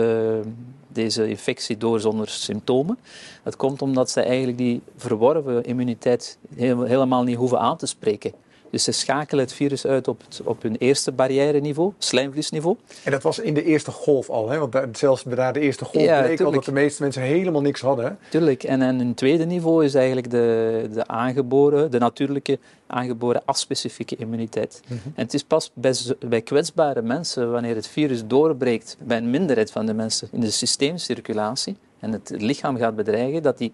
deze 0.87 1.29
infectie 1.29 1.77
door 1.77 1.99
zonder 1.99 2.29
symptomen. 2.29 2.97
Dat 3.43 3.55
komt 3.55 3.81
omdat 3.81 4.09
ze 4.09 4.21
eigenlijk 4.21 4.57
die 4.57 4.81
verworven 4.95 5.63
immuniteit 5.63 6.37
helemaal 6.55 7.23
niet 7.23 7.35
hoeven 7.35 7.59
aan 7.59 7.77
te 7.77 7.85
spreken. 7.85 8.31
Dus 8.71 8.83
ze 8.83 8.91
schakelen 8.91 9.43
het 9.43 9.53
virus 9.53 9.85
uit 9.85 10.07
op, 10.07 10.21
het, 10.25 10.41
op 10.43 10.61
hun 10.61 10.75
eerste 10.75 11.11
barrière-niveau, 11.11 11.93
slijmvliesniveau. 11.97 12.77
En 13.03 13.11
dat 13.11 13.23
was 13.23 13.39
in 13.39 13.53
de 13.53 13.63
eerste 13.63 13.91
golf 13.91 14.29
al, 14.29 14.49
hè? 14.49 14.57
Want 14.57 14.71
daar, 14.71 14.87
zelfs 14.91 15.23
bij 15.23 15.51
de 15.51 15.59
eerste 15.59 15.85
golf 15.85 16.03
Ja, 16.03 16.21
bleek 16.21 16.41
al 16.41 16.51
dat 16.51 16.65
de 16.65 16.71
meeste 16.71 17.01
mensen 17.01 17.21
helemaal 17.21 17.61
niks 17.61 17.81
hadden. 17.81 18.17
Tuurlijk. 18.29 18.63
En, 18.63 18.81
en 18.81 18.99
een 18.99 19.13
tweede 19.13 19.45
niveau 19.45 19.85
is 19.85 19.93
eigenlijk 19.93 20.29
de, 20.29 20.89
de 20.93 21.07
aangeboren, 21.07 21.91
de 21.91 21.99
natuurlijke 21.99 22.59
aangeboren 22.87 23.41
afspecifieke 23.45 24.15
immuniteit. 24.15 24.81
Mhm. 24.83 24.93
En 24.93 25.23
het 25.23 25.33
is 25.33 25.43
pas 25.43 25.71
bij, 25.73 25.93
bij 26.19 26.41
kwetsbare 26.41 27.01
mensen, 27.01 27.51
wanneer 27.51 27.75
het 27.75 27.87
virus 27.87 28.25
doorbreekt 28.25 28.97
bij 28.99 29.17
een 29.17 29.29
minderheid 29.29 29.71
van 29.71 29.85
de 29.85 29.93
mensen 29.93 30.27
in 30.31 30.39
de 30.39 30.51
systeemcirculatie 30.51 31.77
en 31.99 32.11
het 32.11 32.31
lichaam 32.37 32.77
gaat 32.77 32.95
bedreigen, 32.95 33.43
dat 33.43 33.57
die 33.57 33.71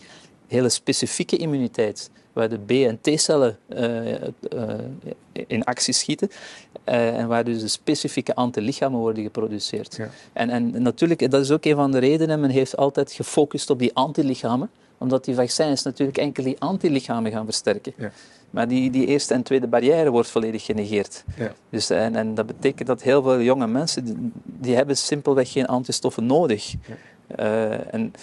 hele 0.47 0.69
specifieke 0.69 1.37
immuniteit, 1.37 2.09
waar 2.33 2.49
de 2.49 2.59
B- 2.59 2.71
en 2.71 2.99
T-cellen 3.01 3.57
eh, 3.67 4.13
eh, 4.13 4.29
in 5.47 5.63
actie 5.63 5.93
schieten, 5.93 6.29
eh, 6.83 7.17
en 7.17 7.27
waar 7.27 7.43
dus 7.43 7.61
de 7.61 7.67
specifieke 7.67 8.35
antilichamen 8.35 8.99
worden 8.99 9.23
geproduceerd. 9.23 9.95
Ja. 9.95 10.09
En, 10.33 10.49
en 10.49 10.81
natuurlijk, 10.81 11.31
dat 11.31 11.41
is 11.41 11.51
ook 11.51 11.65
een 11.65 11.75
van 11.75 11.91
de 11.91 11.97
redenen, 11.97 12.39
men 12.39 12.49
heeft 12.49 12.77
altijd 12.77 13.11
gefocust 13.11 13.69
op 13.69 13.79
die 13.79 13.95
antilichamen, 13.95 14.69
omdat 14.97 15.25
die 15.25 15.35
vaccins 15.35 15.83
natuurlijk 15.83 16.17
enkel 16.17 16.43
die 16.43 16.55
antilichamen 16.59 17.31
gaan 17.31 17.45
versterken. 17.45 17.93
Ja. 17.97 18.11
Maar 18.49 18.67
die, 18.67 18.91
die 18.91 19.05
eerste 19.05 19.33
en 19.33 19.43
tweede 19.43 19.67
barrière 19.67 20.09
wordt 20.09 20.29
volledig 20.29 20.65
genegeerd. 20.65 21.23
Ja. 21.37 21.53
Dus, 21.69 21.89
en, 21.89 22.15
en 22.15 22.35
dat 22.35 22.45
betekent 22.45 22.87
dat 22.87 23.01
heel 23.01 23.21
veel 23.21 23.41
jonge 23.41 23.67
mensen, 23.67 24.05
die, 24.05 24.31
die 24.43 24.75
hebben 24.75 24.97
simpelweg 24.97 25.51
geen 25.51 25.65
antistoffen 25.65 26.25
nodig. 26.25 26.73
Ja. 26.87 26.95
En 27.91 28.13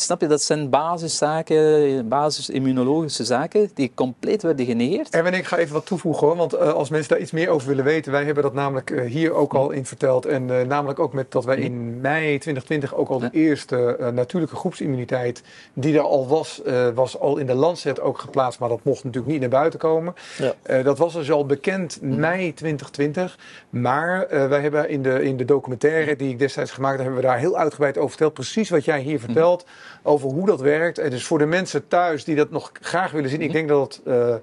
snap 0.00 0.20
je, 0.20 0.26
dat 0.26 0.42
zijn 0.42 0.70
basiszaken, 0.70 2.08
basis-immunologische 2.08 3.24
zaken, 3.24 3.70
die 3.74 3.92
compleet 3.94 4.42
werden 4.42 4.66
genegeerd. 4.66 5.10
Erwin, 5.10 5.34
ik 5.34 5.46
ga 5.46 5.56
even 5.56 5.74
wat 5.74 5.86
toevoegen 5.86 6.26
hoor. 6.26 6.36
Want 6.36 6.52
eh, 6.52 6.72
als 6.72 6.90
mensen 6.90 7.08
daar 7.08 7.20
iets 7.20 7.30
meer 7.30 7.48
over 7.48 7.68
willen 7.68 7.84
weten, 7.84 8.12
wij 8.12 8.24
hebben 8.24 8.42
dat 8.42 8.54
namelijk 8.54 8.90
eh, 8.90 9.10
hier 9.10 9.32
ook 9.32 9.54
al 9.54 9.70
in 9.70 9.86
verteld. 9.86 10.26
En 10.26 10.60
eh, 10.60 10.66
namelijk 10.66 10.98
ook 10.98 11.12
met 11.12 11.32
dat 11.32 11.44
wij 11.44 11.56
in 11.56 12.00
mei 12.00 12.38
2020 12.38 12.94
ook 12.94 13.08
al 13.08 13.18
de 13.18 13.30
eerste 13.32 14.10
natuurlijke 14.14 14.56
groepsimmuniteit 14.56 15.42
die 15.72 15.94
er 15.94 16.00
al 16.00 16.28
was, 16.28 16.62
was 16.94 17.18
al 17.18 17.36
in 17.36 17.46
de 17.46 17.54
Lancet 17.54 18.00
ook 18.00 18.18
geplaatst. 18.18 18.60
Maar 18.60 18.68
dat 18.68 18.84
mocht 18.84 19.04
natuurlijk 19.04 19.32
niet 19.32 19.40
naar 19.40 19.50
buiten 19.50 19.78
komen. 19.78 20.14
Ja. 20.38 20.82
Dat 20.82 20.98
was 20.98 21.12
dus 21.12 21.30
al 21.30 21.46
bekend 21.46 21.98
mei 22.02 22.54
2020. 22.54 23.38
Maar 23.70 24.26
wij 24.28 24.60
hebben 24.60 24.88
in 24.88 25.02
de, 25.02 25.22
in 25.22 25.36
de 25.36 25.44
documentaire 25.44 26.16
die 26.16 26.30
ik 26.30 26.38
destijds 26.38 26.70
gemaakt 26.70 26.96
heb, 26.96 27.04
hebben 27.04 27.22
we 27.22 27.28
daar 27.28 27.38
heel 27.38 27.56
uitgebreid 27.56 27.96
over 27.96 28.08
verteld. 28.08 28.34
Precies 28.34 28.70
wat 28.70 28.84
jij 28.84 29.00
hier 29.00 29.20
vertelt 29.20 29.64
over 30.02 30.28
hoe 30.28 30.46
dat 30.46 30.60
werkt. 30.60 30.98
En 30.98 31.10
dus 31.10 31.26
voor 31.26 31.38
de 31.38 31.46
mensen 31.46 31.88
thuis 31.88 32.24
die 32.24 32.36
dat 32.36 32.50
nog 32.50 32.72
graag 32.80 33.10
willen 33.10 33.30
zien, 33.30 33.40
ik 33.40 33.52
denk 33.52 33.68
dat 33.68 34.00
het 34.04 34.14
eh, 34.14 34.34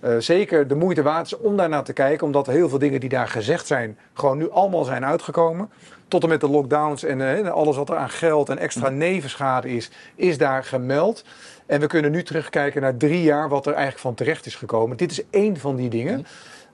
eh, 0.00 0.18
zeker 0.18 0.68
de 0.68 0.74
moeite 0.74 1.02
waard 1.02 1.26
is 1.26 1.36
om 1.36 1.56
daarnaar 1.56 1.84
te 1.84 1.92
kijken. 1.92 2.26
Omdat 2.26 2.46
heel 2.46 2.68
veel 2.68 2.78
dingen 2.78 3.00
die 3.00 3.08
daar 3.08 3.28
gezegd 3.28 3.66
zijn, 3.66 3.98
gewoon 4.14 4.38
nu 4.38 4.50
allemaal 4.50 4.84
zijn 4.84 5.04
uitgekomen. 5.04 5.70
Tot 6.08 6.22
en 6.22 6.28
met 6.28 6.40
de 6.40 6.48
lockdowns 6.48 7.04
en 7.04 7.44
eh, 7.44 7.50
alles 7.50 7.76
wat 7.76 7.88
er 7.88 7.96
aan 7.96 8.10
geld 8.10 8.48
en 8.48 8.58
extra 8.58 8.88
nevenschade 8.88 9.68
is, 9.68 9.90
is 10.14 10.38
daar 10.38 10.64
gemeld. 10.64 11.24
En 11.66 11.80
we 11.80 11.86
kunnen 11.86 12.10
nu 12.10 12.22
terugkijken 12.22 12.82
naar 12.82 12.96
drie 12.96 13.22
jaar 13.22 13.48
wat 13.48 13.66
er 13.66 13.72
eigenlijk 13.72 14.02
van 14.02 14.14
terecht 14.14 14.46
is 14.46 14.54
gekomen. 14.54 14.96
Dit 14.96 15.10
is 15.10 15.22
één 15.30 15.56
van 15.56 15.76
die 15.76 15.90
dingen. 15.90 16.26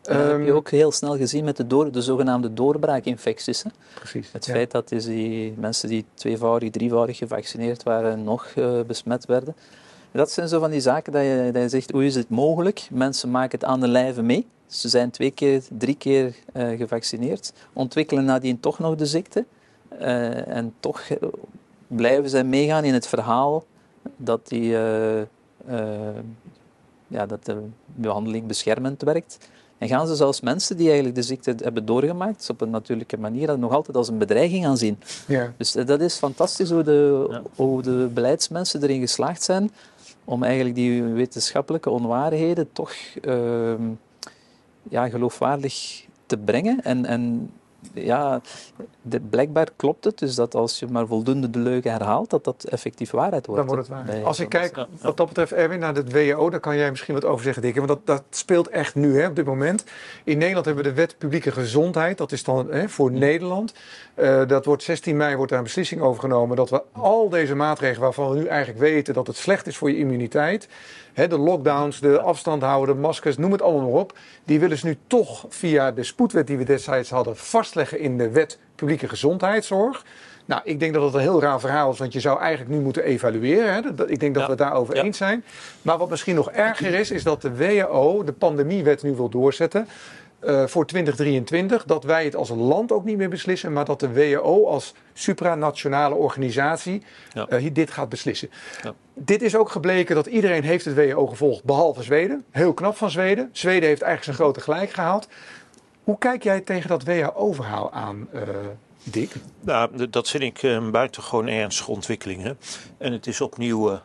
Dat 0.07 0.17
heb 0.17 0.41
je 0.41 0.47
Ehm, 0.47 0.57
ook 0.57 0.71
heel 0.71 0.93
snel 0.93 1.17
gezien 1.17 1.45
met 1.45 1.57
de, 1.57 1.67
door, 1.67 1.93
de 1.93 2.03
zogenaamde 2.03 2.55
doorbraakinfecties. 2.55 3.63
Hè? 3.63 3.71
Precies. 3.95 4.33
Het 4.33 4.47
ja. 4.47 4.53
feit 4.53 4.71
dat 4.71 4.89
dus 4.89 5.05
die 5.05 5.55
mensen 5.57 5.89
die 5.89 6.05
tweevoudig, 6.15 6.71
drievoudig 6.71 7.17
gevaccineerd 7.17 7.83
waren, 7.83 8.25
nog 8.25 8.47
eh, 8.47 8.81
besmet 8.87 9.27
werden. 9.27 9.57
Dat 10.11 10.31
zijn 10.31 10.49
zo 10.49 10.61
van 10.61 10.71
die 10.71 10.81
zaken 10.81 11.13
dat 11.13 11.23
je, 11.23 11.51
dat 11.53 11.63
je 11.63 11.69
zegt, 11.69 11.91
hoe 11.91 12.05
is 12.05 12.15
het 12.15 12.29
mogelijk? 12.29 12.89
Mensen 12.91 13.31
maken 13.31 13.59
het 13.59 13.69
aan 13.69 13.81
de 13.81 13.89
lijve 13.89 14.23
mee. 14.23 14.47
Ze 14.67 14.89
zijn 14.89 15.11
twee 15.11 15.31
keer, 15.31 15.63
drie 15.79 15.97
keer 15.97 16.35
eh, 16.53 16.69
gevaccineerd, 16.69 17.53
ontwikkelen 17.73 18.25
nadien 18.25 18.61
toch 18.61 18.79
nog 18.79 18.95
de 18.95 19.07
ziekte. 19.07 19.45
Uh, 20.01 20.49
en 20.49 20.75
toch 20.81 21.03
blijven 21.87 22.31
zij 22.31 22.45
meegaan 22.45 22.85
in 22.85 22.95
het 22.95 23.07
verhaal 23.07 23.65
dat, 24.17 24.49
die, 24.49 24.71
ja, 27.07 27.27
dat 27.27 27.45
de 27.45 27.63
behandeling 27.87 28.47
beschermend 28.47 29.03
werkt. 29.03 29.39
En 29.79 29.89
gaan 29.89 30.07
ze 30.07 30.15
zelfs 30.15 30.41
mensen 30.41 30.77
die 30.77 30.87
eigenlijk 30.87 31.15
de 31.15 31.23
ziekte 31.23 31.55
hebben 31.63 31.85
doorgemaakt, 31.85 32.51
op 32.51 32.61
een 32.61 32.71
natuurlijke 32.71 33.19
manier, 33.19 33.47
dat 33.47 33.59
nog 33.59 33.73
altijd 33.73 33.97
als 33.97 34.09
een 34.09 34.19
bedreiging 34.19 34.67
aanzien. 34.67 34.99
Ja. 35.27 35.53
Dus 35.57 35.73
dat 35.73 36.01
is 36.01 36.15
fantastisch 36.15 36.71
hoe 36.71 36.83
de, 36.83 37.41
hoe 37.57 37.83
de 37.83 38.11
beleidsmensen 38.15 38.83
erin 38.83 39.01
geslaagd 39.01 39.43
zijn 39.43 39.71
om 40.25 40.43
eigenlijk 40.43 40.75
die 40.75 41.03
wetenschappelijke 41.03 41.91
onwaarheden 41.91 42.73
toch 42.73 42.93
uh, 43.23 43.75
ja, 44.83 45.09
geloofwaardig 45.09 46.05
te 46.27 46.37
brengen. 46.37 46.83
En, 46.83 47.05
en 47.05 47.51
ja, 47.93 48.41
blijkbaar 49.31 49.69
klopt 49.77 50.05
het 50.05 50.19
dus 50.19 50.35
dat 50.35 50.55
als 50.55 50.79
je 50.79 50.87
maar 50.87 51.07
voldoende 51.07 51.51
de 51.51 51.59
leugen 51.59 51.91
herhaalt, 51.91 52.31
dat 52.31 52.45
dat 52.45 52.65
effectief 52.65 53.11
waarheid 53.11 53.47
wordt. 53.47 53.67
Dan 53.67 53.75
wordt 53.75 53.89
het 53.89 54.07
waar. 54.07 54.25
Als 54.25 54.41
ik 54.41 54.49
kijk, 54.49 54.87
wat 55.01 55.17
dat 55.17 55.27
betreft, 55.27 55.53
Erwin, 55.53 55.79
naar 55.79 55.95
het 55.95 56.13
WHO, 56.13 56.51
daar 56.51 56.61
kan 56.61 56.77
jij 56.77 56.91
misschien 56.91 57.15
wat 57.15 57.25
over 57.25 57.45
zeggen, 57.45 57.63
Dick. 57.63 57.75
Want 57.75 57.89
dat, 57.89 58.01
dat 58.05 58.23
speelt 58.31 58.69
echt 58.69 58.95
nu, 58.95 59.21
hè, 59.21 59.27
op 59.27 59.37
dit 59.37 59.45
moment. 59.45 59.85
In 60.25 60.39
Nederland 60.39 60.67
hebben 60.67 60.85
we 60.85 60.91
de 60.91 60.97
wet 60.97 61.19
publieke 61.19 61.53
gezondheid. 61.53 62.19
Dat 62.19 62.33
is 62.33 62.45
dan 62.45 62.71
hè, 62.71 62.89
voor 62.89 63.13
Nederland. 63.13 63.75
Uh, 64.17 64.43
dat 64.47 64.65
wordt 64.65 64.83
16 64.83 65.17
mei 65.17 65.37
wordt 65.37 65.51
daar 65.51 65.59
een 65.59 65.65
beslissing 65.65 66.01
over 66.01 66.21
genomen 66.21 66.57
dat 66.57 66.71
we 66.71 66.83
al 66.93 67.29
deze 67.29 67.55
maatregelen 67.55 68.03
waarvan 68.03 68.31
we 68.31 68.37
nu 68.37 68.47
eigenlijk 68.47 68.79
weten 68.79 69.15
dat 69.15 69.27
het 69.27 69.37
slecht 69.37 69.67
is 69.67 69.77
voor 69.77 69.91
je 69.91 69.97
immuniteit, 69.97 70.69
hè, 71.13 71.29
de 71.29 71.39
lockdowns, 71.39 72.01
de 72.01 72.21
afstand 72.21 72.63
houden, 72.63 72.95
de 72.95 73.01
maskers, 73.01 73.37
noem 73.37 73.53
het 73.53 73.63
allemaal 73.63 73.91
maar 73.91 74.01
op, 74.01 74.19
die 74.45 74.61
willen 74.61 74.79
ze 74.79 74.87
nu 74.87 74.97
toch 75.07 75.45
via 75.49 75.93
de 75.93 76.03
spoedwet 76.03 76.47
die 76.47 76.57
we 76.57 76.65
destijds 76.65 77.11
hadden 77.11 77.37
vastleggen 77.37 78.01
in 78.01 78.19
de 78.19 78.31
wet 78.31 78.59
publieke 78.75 79.09
gezondheidszorg. 79.09 80.05
Nou, 80.45 80.61
ik 80.65 80.81
denk 80.81 80.95
dat 80.95 81.03
het 81.03 81.15
een 81.15 81.21
heel 81.21 81.41
raar 81.41 81.61
verhaal 81.61 81.93
is, 81.93 81.99
want 81.99 82.13
je 82.13 82.21
zou 82.21 82.41
eigenlijk 82.41 82.71
nu 82.71 82.81
moeten 82.81 83.03
evalueren. 83.03 83.73
Hè? 83.75 84.09
Ik 84.11 84.21
denk 84.21 84.35
dat 84.35 84.43
we 84.45 84.51
het 84.51 84.59
daarover 84.59 84.97
eens 84.97 85.17
zijn. 85.17 85.45
Maar 85.83 85.99
wat 85.99 86.11
misschien 86.11 86.35
nog 86.35 86.51
erger 86.51 86.95
is, 86.95 87.11
is 87.11 87.23
dat 87.23 87.43
de 87.43 87.57
WHO 87.57 88.25
de 88.25 88.33
pandemiewet 88.33 89.03
nu 89.03 89.15
wil 89.15 89.29
doorzetten. 89.29 89.89
Uh, 90.45 90.67
voor 90.67 90.87
2023 90.87 91.85
dat 91.85 92.05
wij 92.05 92.25
het 92.25 92.37
als 92.37 92.49
land 92.49 92.93
ook 92.93 93.05
niet 93.05 93.17
meer 93.17 93.29
beslissen, 93.29 93.73
maar 93.73 93.85
dat 93.85 94.01
de 94.01 94.13
WHO 94.13 94.67
als 94.67 94.95
supranationale 95.13 96.15
organisatie 96.15 97.03
ja. 97.33 97.47
uh, 97.51 97.69
dit 97.73 97.91
gaat 97.91 98.09
beslissen. 98.09 98.51
Ja. 98.83 98.95
Dit 99.15 99.43
is 99.43 99.57
ook 99.57 99.71
gebleken 99.71 100.15
dat 100.15 100.27
iedereen 100.27 100.63
heeft 100.63 100.85
het 100.85 100.95
WHO 100.95 101.27
gevolgd, 101.27 101.65
behalve 101.65 102.03
Zweden. 102.03 102.45
Heel 102.51 102.75
knap 102.75 102.97
van 102.97 103.11
Zweden. 103.11 103.49
Zweden 103.53 103.89
heeft 103.89 104.03
eigenlijk 104.03 104.25
zijn 104.25 104.37
grote 104.37 104.61
gelijk 104.61 104.91
gehaald. 104.91 105.29
Hoe 106.05 106.19
kijk 106.19 106.43
jij 106.43 106.61
tegen 106.61 106.89
dat 106.89 107.05
WHO-verhaal 107.05 107.93
aan, 107.93 108.29
uh, 108.35 108.43
Dick? 109.03 109.33
Nou, 109.61 110.09
dat 110.11 110.31
vind 110.31 110.43
ik 110.43 110.63
een 110.63 110.91
buitengewoon 110.91 111.49
ernstige 111.49 111.91
ontwikkeling. 111.91 112.43
Hè? 112.43 112.53
En 112.99 113.13
het 113.13 113.27
is 113.27 113.41
opnieuw 113.41 114.01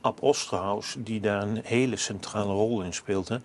Ab 0.00 0.22
Osterhaus, 0.22 0.96
die 0.98 1.20
daar 1.20 1.42
een 1.42 1.60
hele 1.64 1.96
centrale 1.96 2.52
rol 2.52 2.82
in 2.82 2.94
speelt. 2.94 3.28
Hè. 3.28 3.36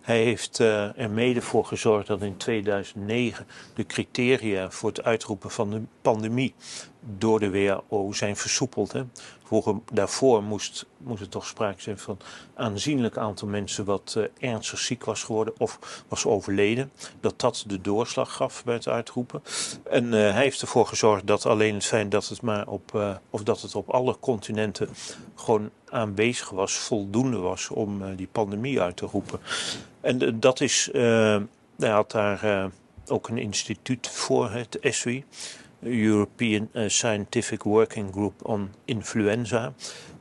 Hij 0.00 0.22
heeft 0.22 0.60
uh, 0.60 0.98
er 0.98 1.10
mede 1.10 1.42
voor 1.42 1.64
gezorgd 1.64 2.06
dat 2.06 2.22
in 2.22 2.36
2009 2.36 3.46
de 3.74 3.86
criteria 3.86 4.70
voor 4.70 4.88
het 4.88 5.04
uitroepen 5.04 5.50
van 5.50 5.70
de 5.70 5.80
pandemie 6.02 6.54
door 7.00 7.40
de 7.40 7.50
WHO 7.50 8.12
zijn 8.12 8.36
versoepeld. 8.36 8.92
Hè. 8.92 9.02
Voor, 9.44 9.80
daarvoor 9.92 10.42
moest, 10.42 10.86
moest 10.96 11.20
er 11.20 11.28
toch 11.28 11.46
sprake 11.46 11.82
zijn 11.82 11.98
van 11.98 12.18
een 12.54 12.64
aanzienlijk 12.64 13.16
aantal 13.16 13.48
mensen 13.48 13.84
wat 13.84 14.14
uh, 14.18 14.24
ernstig 14.50 14.78
ziek 14.78 15.04
was 15.04 15.22
geworden 15.22 15.54
of 15.58 16.02
was 16.08 16.26
overleden. 16.26 16.92
Dat 17.20 17.40
dat 17.40 17.64
de 17.66 17.80
doorslag 17.80 18.32
gaf 18.32 18.64
bij 18.64 18.74
het 18.74 18.88
uitroepen. 18.88 19.42
En 19.90 20.04
uh, 20.04 20.12
hij 20.12 20.42
heeft 20.42 20.60
ervoor 20.60 20.86
gezorgd 20.86 21.26
dat 21.26 21.46
alleen 21.46 21.74
het 21.74 21.84
feit 21.84 22.10
dat 22.10 22.28
het 22.28 22.42
maar 22.42 22.68
op, 22.68 22.92
uh, 22.94 23.16
of 23.30 23.42
dat 23.42 23.60
het 23.60 23.74
op 23.74 23.88
alle 23.88 24.16
continenten 24.20 24.88
gewoon 25.34 25.70
aanwezig 25.88 26.50
was, 26.50 26.72
voldoende 26.72 27.38
was 27.38 27.68
om 27.68 28.16
die 28.16 28.28
pandemie 28.32 28.80
uit 28.80 28.96
te 28.96 29.06
roepen. 29.06 29.40
En 30.00 30.40
dat 30.40 30.60
is, 30.60 30.88
hij 30.92 31.90
had 31.90 32.10
daar 32.10 32.70
ook 33.06 33.28
een 33.28 33.38
instituut 33.38 34.08
voor, 34.08 34.50
het 34.50 34.78
ESWI. 34.80 35.24
European 35.82 36.68
uh, 36.72 36.88
Scientific 36.88 37.62
Working 37.62 38.12
Group 38.12 38.46
on 38.46 38.70
Influenza. 38.84 39.72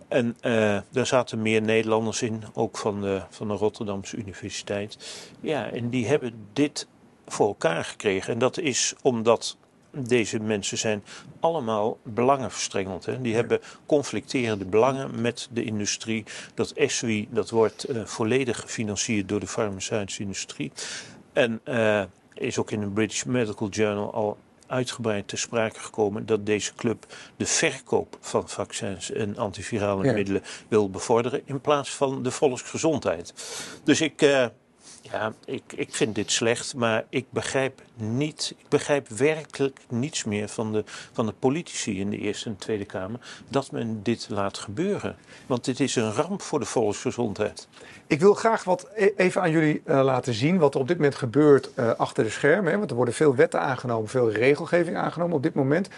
En 0.07 0.37
uh, 0.41 0.79
daar 0.91 1.05
zaten 1.05 1.41
meer 1.41 1.61
Nederlanders 1.61 2.21
in, 2.21 2.43
ook 2.53 2.77
van 2.77 3.01
de, 3.01 3.21
van 3.29 3.47
de 3.47 3.53
Rotterdamse 3.53 4.17
Universiteit. 4.17 4.97
Ja, 5.39 5.69
en 5.71 5.89
die 5.89 6.07
hebben 6.07 6.33
dit 6.53 6.87
voor 7.27 7.47
elkaar 7.47 7.83
gekregen. 7.85 8.33
En 8.33 8.39
dat 8.39 8.57
is 8.57 8.93
omdat 9.01 9.57
deze 9.91 10.39
mensen 10.39 10.77
zijn 10.77 11.03
allemaal 11.39 11.97
belangenverstrengeld. 12.03 13.05
Hè. 13.05 13.21
Die 13.21 13.35
hebben 13.35 13.59
conflicterende 13.85 14.65
belangen 14.65 15.21
met 15.21 15.49
de 15.51 15.63
industrie. 15.63 16.23
Dat 16.53 16.71
ESWI, 16.71 17.27
dat 17.31 17.49
wordt 17.49 17.89
uh, 17.89 18.05
volledig 18.05 18.59
gefinancierd 18.59 19.29
door 19.29 19.39
de 19.39 19.47
farmaceutische 19.47 20.21
industrie. 20.21 20.71
En 21.33 21.61
uh, 21.65 22.03
is 22.33 22.57
ook 22.57 22.71
in 22.71 22.79
de 22.79 22.89
British 22.89 23.23
Medical 23.23 23.69
Journal 23.69 24.13
al 24.13 24.37
uitgebreid 24.69 25.27
ter 25.27 25.37
sprake 25.37 25.79
gekomen 25.79 26.25
dat 26.25 26.45
deze 26.45 26.75
club 26.75 27.05
de 27.37 27.45
verkoop 27.45 28.17
van 28.19 28.49
vaccins 28.49 29.11
en 29.11 29.37
antivirale 29.37 30.13
middelen 30.13 30.43
wil 30.67 30.89
bevorderen 30.89 31.41
in 31.45 31.61
plaats 31.61 31.89
van 31.89 32.23
de 32.23 32.31
volksgezondheid. 32.31 33.33
Dus 33.83 34.01
ik, 34.01 34.21
uh, 34.21 34.45
ja, 35.01 35.33
ik, 35.45 35.63
ik 35.75 35.95
vind 35.95 36.15
dit 36.15 36.31
slecht, 36.31 36.75
maar 36.75 37.05
ik 37.09 37.25
begrijp 37.29 37.81
niet, 37.95 38.55
ik 38.57 38.69
begrijp 38.69 39.07
werkelijk 39.07 39.79
niets 39.89 40.23
meer 40.23 40.47
van 40.47 40.71
de, 40.71 40.83
van 41.11 41.25
de 41.25 41.33
politici 41.39 41.99
in 41.99 42.09
de 42.09 42.17
Eerste 42.17 42.49
en 42.49 42.57
Tweede 42.57 42.85
Kamer 42.85 43.19
dat 43.47 43.71
men 43.71 44.03
dit 44.03 44.27
laat 44.29 44.57
gebeuren. 44.57 45.15
Want 45.45 45.65
dit 45.65 45.79
is 45.79 45.95
een 45.95 46.11
ramp 46.11 46.41
voor 46.41 46.59
de 46.59 46.65
volksgezondheid. 46.65 47.67
Ik 48.07 48.19
wil 48.19 48.33
graag 48.33 48.63
wat 48.63 48.87
e-, 48.95 49.11
even 49.17 49.41
aan 49.41 49.51
jullie 49.51 49.81
uh, 49.85 50.03
laten 50.03 50.33
zien 50.33 50.57
wat 50.57 50.73
er 50.73 50.79
op 50.79 50.87
dit 50.87 50.97
moment 50.97 51.15
gebeurt 51.15 51.69
uh, 51.75 51.91
achter 51.91 52.23
de 52.23 52.29
schermen. 52.29 52.71
Hè? 52.71 52.77
Want 52.77 52.89
er 52.89 52.95
worden 52.95 53.13
veel 53.13 53.35
wetten 53.35 53.61
aangenomen, 53.61 54.09
veel 54.09 54.31
regelgeving 54.31 54.97
aangenomen 54.97 55.35
op 55.35 55.43
dit 55.43 55.53
moment 55.53 55.89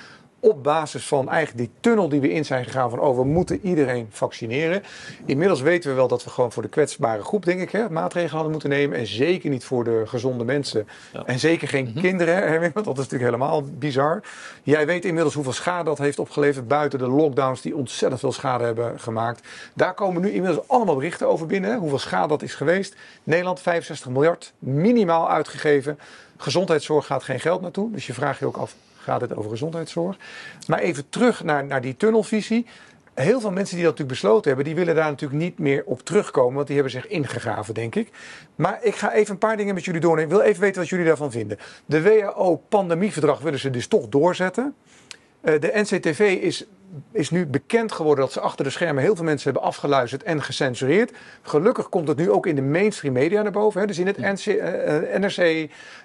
op 0.42 0.64
basis 0.64 1.08
van 1.08 1.30
eigenlijk 1.30 1.68
die 1.68 1.80
tunnel 1.80 2.10
die 2.10 2.20
we 2.20 2.32
in 2.32 2.46
zijn 2.46 2.64
gegaan 2.64 2.90
van 2.90 3.00
oh, 3.00 3.16
we 3.16 3.24
moeten 3.24 3.60
iedereen 3.64 4.08
vaccineren. 4.10 4.84
Inmiddels 5.26 5.62
weten 5.62 5.90
we 5.90 5.96
wel 5.96 6.08
dat 6.08 6.24
we 6.24 6.30
gewoon 6.30 6.52
voor 6.52 6.64
de 6.64 6.70
kwetsbare 6.70 7.24
groep, 7.24 7.46
denk 7.46 7.62
ik, 7.62 7.72
hè, 7.72 7.90
maatregelen 7.90 8.34
hadden 8.34 8.52
moeten 8.52 8.70
nemen. 8.70 8.98
En 8.98 9.08
zeker 9.08 9.50
niet 9.50 9.64
voor 9.64 9.84
de 9.84 10.04
gezonde 10.06 10.44
mensen. 10.44 10.88
En 11.26 11.40
zeker 11.40 11.68
geen 11.68 11.86
mm 11.86 11.92
-hmm. 11.94 12.02
kinderen, 12.02 12.36
hè, 12.36 12.60
want 12.60 12.74
dat 12.74 12.98
is 12.98 13.04
natuurlijk 13.04 13.32
helemaal 13.32 13.64
bizar. 13.64 14.24
Jij 14.64 14.86
weet 14.86 15.06
inmiddels 15.06 15.34
hoeveel 15.34 15.54
schade 15.54 15.84
dat 15.84 15.98
heeft 15.98 16.20
opgeleverd 16.20 16.68
buiten 16.68 17.00
de 17.00 17.08
lockdowns 17.08 17.62
die 17.62 17.76
ontzettend 17.76 18.20
veel 18.20 18.32
schade 18.32 18.64
hebben 18.64 19.00
gemaakt. 19.00 19.48
Daar 19.74 19.94
komen 19.94 20.22
nu 20.22 20.32
inmiddels 20.32 20.68
allemaal 20.68 20.96
berichten 20.96 21.28
over 21.28 21.46
binnen, 21.46 21.72
hè, 21.72 21.78
hoeveel 21.78 22.00
schade 22.00 22.28
dat 22.28 22.42
is 22.42 22.56
geweest. 22.56 22.96
Nederland 23.24 23.60
65 23.60 24.10
miljard 24.10 24.54
minimaal 24.60 25.30
uitgegeven. 25.30 26.00
Gezondheidszorg 26.38 27.06
gaat 27.06 27.24
geen 27.24 27.40
geld 27.40 27.62
naartoe. 27.62 27.92
Dus 27.92 28.08
je 28.08 28.14
vraagt 28.14 28.40
je 28.40 28.46
ook 28.46 28.58
af, 28.58 28.76
gaat 29.02 29.22
het 29.22 29.36
over 29.36 29.50
gezondheidszorg. 29.50 30.18
Maar 30.68 30.80
even 30.80 31.10
terug 31.10 31.44
naar, 31.44 31.66
naar 31.66 31.82
die 31.82 31.98
tunnelvisie. 31.98 32.66
Heel 33.14 33.40
veel 33.40 33.52
mensen 33.52 33.76
die 33.76 33.86
dat 33.86 33.98
natuurlijk 33.98 34.22
besloten 34.22 34.48
hebben, 34.48 34.66
die 34.66 34.76
willen 34.76 34.96
daar 34.96 35.10
natuurlijk 35.10 35.42
niet 35.42 35.60
meer 35.60 35.84
op 35.86 36.02
terugkomen, 36.02 36.54
want 36.54 36.68
die 36.68 36.76
hebben 36.76 36.94
zich 36.94 37.08
ingegraven, 37.08 37.74
denk 37.74 37.96
ik. 37.96 38.10
Maar 38.56 38.80
ik 38.82 38.96
ga 38.96 39.14
even 39.14 39.32
een 39.32 39.38
paar 39.38 39.58
dingen 39.58 39.74
met 39.74 39.86
jullie 39.86 40.02
doornemen. 40.02 40.32
Ik 40.32 40.38
wil 40.38 40.46
even 40.46 40.62
weten 40.62 40.82
wat 40.82 40.90
jullie 40.90 41.06
daarvan 41.06 41.32
vinden. 41.32 41.58
De 41.86 42.02
WHO-pandemieverdrag 42.02 43.40
willen 43.40 43.60
ze 43.60 43.70
dus 43.70 43.88
toch 43.88 44.08
doorzetten. 44.10 44.76
Uh, 45.44 45.60
de 45.60 45.72
NCTV 45.74 46.38
is 46.42 46.66
is 47.12 47.30
nu 47.30 47.46
bekend 47.46 47.92
geworden 47.92 48.24
dat 48.24 48.34
ze 48.34 48.40
achter 48.40 48.66
de 48.66 48.72
schermen 48.72 49.04
heel 49.04 49.16
veel 49.16 49.26
mensen 49.26 49.52
hebben 49.52 49.70
afgeluisterd 49.70 50.24
en 50.24 50.42
gecensureerd. 50.42 51.12
Gelukkig 51.42 51.90
komt 51.90 52.08
het 52.08 52.18
nu 52.18 52.32
ook 52.32 52.46
in 52.46 52.56
de 52.56 52.62
mainstream 52.62 53.14
media 53.14 53.42
naar 53.42 53.52
boven. 53.52 53.82
Hè? 53.82 53.88
Dus 53.88 54.00
in 54.00 54.08
het 54.08 54.18
NC, 54.18 54.46
uh, 54.46 55.18
NRC, 55.18 55.38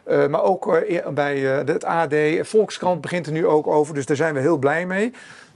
uh, 0.07 0.27
maar 0.27 0.43
ook 0.43 0.67
uh, 0.67 1.09
bij 1.09 1.39
het 1.39 1.85
AD. 1.85 2.15
Volkskrant 2.41 3.01
begint 3.01 3.27
er 3.27 3.33
nu 3.33 3.47
ook 3.47 3.67
over. 3.67 3.95
Dus 3.95 4.07
daar 4.07 4.17
zijn 4.17 4.35
we 4.35 4.41
heel 4.41 4.59
blij 4.59 4.87
mee. 4.87 5.13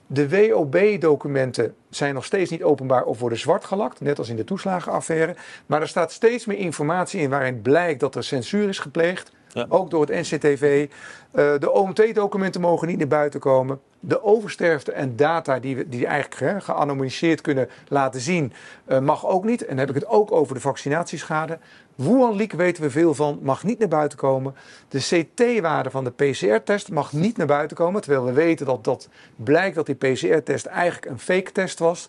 De 0.07 0.29
WOB-documenten 0.29 1.75
zijn 1.91 2.15
nog 2.15 2.25
steeds 2.25 2.51
niet 2.51 2.63
openbaar 2.63 3.05
of 3.05 3.19
worden 3.19 3.39
zwart 3.39 3.65
gelakt, 3.65 4.01
net 4.01 4.19
als 4.19 4.29
in 4.29 4.37
de 4.37 4.45
toeslagenaffaire. 4.45 5.35
Maar 5.67 5.81
er 5.81 5.89
staat 5.89 6.13
steeds 6.13 6.47
meer 6.47 6.59
informatie 6.59 7.21
in 7.21 7.31
waarin 7.31 7.63
blijkt 7.63 8.01
dat 8.01 8.15
er 8.15 8.25
censuur 8.25 8.69
is 8.69 8.79
gepleegd. 8.79 9.33
Ook 9.69 9.91
door 9.91 10.07
het 10.07 10.31
NCTV. 10.31 10.89
Uh, 11.35 11.53
de 11.59 11.71
OMT-documenten 11.71 12.61
mogen 12.61 12.89
niet 12.89 12.99
naar 12.99 13.07
buiten 13.07 13.41
komen. 13.41 13.81
De 14.01 14.23
oversterfte 14.23 14.93
en 14.93 15.17
data 15.17 15.59
die, 15.59 15.77
we, 15.77 15.89
die 15.89 16.07
eigenlijk 16.07 16.41
hè, 16.41 16.61
geanonimiseerd 16.61 17.41
kunnen 17.41 17.69
laten 17.89 18.21
zien, 18.21 18.53
uh, 18.87 18.99
mag 18.99 19.27
ook 19.27 19.45
niet. 19.45 19.61
En 19.61 19.69
dan 19.69 19.79
heb 19.79 19.89
ik 19.89 19.95
het 19.95 20.07
ook 20.07 20.33
over 20.33 20.55
de 20.55 20.61
vaccinatieschade. 20.61 21.59
Wuhan-leak 21.95 22.53
weten 22.53 22.83
we 22.83 22.91
veel 22.91 23.15
van, 23.15 23.39
mag 23.43 23.65
niet 23.65 23.79
naar 23.79 23.89
buiten 23.89 24.19
komen. 24.19 24.55
De 24.89 24.99
CT-waarde 24.99 25.91
van 25.91 26.05
de 26.05 26.11
PCR-test 26.11 26.91
mag 26.91 27.13
niet 27.13 27.37
naar 27.37 27.47
buiten 27.47 27.77
komen. 27.77 28.01
Terwijl 28.01 28.25
we 28.25 28.33
weten 28.33 28.67
dat 28.67 28.85
dat 28.85 29.09
blijkt 29.37 29.75
dat 29.75 29.87
die 29.87 29.95
PCR-test 29.95 30.67
eigenlijk 30.67 31.07
een 31.07 31.19
fake-test 31.19 31.79
was. 31.79 32.09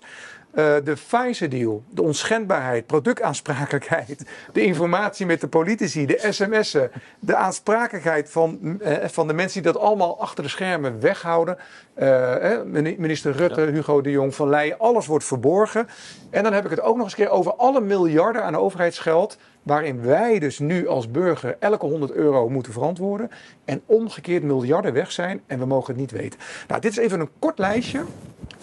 Uh, 0.56 0.76
de 0.84 0.94
Pfizer-deal, 0.94 1.84
de 1.90 2.02
onschendbaarheid, 2.02 2.86
productaansprakelijkheid, 2.86 4.26
de 4.54 4.62
informatie 4.62 5.26
met 5.26 5.42
de 5.42 5.48
politici, 5.48 6.06
de 6.06 6.28
sms'en, 6.30 6.92
de 7.20 7.36
aansprakelijkheid 7.36 8.30
van, 8.30 8.60
uh, 8.82 8.98
van 9.04 9.28
de 9.28 9.34
mensen 9.34 9.64
die 9.64 9.72
dat 9.72 9.82
allemaal 9.82 10.22
achter 10.22 10.44
de 10.44 10.50
schermen 10.50 11.00
weghouden. 11.00 11.58
Uh, 11.98 12.62
minister 12.98 13.32
Rutte, 13.32 13.62
Hugo 13.62 14.02
de 14.02 14.12
Jong, 14.12 14.36
Van 14.36 14.50
Leyen, 14.50 14.80
alles 14.80 15.06
wordt 15.06 15.26
verborgen. 15.26 15.88
En 16.30 16.44
dan 16.44 16.54
heb 16.54 16.64
ik 16.64 16.70
het 16.70 16.82
ook 16.82 16.96
nog 16.96 17.04
eens 17.04 17.18
een 17.18 17.26
keer 17.26 17.34
over 17.34 17.54
alle 17.56 17.82
miljarden 17.82 18.44
aan 18.44 18.56
overheidsgeld 18.56 19.38
waarin 19.64 20.02
wij 20.02 20.40
dus 20.40 20.60
nu 20.60 20.88
als 20.88 21.12
burger 21.12 21.56
elke 21.60 21.86
100 21.86 22.12
euro 22.12 22.50
moeten 22.50 22.74
verantwoorden 22.74 23.30
en 23.66 23.82
omgekeerd 23.86 24.44
miljarden 24.44 24.94
weg 24.94 25.12
zijn 25.12 25.42
en 25.48 25.60
we 25.60 25.66
mogen 25.66 25.94
het 25.94 26.02
niet 26.02 26.12
weten. 26.12 26.40
Nou, 26.68 26.82
dit 26.82 26.92
is 26.92 26.98
even 26.98 27.20
een 27.20 27.30
kort 27.40 27.60
lijstje 27.60 28.04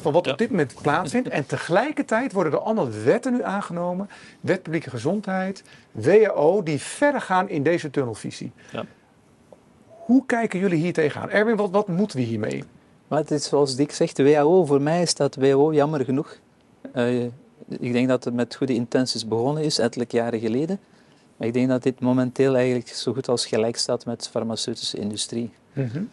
van 0.00 0.12
wat 0.12 0.26
op 0.26 0.38
dit 0.38 0.50
moment 0.50 0.74
plaatsvindt. 0.82 1.28
En 1.28 1.46
tegelijkertijd 1.46 2.32
worden 2.32 2.52
er 2.52 2.58
allemaal 2.58 2.90
wetten 3.04 3.32
nu 3.32 3.42
aangenomen, 3.42 4.08
wet 4.40 4.62
publieke 4.62 4.90
gezondheid, 4.90 5.62
WHO, 5.90 6.62
die 6.62 6.78
verder 6.78 7.20
gaan 7.20 7.48
in 7.48 7.62
deze 7.62 7.90
tunnelvisie. 7.90 8.52
Ja. 8.72 8.84
Hoe 9.88 10.26
kijken 10.26 10.58
jullie 10.58 10.78
hier 10.78 10.92
tegenaan? 10.92 11.30
Erwin, 11.30 11.56
wat, 11.56 11.70
wat 11.70 11.88
moeten 11.88 12.18
we 12.18 12.24
hiermee? 12.24 12.64
Maar 13.08 13.18
het 13.18 13.30
is 13.30 13.44
zoals 13.44 13.76
Dick 13.76 13.92
zegt, 13.92 14.16
de 14.16 14.22
WHO, 14.22 14.64
voor 14.64 14.82
mij 14.82 15.06
staat 15.06 15.36
WHO 15.36 15.72
jammer 15.72 16.04
genoeg 16.04 16.38
uh, 16.94 17.24
ik 17.68 17.92
denk 17.92 18.08
dat 18.08 18.24
het 18.24 18.34
met 18.34 18.54
goede 18.54 18.74
intenties 18.74 19.26
begonnen 19.26 19.62
is, 19.62 19.78
ettelijke 19.78 20.16
jaren 20.16 20.40
geleden. 20.40 20.78
Maar 21.36 21.46
ik 21.46 21.54
denk 21.54 21.68
dat 21.68 21.82
dit 21.82 22.00
momenteel 22.00 22.56
eigenlijk 22.56 22.88
zo 22.88 23.12
goed 23.12 23.28
als 23.28 23.46
gelijk 23.46 23.76
staat 23.76 24.04
met 24.04 24.22
de 24.22 24.30
farmaceutische 24.30 24.98
industrie. 24.98 25.50
Mm 25.72 25.88
-hmm. 25.92 26.08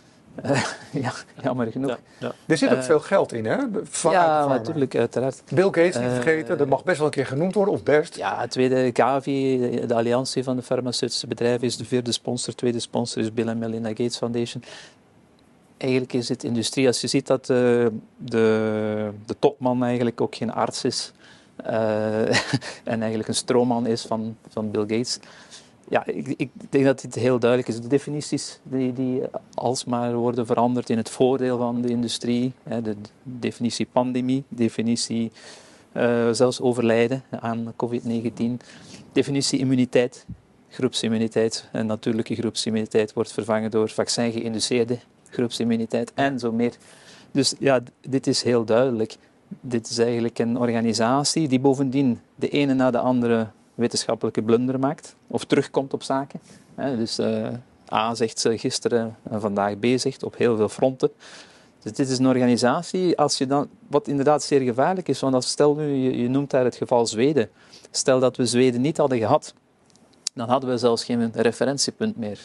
Uh, 0.46 0.66
ja, 1.04 1.14
jammer 1.42 1.72
genoeg. 1.72 1.90
Ja, 1.90 1.98
ja. 2.18 2.32
Er 2.46 2.58
zit 2.58 2.70
ook 2.70 2.78
uh, 2.78 2.84
veel 2.84 3.00
geld 3.00 3.34
in, 3.34 3.46
hè? 3.46 3.58
Van 3.84 4.12
ja, 4.12 4.48
natuurlijk, 4.48 4.96
uiteraard. 4.96 5.42
Bill 5.52 5.64
Gates, 5.64 5.96
niet 5.96 6.06
uh, 6.06 6.14
vergeten, 6.14 6.58
dat 6.58 6.68
mag 6.68 6.84
best 6.84 6.98
wel 6.98 7.06
een 7.06 7.14
keer 7.14 7.26
genoemd 7.26 7.54
worden, 7.54 7.74
of 7.74 7.84
best. 7.84 8.16
Ja, 8.16 8.48
tweede 8.48 8.90
Gavi, 8.94 9.60
de 9.88 9.94
alliantie 9.94 10.44
van 10.44 10.56
de 10.56 10.62
farmaceutische 10.62 11.28
bedrijven, 11.28 11.68
is 11.68 11.78
de 11.78 11.86
vierde 11.86 12.12
sponsor. 12.12 12.56
tweede 12.56 12.80
sponsor 12.80 13.22
is 13.22 13.34
Bill 13.34 13.48
en 13.48 13.58
Melinda 13.58 13.90
Gates 13.90 14.18
Foundation. 14.18 14.64
Eigenlijk 15.78 16.14
is 16.14 16.30
het 16.30 16.44
industrie, 16.44 16.88
als 16.88 17.02
je 17.02 17.08
ziet 17.08 17.28
dat 17.28 17.46
de, 17.46 17.92
de 18.18 19.36
topman 19.40 19.84
eigenlijk 19.84 20.22
ook 20.22 20.36
geen 20.36 20.52
arts 20.54 20.84
is, 20.84 21.14
uh, 21.64 22.22
en 22.94 23.00
eigenlijk 23.00 23.28
een 23.28 23.36
stroomman 23.36 23.88
is 23.88 24.02
van, 24.02 24.38
van 24.50 24.72
Bill 24.72 24.82
Gates. 24.82 25.20
Ja, 25.90 26.06
ik, 26.06 26.28
ik, 26.38 26.50
denk 26.70 26.86
dat 26.86 27.02
dit 27.02 27.16
heel 27.16 27.40
duidelijk 27.40 27.70
is. 27.70 27.82
De 27.82 27.88
definities 27.88 28.60
die, 28.64 28.94
die 28.94 29.22
alsmaar 29.54 30.14
worden 30.14 30.46
veranderd 30.46 30.90
in 30.90 30.98
het 30.98 31.10
voordeel 31.10 31.58
van 31.58 31.82
de 31.82 31.88
industrie. 31.88 32.54
Hè, 32.64 32.82
de 32.82 32.96
definitie 33.24 33.88
pandemie, 33.92 34.44
definitie 34.48 35.32
uh, 35.94 36.30
zelfs 36.32 36.62
overlijden 36.62 37.24
aan 37.30 37.74
COVID-19, 37.76 38.66
definitie 39.12 39.60
immuniteit, 39.60 40.26
groepsimmuniteit. 40.70 41.70
En 41.72 41.86
natuurlijke 41.86 42.36
groepsimmuniteit 42.36 43.14
wordt 43.14 43.32
vervangen 43.32 43.72
door 43.72 43.90
vaccin-geïnduceerde 43.90 44.98
groepsimmuniteit 45.30 46.12
en 46.14 46.40
zo 46.40 46.52
meer. 46.52 46.74
Dus 47.32 47.54
ja, 47.60 47.82
dit 48.02 48.28
is 48.28 48.44
heel 48.44 48.66
duidelijk 48.66 49.18
dit 49.62 49.90
is 49.90 49.98
eigenlijk 49.98 50.40
een 50.40 50.58
organisatie 50.58 51.48
die 51.48 51.60
bovendien 51.60 52.20
de 52.36 52.50
ene 52.50 52.74
na 52.74 52.92
de 52.92 53.00
andere 53.00 53.48
wetenschappelijke 53.76 54.42
blunder 54.42 54.80
maakt 54.80 55.16
of 55.28 55.46
terugkomt 55.46 55.94
op 55.94 56.04
zaken. 56.04 56.40
Dus 56.76 57.20
uh, 57.20 57.48
A 57.94 58.16
zegt 58.16 58.40
ze 58.40 58.58
gisteren 58.58 59.16
en 59.30 59.42
vandaag 59.42 59.80
B 59.80 59.86
zegt 59.96 60.24
op 60.24 60.38
heel 60.38 60.56
veel 60.56 60.70
fronten. 60.70 61.12
Dus 61.82 61.94
dit 61.94 62.10
is 62.10 62.18
een 62.18 62.28
organisatie, 62.28 63.18
als 63.18 63.38
je 63.38 63.48
dan, 63.48 63.70
wat 63.88 64.08
inderdaad 64.08 64.44
zeer 64.44 64.62
gevaarlijk 64.62 65.08
is, 65.08 65.20
want 65.20 65.34
als, 65.34 65.50
stel 65.50 65.76
nu, 65.76 65.88
je, 65.88 66.18
je 66.18 66.30
noemt 66.30 66.50
daar 66.50 66.64
het 66.64 66.76
geval 66.76 67.06
Zweden. 67.06 67.50
Stel 67.92 68.20
dat 68.20 68.38
we 68.38 68.46
Zweden 68.46 68.82
niet 68.82 68.98
hadden 68.98 69.18
gehad, 69.18 69.54
dan 70.34 70.50
hadden 70.50 70.70
we 70.70 70.78
zelfs 70.78 71.04
geen 71.04 71.32
referentiepunt 71.34 72.18
meer. 72.18 72.40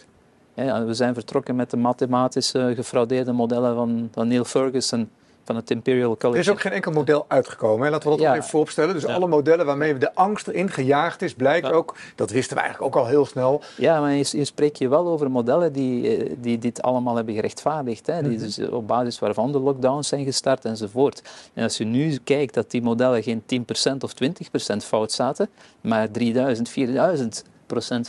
We 0.55 0.95
zijn 0.95 1.15
vertrokken 1.15 1.57
met 1.57 1.71
de 1.71 1.77
mathematische 1.77 2.73
gefraudeerde 2.77 3.33
modellen 3.33 3.75
van, 3.75 4.09
van 4.13 4.29
Neil 4.29 4.45
Ferguson 4.45 5.11
van 5.51 5.59
het 5.59 5.71
Imperial 5.71 6.17
College. 6.17 6.39
Er 6.39 6.45
is 6.45 6.51
ook 6.51 6.61
geen 6.61 6.73
enkel 6.73 6.93
model 6.93 7.25
uitgekomen. 7.29 7.85
Hè? 7.85 7.91
Laten 7.91 8.11
we 8.11 8.17
dat 8.17 8.25
ja. 8.25 8.31
ook 8.31 8.37
even 8.37 8.49
vooropstellen. 8.49 8.95
Dus 8.95 9.07
alle 9.07 9.27
modellen 9.27 9.67
waarmee 9.67 9.99
de 9.99 10.15
angst 10.15 10.49
erin 10.49 10.71
gejaagd 10.71 11.23
is, 11.23 11.35
blijkt 11.35 11.73
ook, 11.73 11.97
dat 12.15 12.31
wisten 12.31 12.57
we 12.57 12.63
eigenlijk 12.63 12.97
ook 12.97 13.03
al 13.03 13.09
heel 13.09 13.27
snel. 13.27 13.63
Ja, 13.77 14.01
maar 14.01 14.13
je, 14.13 14.29
je 14.31 14.45
spreekt 14.45 14.79
je 14.79 14.89
wel 14.89 15.09
over 15.09 15.31
modellen 15.31 15.73
die, 15.73 16.17
eh, 16.17 16.33
die 16.39 16.59
dit 16.59 16.83
allemaal 16.83 17.17
hebben 17.17 17.35
gerechtvaardigd. 17.35 18.07
Hè? 18.07 18.23
Die 18.23 18.31
mhm. 18.31 18.41
dus 18.41 18.59
op 18.59 18.87
basis 18.87 19.19
waarvan 19.19 19.53
de 19.53 19.59
lockdowns 19.59 20.09
zijn 20.09 20.25
gestart 20.25 20.65
enzovoort. 20.65 21.23
En 21.55 21.63
als 21.63 21.77
je 21.77 21.85
nu 21.85 22.19
kijkt 22.25 22.55
dat 22.55 22.71
die 22.71 22.83
modellen 22.83 23.23
geen 23.23 23.43
10% 23.43 23.97
of 24.01 24.13
20% 24.25 24.77
fout 24.77 25.13
zaten, 25.13 25.49
maar 25.81 26.11
3000, 26.11 26.71
4000% 26.71 26.73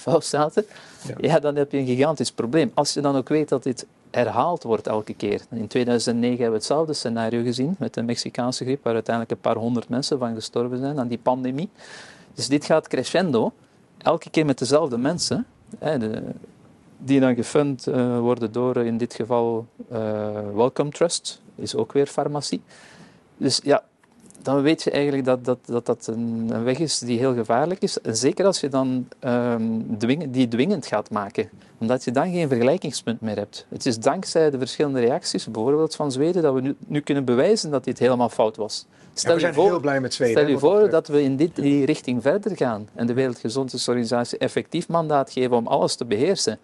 fout 0.01 0.25
zaten, 0.25 0.65
ja. 1.07 1.15
ja. 1.17 1.39
dan 1.39 1.55
heb 1.55 1.71
je 1.71 1.77
een 1.77 1.85
gigantisch 1.85 2.31
probleem. 2.31 2.71
Als 2.73 2.93
je 2.93 3.01
dan 3.01 3.15
ook 3.15 3.29
weet 3.29 3.49
dat 3.49 3.63
dit 3.63 3.85
herhaald 4.11 4.63
wordt 4.63 4.87
elke 4.87 5.13
keer. 5.13 5.41
In 5.49 5.67
2009 5.67 6.29
hebben 6.29 6.53
we 6.53 6.57
hetzelfde 6.57 6.93
scenario 6.93 7.43
gezien 7.43 7.75
met 7.79 7.93
de 7.93 8.03
Mexicaanse 8.03 8.63
griep, 8.63 8.83
waar 8.83 8.93
uiteindelijk 8.93 9.35
een 9.35 9.41
paar 9.41 9.55
honderd 9.55 9.89
mensen 9.89 10.19
van 10.19 10.35
gestorven 10.35 10.77
zijn 10.77 10.99
aan 10.99 11.07
die 11.07 11.17
pandemie. 11.17 11.69
Dus 12.33 12.47
dit 12.47 12.65
gaat 12.65 12.87
crescendo, 12.87 13.51
elke 13.97 14.29
keer 14.29 14.45
met 14.45 14.57
dezelfde 14.57 14.97
mensen, 14.97 15.45
hè, 15.79 15.97
de, 15.97 16.23
die 16.97 17.19
dan 17.19 17.35
gefund 17.35 17.87
uh, 17.87 18.19
worden 18.19 18.51
door 18.51 18.77
in 18.77 18.97
dit 18.97 19.13
geval 19.13 19.65
uh, 19.91 19.97
Welcome 20.53 20.89
Trust, 20.89 21.41
is 21.55 21.75
ook 21.75 21.91
weer 21.91 22.07
farmacie. 22.07 22.61
Dus 23.37 23.59
ja, 23.63 23.83
dan 24.43 24.61
weet 24.61 24.83
je 24.83 24.91
eigenlijk 24.91 25.25
dat 25.25 25.45
dat, 25.45 25.59
dat, 25.65 25.85
dat 25.85 26.07
een, 26.07 26.49
een 26.51 26.63
weg 26.63 26.79
is 26.79 26.99
die 26.99 27.17
heel 27.17 27.33
gevaarlijk 27.33 27.81
is. 27.81 28.01
En 28.01 28.17
zeker 28.17 28.45
als 28.45 28.59
je 28.59 28.69
dan 28.69 29.07
um, 29.23 29.97
dwing, 29.97 30.31
die 30.31 30.47
dwingend 30.47 30.85
gaat 30.85 31.09
maken, 31.09 31.49
omdat 31.77 32.03
je 32.03 32.11
dan 32.11 32.31
geen 32.31 32.47
vergelijkingspunt 32.47 33.21
meer 33.21 33.35
hebt. 33.35 33.65
Het 33.69 33.85
is 33.85 33.99
dankzij 33.99 34.49
de 34.49 34.57
verschillende 34.57 34.99
reacties, 34.99 35.45
bijvoorbeeld 35.51 35.95
van 35.95 36.11
Zweden, 36.11 36.41
dat 36.41 36.53
we 36.53 36.61
nu, 36.61 36.75
nu 36.87 36.99
kunnen 36.99 37.25
bewijzen 37.25 37.71
dat 37.71 37.83
dit 37.83 37.99
helemaal 37.99 38.29
fout 38.29 38.55
was. 38.55 38.85
Stel 39.13 39.29
ja, 39.29 39.35
we 39.35 39.41
zijn 39.41 39.53
voor, 39.53 39.65
heel 39.65 39.79
blij 39.79 40.01
met 40.01 40.13
Zweden. 40.13 40.37
Stel 40.37 40.49
je 40.49 40.59
voor 40.59 40.89
dat 40.89 41.07
we 41.07 41.21
in 41.21 41.35
dit, 41.35 41.55
die 41.55 41.85
richting 41.85 42.21
verder 42.21 42.57
gaan 42.57 42.87
en 42.95 43.07
de 43.07 43.13
Wereldgezondheidsorganisatie 43.13 44.37
effectief 44.37 44.87
mandaat 44.87 45.31
geven 45.31 45.57
om 45.57 45.67
alles 45.67 45.95
te 45.95 46.05
beheersen 46.05 46.59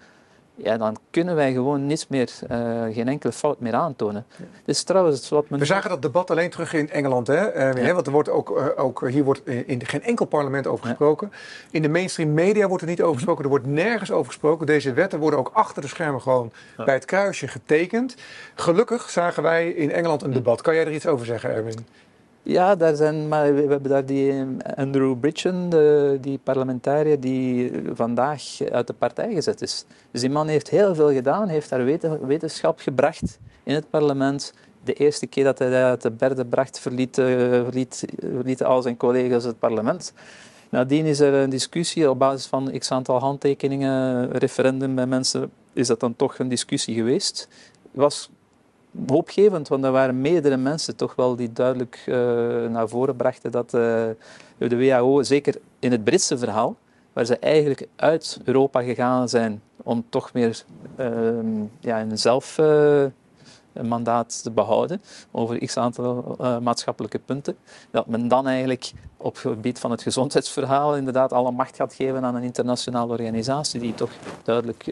ja, 0.58 0.78
dan 0.78 0.98
kunnen 1.10 1.36
wij 1.36 1.54
gewoon 1.54 1.86
niets 1.86 2.08
meer, 2.08 2.32
uh, 2.52 2.84
geen 2.94 3.08
enkele 3.08 3.34
fout 3.34 3.60
meer 3.60 3.74
aantonen. 3.74 4.26
Ja. 4.38 4.46
Dus 4.66 4.84
trouwens, 4.84 5.30
wat 5.30 5.50
men... 5.50 5.60
We 5.60 5.66
zagen 5.66 5.90
dat 5.90 6.02
debat 6.02 6.32
alleen 6.32 6.50
terug 6.50 6.74
in 6.74 6.90
Engeland, 6.90 7.28
hè? 7.28 7.76
Uh, 7.76 7.86
ja. 7.86 7.94
want 7.94 8.06
er 8.06 8.12
wordt 8.12 8.30
ook, 8.30 8.50
uh, 8.50 8.66
ook, 8.76 9.10
hier 9.10 9.24
wordt 9.24 9.48
in 9.48 9.86
geen 9.86 10.04
enkel 10.04 10.26
parlement 10.26 10.68
over 10.68 10.86
gesproken. 10.86 11.32
In 11.72 11.82
de 11.82 11.90
mainstream 11.90 12.34
media 12.34 12.68
wordt 12.68 12.84
er 12.84 12.90
niet 12.90 13.02
over 13.02 13.16
gesproken, 13.16 13.44
er 13.44 13.50
wordt 13.50 13.66
nergens 13.66 14.12
over 14.12 14.32
gesproken. 14.32 14.66
Deze 14.66 14.94
wetten 14.94 15.20
worden 15.20 15.40
ook 15.40 15.52
achter 15.54 15.82
de 15.82 15.88
schermen 15.88 16.22
gewoon 16.22 16.52
bij 16.86 16.94
het 16.94 17.06
kruisje 17.06 17.48
getekend. 17.48 18.16
Gelukkig 18.56 19.10
zagen 19.10 19.44
wij 19.44 19.70
in 19.70 19.92
Engeland 19.92 20.22
een 20.22 20.34
debat. 20.34 20.62
Kan 20.62 20.76
jij 20.76 20.86
er 20.86 20.94
iets 20.94 21.08
over 21.08 21.26
zeggen, 21.26 21.50
Erwin? 21.50 21.86
Ja, 22.50 22.76
daar 22.76 22.96
zijn, 22.96 23.28
maar 23.28 23.56
we 23.56 23.62
hebben 23.62 23.90
daar 23.90 24.06
die 24.06 24.32
eh, 24.32 24.46
Andrew 24.76 25.20
Bridgen, 25.20 25.70
de, 25.70 26.18
die 26.22 26.40
parlementariër 26.44 27.20
die 27.20 27.72
vandaag 27.94 28.42
uit 28.72 28.88
de 28.88 28.94
partij 28.94 29.34
gezet 29.34 29.62
is. 29.62 29.86
Dus 30.12 30.22
die 30.22 30.30
man 30.30 30.48
heeft 30.48 30.70
heel 30.70 30.96
veel 30.96 31.12
gedaan, 31.12 31.48
heeft 31.48 31.70
daar 31.70 31.86
wetenschap 32.28 32.80
gebracht 32.80 33.40
in 33.64 33.76
het 33.76 33.90
parlement. 33.90 34.54
De 34.84 34.94
eerste 34.94 35.28
keer 35.28 35.44
dat 35.44 35.60
hij 35.60 35.84
uit 35.84 36.02
de 36.02 36.12
berde 36.12 36.46
bracht, 36.46 36.80
verliet, 36.80 37.18
uh, 37.18 37.26
verliet, 37.64 38.06
verlieten 38.20 38.66
al 38.66 38.82
zijn 38.82 38.98
collega's 38.98 39.44
het 39.44 39.60
parlement. 39.60 40.14
Nadien 40.70 41.06
is 41.06 41.20
er 41.20 41.34
een 41.34 41.50
discussie 41.50 42.10
op 42.10 42.20
basis 42.20 42.46
van 42.46 42.72
x 42.78 42.92
aantal 42.92 43.20
handtekeningen, 43.20 44.32
referendum 44.32 44.96
bij 44.96 45.06
mensen, 45.06 45.52
is 45.74 45.88
dat 45.88 46.00
dan 46.00 46.16
toch 46.16 46.40
een 46.40 46.50
discussie 46.50 46.96
geweest. 46.96 47.48
Was 47.92 48.30
hoopgevend, 49.08 49.68
want 49.68 49.84
er 49.84 49.92
waren 49.92 50.22
meerdere 50.22 50.58
mensen 50.58 50.96
toch 50.96 51.16
wel 51.16 51.36
die 51.36 51.54
duidelijk 51.54 52.04
uh, 52.06 52.16
naar 52.66 52.90
voren 52.90 53.16
brachten 53.16 53.52
dat 53.52 53.66
uh, 53.66 53.72
de 54.58 54.78
WHO, 54.78 55.24
zeker 55.24 55.56
in 55.80 55.92
het 55.92 56.04
Britse 56.04 56.38
verhaal, 56.38 56.76
waar 57.14 57.26
ze 57.26 57.38
eigenlijk 57.38 57.88
uit 57.96 58.40
Europa 58.44 58.82
gegaan 58.82 59.30
zijn 59.30 59.62
om 59.84 60.06
toch 60.10 60.34
meer 60.34 60.64
uh, 61.00 61.08
ja, 61.80 62.02
een 62.02 62.18
zelfmandaat 62.18 64.44
te 64.44 64.52
behouden 64.52 65.02
over 65.32 65.66
x 65.66 65.78
aantal 65.78 66.36
maatschappelijke 66.62 67.20
punten, 67.20 67.58
dat 67.92 68.08
men 68.08 68.28
dan 68.28 68.48
eigenlijk 68.48 68.92
op 69.18 69.34
het 69.34 69.42
gebied 69.42 69.80
van 69.80 69.92
het 69.92 70.02
gezondheidsverhaal 70.02 70.96
inderdaad 70.96 71.34
alle 71.34 71.52
macht 71.52 71.76
gaat 71.76 71.94
geven 71.94 72.24
aan 72.24 72.36
een 72.36 72.44
internationale 72.44 73.12
organisatie 73.12 73.80
die 73.80 73.94
toch 73.94 74.12
duidelijk 74.44 74.86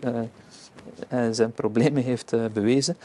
zijn 1.32 1.52
problemen 1.52 2.04
heeft 2.04 2.34
bewezen. 2.54 2.98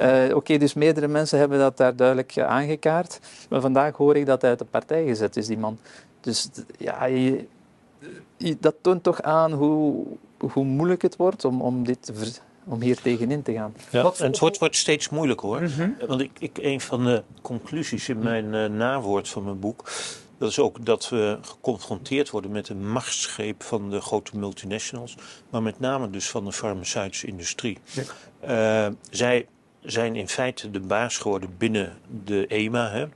Uh, 0.00 0.36
Oké, 0.36 0.58
dus 0.58 0.74
meerdere 0.74 1.08
mensen 1.08 1.38
hebben 1.38 1.58
dat 1.58 1.76
daar 1.76 1.96
duidelijk 1.96 2.38
aangekaart. 2.38 3.20
Maar 3.50 3.60
vandaag 3.60 3.96
hoor 3.96 4.16
ik 4.16 4.26
dat 4.26 4.40
hij 4.40 4.50
uit 4.50 4.58
de 4.58 4.64
partij 4.64 5.06
gezet 5.06 5.36
is, 5.36 5.46
die 5.46 5.58
man. 5.58 5.78
Dus 6.20 6.48
ja, 6.78 7.04
je, 7.04 7.46
dat 8.60 8.74
toont 8.80 9.02
toch 9.02 9.22
aan 9.22 9.52
hoe, 9.52 10.06
hoe 10.38 10.64
moeilijk 10.64 11.02
het 11.02 11.16
wordt 11.16 11.44
om, 11.44 11.62
om 11.62 11.84
dit 11.84 12.12
om 12.68 12.80
hier 12.80 13.00
tegenin 13.00 13.42
te 13.42 13.52
gaan. 13.52 13.74
Ja, 13.90 14.02
Wat- 14.02 14.20
en 14.20 14.26
het 14.26 14.38
wordt, 14.38 14.58
wordt 14.58 14.76
steeds 14.76 15.08
moeilijker 15.08 15.48
hoor. 15.48 15.62
Mhm. 15.62 15.90
Want 16.06 16.20
ik, 16.20 16.30
ik, 16.38 16.58
een 16.60 16.80
van 16.80 17.04
de 17.04 17.22
conclusies 17.42 18.08
in 18.08 18.18
mijn 18.18 18.54
eh, 18.54 18.66
nawoord 18.66 19.28
van 19.28 19.44
mijn 19.44 19.58
boek. 19.58 19.90
Dat 20.38 20.50
is 20.50 20.58
ook 20.58 20.84
dat 20.84 21.08
we 21.08 21.38
geconfronteerd 21.40 22.30
worden 22.30 22.50
met 22.50 22.68
een 22.68 22.90
machtsgreep 22.90 23.62
van 23.62 23.90
de 23.90 24.00
grote 24.00 24.38
multinationals. 24.38 25.16
Maar 25.50 25.62
met 25.62 25.80
name 25.80 26.10
dus 26.10 26.30
van 26.30 26.44
de 26.44 26.52
farmaceutische 26.52 27.26
industrie. 27.26 27.78
Ja. 27.90 28.86
Eh, 28.86 28.92
zij 29.10 29.46
zijn 29.90 30.16
in 30.16 30.28
feite 30.28 30.70
de 30.70 30.80
baas 30.80 31.18
geworden 31.18 31.54
binnen 31.58 31.92
de 32.24 32.46
EMA. 32.46 32.90
Hè? 32.90 33.06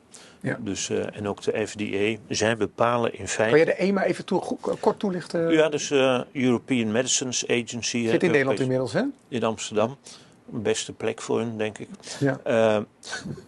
Ja. 0.41 0.59
Dus, 0.61 0.91
eh, 0.91 1.17
en 1.17 1.29
ook 1.29 1.43
de 1.43 1.67
FDA. 1.67 2.23
Zij 2.29 2.57
bepalen 2.57 3.15
in 3.19 3.29
feite. 3.29 3.51
Kan 3.57 3.61
je 3.61 3.65
de 3.65 3.83
EMA 3.83 4.05
even 4.05 4.25
toe, 4.25 4.41
goed- 4.41 4.81
kort 4.81 4.99
toelichten? 4.99 5.53
Ja, 5.53 5.69
dus 5.69 5.91
eh, 5.91 6.21
European 6.33 6.93
Medicines 6.93 7.49
Agency. 7.49 8.07
Zit 8.09 8.23
in 8.23 8.31
Nederland 8.31 8.61
inmiddels, 8.61 8.93
hè? 8.93 9.03
in 9.29 9.45
Amsterdam. 9.45 9.97
Beste 10.45 10.93
plek 10.93 11.23
voor 11.23 11.39
hun, 11.39 11.59
denk 11.59 11.79
ik. 11.79 11.89
Ja. 12.21 12.41
Eh, 12.45 12.79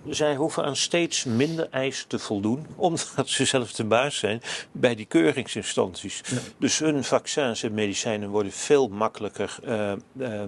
zij 0.08 0.34
hoeven 0.36 0.64
aan 0.64 0.76
steeds 0.76 1.24
minder 1.24 1.68
eisen 1.70 2.08
te 2.08 2.18
voldoen, 2.18 2.66
omdat 2.76 3.28
ze 3.28 3.44
zelf 3.44 3.72
de 3.72 3.84
baas 3.84 4.18
zijn 4.18 4.40
bij 4.72 4.94
die 4.94 5.06
keuringsinstanties. 5.06 6.22
Ja. 6.26 6.38
Dus 6.58 6.78
hun 6.78 7.04
vaccins 7.04 7.62
en 7.62 7.74
medicijnen 7.74 8.28
worden 8.28 8.52
veel 8.52 8.88
makkelijker 8.88 9.56
eh, 9.64 9.92
eh, 9.92 10.42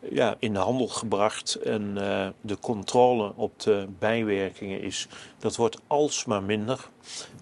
ja, 0.00 0.36
in 0.38 0.52
de 0.52 0.58
handel 0.58 0.88
gebracht. 0.88 1.54
En 1.54 1.92
eh, 1.96 2.28
de 2.40 2.58
controle 2.58 3.32
op 3.36 3.60
de 3.60 3.86
bijwerkingen 3.98 4.82
is, 4.82 5.08
dat 5.38 5.56
wordt 5.56 5.78
alsmaar 5.86 6.42
minder. 6.42 6.88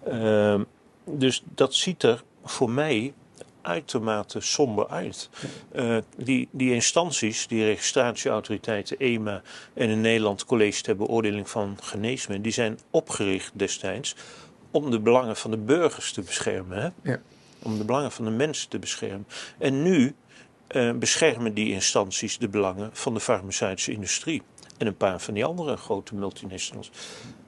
Eh, 0.05 0.61
dus 1.05 1.43
dat 1.55 1.75
ziet 1.75 2.03
er 2.03 2.23
voor 2.45 2.71
mij 2.71 3.13
uitermate 3.67 4.41
somber 4.41 4.89
uit. 4.89 5.31
Eh, 5.73 5.97
die, 6.17 6.49
die 6.51 6.73
instanties, 6.73 7.47
die 7.47 7.65
registratieautoriteiten, 7.65 8.99
EMA 8.99 9.43
en 9.75 9.89
in 9.89 10.01
Nederland 10.01 10.45
College 10.45 10.83
ter 10.83 10.97
Beoordeling 10.97 11.51
van 11.51 11.77
Geneesmiddelen, 11.81 12.43
die 12.43 12.53
zijn 12.53 12.79
opgericht 12.91 13.51
destijds 13.55 14.17
om 14.71 14.91
de 14.91 15.01
belangen 15.01 15.37
van 15.37 15.51
de 15.51 15.57
burgers 15.57 16.13
te 16.13 16.21
beschermen. 16.21 16.79
Hè? 16.79 17.11
Ja. 17.11 17.21
Om 17.63 17.79
de 17.79 17.85
belangen 17.85 18.13
van 18.13 18.25
de 18.25 18.31
mensen 18.31 18.69
te 18.69 18.79
beschermen. 18.79 19.27
En 19.59 19.83
nu 19.83 20.15
eh, 20.67 20.93
beschermen 20.93 21.55
die 21.55 21.73
instanties 21.73 22.39
de 22.39 22.49
belangen 22.49 22.91
van 22.93 23.15
de 23.15 23.21
farmaceutische 23.21 23.93
industrie. 23.93 24.43
En 24.79 24.87
een 24.87 24.97
paar 24.97 25.21
van 25.21 25.35
die 25.35 25.45
andere 25.45 25.77
grote 25.77 26.15
multinationals. 26.15 26.91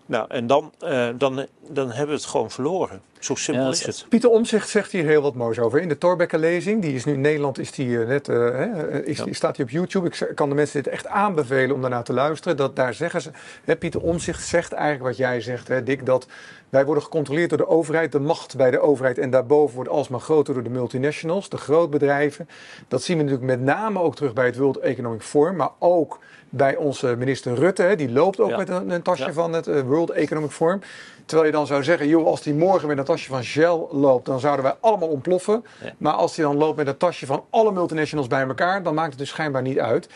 Nou, 0.08 0.26
en 0.28 0.46
dan, 0.46 0.72
eh, 0.78 1.08
dan, 1.16 1.46
dan 1.68 1.88
hebben 1.88 2.06
we 2.06 2.20
het 2.20 2.24
gewoon 2.24 2.50
verloren. 2.50 3.00
Zo 3.18 3.34
simpel 3.34 3.64
Ja, 3.64 3.70
is 3.70 3.86
het. 3.86 4.06
Pieter 4.08 4.30
Omzicht 4.30 4.68
zegt 4.68 4.92
hier 4.92 5.04
heel 5.04 5.22
wat 5.22 5.34
moois 5.34 5.58
over. 5.58 5.80
In 5.80 5.88
de 5.88 5.98
Torbekke 5.98 6.38
lezing, 6.38 6.82
die 6.82 6.94
is 6.94 7.04
nu 7.04 7.12
in 7.12 7.20
Nederland, 7.20 7.58
is 7.58 7.70
die, 7.70 8.00
eh, 8.00 8.06
net, 8.06 8.28
eh, 8.28 8.36
hè, 8.36 9.04
is, 9.04 9.18
Ja. 9.18 9.32
staat 9.32 9.56
die 9.56 9.64
op 9.64 9.70
YouTube. 9.70 10.06
Ik 10.08 10.32
kan 10.34 10.48
de 10.48 10.54
mensen 10.54 10.82
dit 10.82 10.92
echt 10.92 11.06
aanbevelen 11.06 11.74
om 11.74 11.80
daarnaar 11.80 12.04
te 12.04 12.12
luisteren. 12.12 12.56
Dat, 12.56 12.76
daar 12.76 12.94
zeggen 12.94 13.22
ze, 13.22 13.30
hè, 13.64 13.76
Pieter 13.76 14.00
Omzicht 14.00 14.46
zegt 14.46 14.72
eigenlijk 14.72 15.04
wat 15.04 15.16
jij 15.16 15.40
zegt, 15.40 15.68
hè, 15.68 15.82
Dick, 15.82 16.06
dat 16.06 16.26
wij 16.68 16.84
worden 16.84 17.02
gecontroleerd 17.02 17.48
door 17.48 17.58
de 17.58 17.68
overheid. 17.68 18.12
De 18.12 18.20
macht 18.20 18.56
bij 18.56 18.70
de 18.70 18.80
overheid 18.80 19.18
en 19.18 19.30
daarboven 19.30 19.74
wordt 19.74 19.90
alsmaar 19.90 20.20
groter 20.20 20.54
door 20.54 20.62
de 20.62 20.70
multinationals, 20.70 21.48
de 21.48 21.56
grootbedrijven. 21.56 22.48
Dat 22.88 23.02
zien 23.02 23.16
we 23.16 23.22
natuurlijk 23.22 23.50
met 23.50 23.60
name 23.60 24.00
ook 24.00 24.16
terug 24.16 24.32
bij 24.32 24.46
het 24.46 24.56
World 24.56 24.78
Economic 24.78 25.22
Forum, 25.22 25.56
maar 25.56 25.70
ook 25.78 26.18
bij 26.50 26.76
onze 26.76 27.16
minister 27.16 27.54
Rutte. 27.54 27.82
Hè, 27.82 27.96
die 27.96 28.10
loopt 28.12 28.40
ook 28.40 28.50
Ja. 28.50 28.56
met 28.56 28.68
een, 28.68 28.90
een 28.90 29.02
tasje 29.02 29.24
Ja. 29.26 29.32
van 29.32 29.52
het 29.52 29.66
eh, 29.66 29.80
World 29.80 30.10
Economic 30.10 30.50
Forum. 30.50 30.80
Terwijl 31.24 31.48
je 31.48 31.54
dan 31.56 31.66
zou 31.66 31.82
zeggen, 31.84 32.08
joh, 32.08 32.26
als 32.26 32.42
die 32.42 32.54
morgen 32.54 32.88
met 32.88 32.98
een 32.98 33.04
tasje 33.04 33.28
van 33.28 33.42
Shell 33.42 33.86
loopt, 33.90 34.26
dan 34.26 34.40
zouden 34.40 34.64
wij 34.64 34.74
allemaal 34.80 35.08
ontploffen. 35.08 35.64
Ja. 35.82 35.92
Maar 35.98 36.12
als 36.12 36.36
hij 36.36 36.44
dan 36.44 36.56
loopt 36.56 36.76
met 36.76 36.86
een 36.86 36.96
tasje 36.96 37.26
van 37.26 37.44
alle 37.50 37.72
multinationals 37.72 38.26
bij 38.26 38.46
elkaar, 38.46 38.82
dan 38.82 38.94
maakt 38.94 39.10
het 39.10 39.18
dus 39.18 39.28
schijnbaar 39.28 39.62
niet 39.62 39.78
uit. 39.78 40.08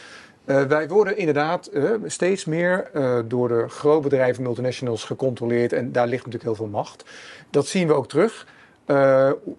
Eh, 0.45 0.63
wij 0.63 0.89
worden 0.89 1.17
inderdaad 1.17 1.67
eh, 1.67 1.91
steeds 2.07 2.45
meer 2.45 2.91
door 3.29 3.49
de 3.49 3.65
grootbedrijven, 3.69 4.43
multinationals 4.43 5.05
gecontroleerd. 5.05 5.73
En 5.73 5.93
daar 5.93 6.07
ligt 6.07 6.25
natuurlijk 6.25 6.45
heel 6.45 6.55
veel 6.67 6.67
macht. 6.79 7.05
Dat 7.51 7.67
zien 7.67 7.87
we 7.87 7.93
ook 7.95 8.09
terug. 8.09 8.47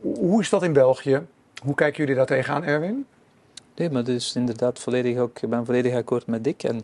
Hoe 0.02 0.42
is 0.42 0.50
dat 0.50 0.64
in 0.64 0.74
België? 0.74 1.22
Hoe 1.64 1.76
kijken 1.76 1.98
jullie 2.00 2.16
daar 2.16 2.26
tegenaan, 2.26 2.64
Erwin? 2.64 3.06
Nee, 3.76 3.90
maar 3.90 4.04
dus 4.04 4.36
inderdaad 4.36 4.80
volledig 4.80 5.18
ook, 5.18 5.42
ik 5.42 5.50
ben 5.50 5.66
volledig 5.66 5.94
akkoord 5.96 6.28
met 6.28 6.44
Dick. 6.44 6.64
En 6.64 6.84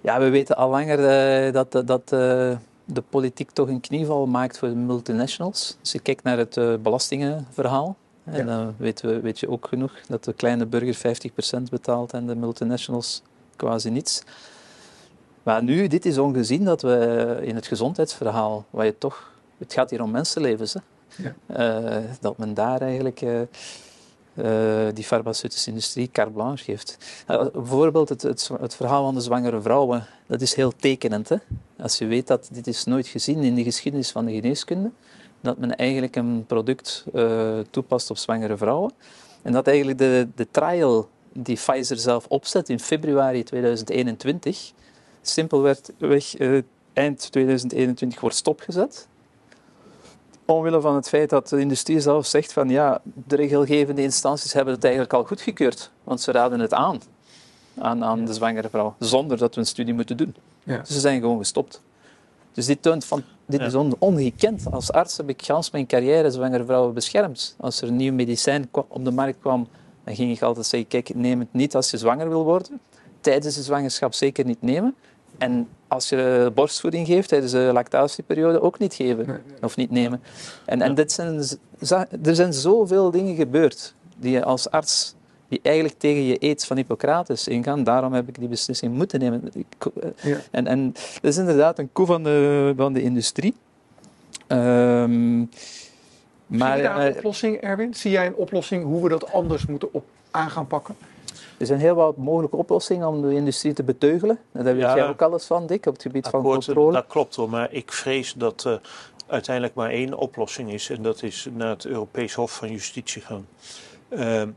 ja, 0.00 0.18
we 0.18 0.28
weten 0.28 0.56
al 0.56 0.70
langer 0.70 1.08
eh, 1.08 1.52
dat, 1.52 1.72
dat, 1.86 2.12
eh, 2.12 2.56
de 2.84 3.02
politiek 3.08 3.50
toch 3.50 3.68
een 3.68 3.80
knieval 3.80 4.26
maakt 4.26 4.58
voor 4.58 4.68
de 4.68 4.74
multinationals. 4.74 5.76
Als 5.80 5.92
je 5.92 5.98
kijkt 5.98 6.22
naar 6.22 6.38
het 6.38 6.56
eh, 6.56 6.74
belastingenverhaal, 6.74 7.96
en 8.24 8.46
dan 8.46 8.74
weten 8.76 9.08
we, 9.08 9.20
weet 9.20 9.40
je 9.40 9.48
ook 9.48 9.66
genoeg 9.68 9.92
dat 10.08 10.24
de 10.24 10.32
kleine 10.32 10.66
burger 10.66 11.18
50% 11.58 11.62
betaalt 11.70 12.12
en 12.12 12.26
de 12.26 12.34
multinationals 12.34 13.22
quasi 13.56 13.90
niets. 13.90 14.22
Maar 15.42 15.62
nu, 15.62 15.86
dit 15.86 16.06
is 16.06 16.18
ongezien 16.18 16.64
dat 16.64 16.82
we 16.82 17.38
in 17.42 17.54
het 17.54 17.66
gezondheidsverhaal, 17.66 18.64
waar 18.70 18.84
je 18.84 18.98
toch, 18.98 19.32
het 19.58 19.72
gaat 19.72 19.90
hier 19.90 20.02
om 20.02 20.10
mensenlevens, 20.10 20.74
hè, 20.74 20.80
Ja. 21.16 22.02
dat 22.20 22.38
men 22.38 22.54
daar 22.54 22.80
eigenlijk 22.80 23.20
eh, 24.34 24.88
eh, 24.88 24.94
die 24.94 25.04
farmaceutische 25.04 25.68
industrie 25.68 26.08
carte 26.12 26.32
blanche 26.32 26.64
geeft. 26.64 26.98
Uh, 27.30 27.46
bijvoorbeeld 27.52 28.08
het, 28.08 28.22
het, 28.22 28.50
het 28.60 28.74
verhaal 28.74 29.04
van 29.04 29.14
de 29.14 29.20
zwangere 29.20 29.60
vrouwen, 29.60 30.06
dat 30.26 30.40
is 30.40 30.54
heel 30.54 30.72
tekenend. 30.76 31.28
Hè? 31.28 31.36
Als 31.78 31.98
je 31.98 32.06
weet 32.06 32.26
dat 32.26 32.48
dit 32.52 32.66
is 32.66 32.84
nooit 32.84 33.06
gezien 33.06 33.42
in 33.42 33.54
de 33.54 33.62
geschiedenis 33.62 34.10
van 34.10 34.24
de 34.24 34.32
geneeskunde, 34.32 34.90
dat 35.40 35.58
men 35.58 35.76
eigenlijk 35.76 36.16
een 36.16 36.44
product 36.46 37.04
uh, 37.14 37.58
toepast 37.70 38.10
op 38.10 38.16
zwangere 38.16 38.56
vrouwen. 38.56 38.92
En 39.42 39.52
dat 39.52 39.66
eigenlijk 39.66 39.98
de, 39.98 40.28
de 40.34 40.46
trial 40.50 41.08
die 41.32 41.56
Pfizer 41.56 41.98
zelf 41.98 42.26
opzet 42.28 42.68
in 42.68 42.80
februari 42.80 43.42
2021, 43.42 44.72
simpelweg 45.22 45.78
uh, 46.38 46.62
eind 46.92 47.32
2021 47.32 48.20
wordt 48.20 48.36
stopgezet. 48.36 49.08
Omwille 50.46 50.80
van 50.80 50.94
het 50.94 51.08
feit 51.08 51.30
dat 51.30 51.48
de 51.48 51.60
industrie 51.60 52.00
zelf 52.00 52.26
zegt 52.26 52.52
van 52.52 52.68
ja, 52.68 53.00
de 53.26 53.36
regelgevende 53.36 54.02
instanties 54.02 54.52
hebben 54.52 54.74
het 54.74 54.84
eigenlijk 54.84 55.14
al 55.14 55.24
goedgekeurd, 55.24 55.90
want 56.04 56.20
ze 56.20 56.32
raden 56.32 56.60
het 56.60 56.72
aan, 56.74 57.00
aan, 57.78 58.04
aan 58.04 58.24
de 58.24 58.34
zwangere 58.34 58.68
vrouw, 58.68 58.94
zonder 58.98 59.36
dat 59.38 59.54
we 59.54 59.60
een 59.60 59.66
studie 59.66 59.94
moeten 59.94 60.16
doen. 60.16 60.34
Ja. 60.62 60.78
Dus 60.78 60.88
ze 60.88 61.00
zijn 61.00 61.20
gewoon 61.20 61.38
gestopt. 61.38 61.82
Dus 62.52 62.66
dit, 62.66 62.82
toont 62.82 63.04
van, 63.04 63.22
dit 63.46 63.60
Ja. 63.60 63.66
is 63.66 63.74
on, 63.74 63.94
ongekend. 63.98 64.70
Als 64.70 64.92
arts 64.92 65.16
heb 65.16 65.28
ik 65.28 65.42
gans 65.44 65.70
mijn 65.70 65.86
carrière 65.86 66.30
zwangere 66.30 66.64
vrouwen 66.64 66.94
beschermd. 66.94 67.54
Als 67.58 67.80
er 67.82 67.88
een 67.88 67.96
nieuw 67.96 68.12
medicijn 68.12 68.68
op 68.72 69.04
de 69.04 69.10
markt 69.10 69.38
kwam, 69.40 69.68
dan 70.04 70.14
ging 70.14 70.36
ik 70.36 70.42
altijd 70.42 70.66
zeggen, 70.66 70.88
kijk, 70.88 71.14
neem 71.14 71.38
het 71.38 71.52
niet 71.52 71.74
als 71.74 71.90
je 71.90 71.98
zwanger 71.98 72.28
wil 72.28 72.44
worden. 72.44 72.80
Tijdens 73.20 73.54
de 73.54 73.62
zwangerschap 73.62 74.14
zeker 74.14 74.44
niet 74.44 74.62
nemen. 74.62 74.94
En 75.38 75.68
als 75.88 76.08
je 76.08 76.50
borstvoeding 76.54 77.06
geeft 77.06 77.28
tijdens 77.28 77.52
de 77.52 77.70
lactatieperiode 77.72 78.60
ook 78.60 78.78
niet 78.78 78.94
geven 78.94 79.26
Nee, 79.26 79.36
of 79.60 79.76
niet 79.76 79.90
nemen. 79.90 80.22
En, 80.64 80.82
en 80.82 80.94
dit 80.94 81.12
zijn, 81.12 81.36
er 82.22 82.34
zijn 82.34 82.52
zoveel 82.52 83.10
dingen 83.10 83.34
gebeurd 83.34 83.94
die 84.16 84.30
je 84.30 84.44
als 84.44 84.70
arts, 84.70 85.14
die 85.48 85.60
eigenlijk 85.62 85.98
tegen 85.98 86.22
je 86.22 86.36
eet 86.38 86.64
van 86.64 86.76
Hippocrates 86.76 87.48
ingaan. 87.48 87.84
Daarom 87.84 88.12
heb 88.12 88.28
ik 88.28 88.38
die 88.38 88.48
beslissing 88.48 88.94
moeten 88.94 89.20
nemen. 89.20 89.50
Eh, 89.52 90.10
Ja. 90.22 90.36
en, 90.50 90.66
en 90.66 90.92
dat 90.92 91.30
is 91.30 91.36
inderdaad 91.36 91.78
een 91.78 91.92
koe 91.92 92.06
van 92.06 92.22
de, 92.22 92.72
van 92.76 92.92
de 92.92 93.02
industrie. 93.02 93.54
Ehm, 94.46 95.38
maar 96.46 96.72
Zie 96.72 96.76
je 96.76 96.88
daar 96.88 97.00
een 97.00 97.10
eh, 97.10 97.16
oplossing, 97.16 97.56
Erwin? 97.56 97.94
Zie 97.94 98.10
jij 98.10 98.26
een 98.26 98.34
oplossing 98.34 98.84
hoe 98.84 99.02
we 99.02 99.08
dat 99.08 99.32
anders 99.32 99.66
moeten 99.66 99.88
op, 99.92 100.04
aan 100.30 100.50
gaan 100.50 100.66
pakken? 100.66 100.94
Er 101.58 101.66
zijn 101.66 101.80
heel 101.80 101.94
wat 101.94 102.16
mogelijke 102.16 102.56
oplossingen 102.56 103.08
om 103.08 103.22
de 103.22 103.34
industrie 103.34 103.72
te 103.72 103.82
beteugelen. 103.82 104.38
Daar 104.52 104.64
weet 104.64 104.76
Ja. 104.76 104.96
jij 104.96 105.08
ook 105.08 105.22
alles 105.22 105.44
van, 105.44 105.66
Dick, 105.66 105.86
op 105.86 105.92
het 105.92 106.02
gebied 106.02 106.28
van 106.28 106.42
controle. 106.42 106.92
Dat 106.92 107.06
klopt 107.06 107.36
wel, 107.36 107.48
maar 107.48 107.72
ik 107.72 107.92
vrees 107.92 108.32
dat 108.36 108.64
er 108.64 108.80
uiteindelijk 109.26 109.74
maar 109.74 109.90
één 109.90 110.14
oplossing 110.14 110.72
is. 110.72 110.90
En 110.90 111.02
dat 111.02 111.22
is 111.22 111.48
naar 111.52 111.68
het 111.68 111.84
Europees 111.84 112.34
Hof 112.34 112.52
van 112.56 112.70
Justitie 112.70 113.22
gaan. 113.22 113.46
Ehm, 114.08 114.48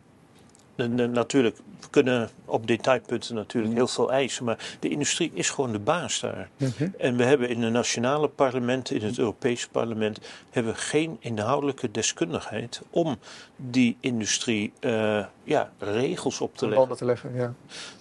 en, 0.78 1.12
natuurlijk, 1.12 1.58
we 1.80 1.88
kunnen 1.90 2.30
op 2.46 2.68
detailpunten 2.68 3.36
natuurlijk 3.36 3.74
heel 3.74 3.88
veel 3.88 4.12
eisen. 4.12 4.46
Maar 4.46 4.78
de 4.80 4.90
industrie 4.90 5.32
is 5.34 5.50
gewoon 5.50 5.72
de 5.72 5.80
baas 5.80 6.20
daar. 6.20 6.50
En 6.98 7.18
we 7.18 7.24
hebben 7.24 7.50
in 7.50 7.62
de 7.62 7.70
nationale 7.70 8.28
parlementen, 8.28 8.96
in 8.96 9.06
het 9.06 9.18
Europese 9.18 9.70
parlement, 9.70 10.20
hebben 10.50 10.74
we 10.74 10.80
geen 10.80 11.18
inhoudelijke 11.20 11.92
deskundigheid 11.92 12.82
om 12.90 13.18
die 13.56 13.98
industrie 14.00 14.74
eh, 14.80 15.26
ja, 15.44 15.72
regels 15.78 16.42
op 16.42 16.58
te 16.58 16.68
leggen. 16.68 16.96
Te 16.98 17.06
leggen, 17.06 17.36
ja. 17.36 17.54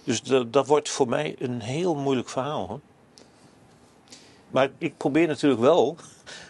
Dus 0.03 0.21
dat, 0.21 0.53
dat 0.53 0.67
wordt 0.67 0.89
voor 0.89 1.07
mij 1.07 1.35
een 1.39 1.61
heel 1.61 1.95
moeilijk 1.95 2.29
verhaal. 2.29 2.67
Hoor. 2.67 2.79
Maar 4.51 4.69
ik 4.77 4.97
probeer 4.97 5.27
natuurlijk 5.27 5.61
wel 5.61 5.95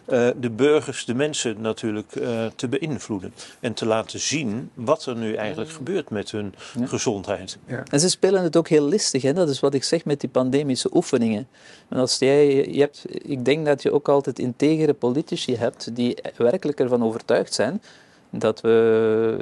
eh, 0.06 0.28
de 0.40 0.50
burgers, 0.50 1.06
de 1.06 1.14
mensen 1.14 1.62
natuurlijk 1.62 2.16
eh, 2.16 2.46
te 2.56 2.68
beïnvloeden. 2.68 3.34
En 3.60 3.74
te 3.74 3.86
laten 3.86 4.20
zien 4.20 4.70
wat 4.74 5.06
er 5.06 5.16
nu 5.16 5.34
eigenlijk 5.34 5.70
gebeurt 5.72 6.10
met 6.10 6.32
hun 6.32 6.54
Ja. 6.80 6.86
gezondheid. 6.86 7.58
En 7.92 8.00
ze 8.00 8.10
spelen 8.10 8.44
het 8.44 8.58
ook 8.58 8.68
heel 8.68 8.88
listig, 8.88 9.22
hè? 9.22 9.34
dat 9.34 9.50
is 9.50 9.60
wat 9.60 9.74
ik 9.74 9.84
zeg 9.84 10.06
met 10.06 10.20
die 10.20 10.30
pandemische 10.30 10.90
oefeningen. 10.96 11.48
En 11.90 11.98
als 12.00 12.18
jij, 12.18 12.68
je 12.72 12.80
hebt, 12.80 13.06
ik 13.10 13.46
denk 13.46 13.66
dat 13.66 13.82
je 13.82 13.92
ook 13.92 14.10
altijd 14.10 14.40
integere 14.40 14.94
politici 14.94 15.56
hebt 15.56 15.96
die 15.96 16.18
werkelijk 16.38 16.80
ervan 16.80 17.04
overtuigd 17.04 17.54
zijn 17.54 17.82
dat 18.30 18.62
we, 18.62 19.38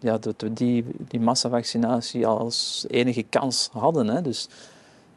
ja, 0.00 0.18
dat 0.18 0.34
we 0.38 0.52
die, 0.52 0.84
die 1.08 1.20
massavaccinatie 1.20 2.26
als 2.26 2.84
enige 2.88 3.22
kans 3.22 3.68
hadden. 3.72 4.08
Hè. 4.08 4.22
Dus 4.22 4.48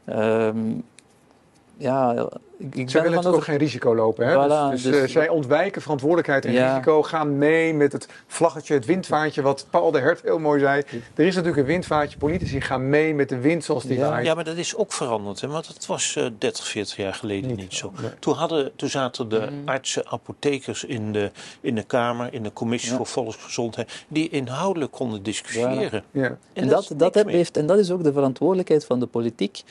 ehm, 0.06 0.58
ja, 1.78 2.28
ik, 2.58 2.76
ik 2.76 2.90
zij 2.90 3.02
willen 3.02 3.26
ook 3.26 3.44
geen 3.44 3.58
risico 3.58 3.96
lopen. 3.96 4.28
Hè? 4.28 4.34
Voilà, 4.34 4.72
dus, 4.72 4.82
dus, 4.82 4.92
dus 4.92 5.02
eh, 5.02 5.10
zij 5.10 5.30
ontwijken 5.30 5.82
verantwoordelijkheid 5.82 6.46
en 6.46 6.52
risico, 6.52 7.04
gaan 7.04 7.38
mee 7.38 7.74
met 7.74 7.92
het 7.92 8.08
vlaggetje, 8.28 8.74
het 8.74 8.86
windvaartje, 8.86 9.42
wat 9.42 9.68
Paul 9.70 9.92
de 9.92 10.00
Hert 10.00 10.22
heel 10.22 10.40
mooi 10.40 10.60
zei. 10.60 10.84
Er 11.16 11.26
is 11.26 11.36
natuurlijk 11.36 11.62
een 11.62 11.68
windvaartje, 11.68 12.18
politici 12.18 12.62
gaan 12.62 12.90
mee 12.90 13.14
met 13.14 13.30
de 13.30 13.40
wind 13.40 13.64
zoals 13.64 13.84
die 13.84 13.98
ja. 13.98 14.10
waait. 14.10 14.26
Ja, 14.26 14.34
maar 14.34 14.44
dat 14.44 14.58
is 14.58 14.76
ook 14.76 14.94
veranderd, 14.94 15.42
hè? 15.42 15.48
want 15.48 15.68
dat 15.68 15.86
was 15.86 16.16
uh, 16.16 16.28
30, 16.38 16.68
40 16.68 16.96
jaar 16.96 17.14
geleden 17.14 17.56
niet, 17.56 17.74
zo. 17.74 17.92
Toen, 18.20 18.34
hadden, 18.34 18.76
toen 18.76 18.90
zaten 18.90 19.30
de 19.30 19.48
mm. 19.52 19.70
artsen, 19.70 20.08
apothekers 20.08 20.84
in 20.84 21.12
de, 21.12 21.32
in 21.62 21.76
de 21.76 21.84
Kamer, 21.84 22.34
in 22.34 22.44
de 22.44 22.54
Commissie 22.54 22.94
voor 22.94 23.06
Volksgezondheid, 23.06 24.06
die 24.08 24.30
inhoudelijk 24.30 24.92
konden 24.92 25.24
discussiëren. 25.24 26.04
Ja. 26.12 26.38
En, 26.54 26.68
dat, 26.68 26.92
dat, 26.96 27.14
dat 27.14 27.26
heeft, 27.26 27.58
en 27.58 27.66
dat 27.66 27.80
is 27.80 27.92
ook 27.92 28.04
de 28.04 28.14
verantwoordelijkheid 28.14 28.86
van 28.86 29.00
de 29.00 29.06
politiek 29.06 29.64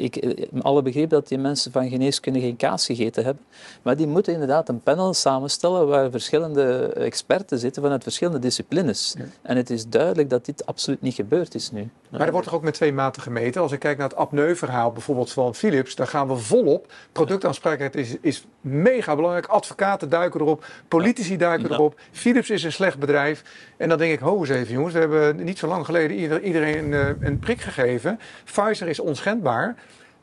ik 0.00 0.16
eh, 0.16 0.46
alle 0.62 0.82
begrip 0.82 1.10
dat 1.10 1.28
die 1.28 1.38
mensen 1.38 1.72
van 1.72 1.88
geneeskunde 1.88 2.40
geen 2.40 2.56
kaas 2.56 2.86
gegeten 2.86 3.24
hebben. 3.24 3.44
Maar 3.82 3.96
die 3.96 4.06
moeten 4.06 4.32
inderdaad 4.32 4.68
een 4.68 4.80
panel 4.80 5.14
samenstellen 5.14 5.86
waar 5.86 6.10
verschillende 6.10 6.92
experten 6.92 7.58
zitten 7.58 7.82
vanuit 7.82 8.02
verschillende 8.02 8.38
disciplines. 8.38 9.14
En 9.42 9.56
het 9.56 9.70
is 9.70 9.88
duidelijk 9.88 10.30
dat 10.30 10.44
dit 10.44 10.66
absoluut 10.66 11.02
niet 11.02 11.14
gebeurd 11.14 11.54
is 11.54 11.70
nu. 11.70 11.90
Maar 12.10 12.20
er 12.26 12.32
wordt 12.32 12.46
toch 12.46 12.56
ook 12.56 12.62
met 12.62 12.74
twee 12.74 12.92
maten 12.92 13.22
gemeten? 13.22 13.62
Als 13.62 13.72
ik 13.72 13.78
kijk 13.78 13.98
naar 13.98 14.08
het 14.08 14.18
apneu-verhaal 14.18 14.92
bijvoorbeeld 14.92 15.32
van 15.32 15.54
Philips, 15.54 15.94
daar 15.94 16.06
gaan 16.06 16.28
we 16.28 16.36
volop. 16.36 16.92
Productaansprakelijkheid 17.12 18.06
is, 18.06 18.16
is 18.20 18.46
mega 18.60 19.14
belangrijk. 19.16 19.46
Advocaten 19.46 20.08
duiken 20.08 20.40
erop, 20.40 20.64
politici 20.88 21.36
duiken 21.36 21.72
erop. 21.72 22.00
Philips 22.12 22.50
is 22.50 22.62
een 22.62 22.72
slecht 22.72 22.98
bedrijf. 22.98 23.42
En 23.76 23.88
dan 23.88 23.98
denk 23.98 24.12
ik, 24.12 24.18
ho 24.18 24.40
eens 24.40 24.48
even 24.48 24.74
jongens, 24.74 24.94
we 24.94 25.00
hebben 25.00 25.44
niet 25.44 25.58
zo 25.58 25.66
lang 25.66 25.84
geleden 25.84 26.42
iedereen 26.42 26.92
een, 26.92 27.16
een 27.20 27.38
prik 27.38 27.60
gegeven. 27.60 28.20
Pfizer 28.44 28.88
is 28.88 29.00
onschendbaar. 29.00 29.76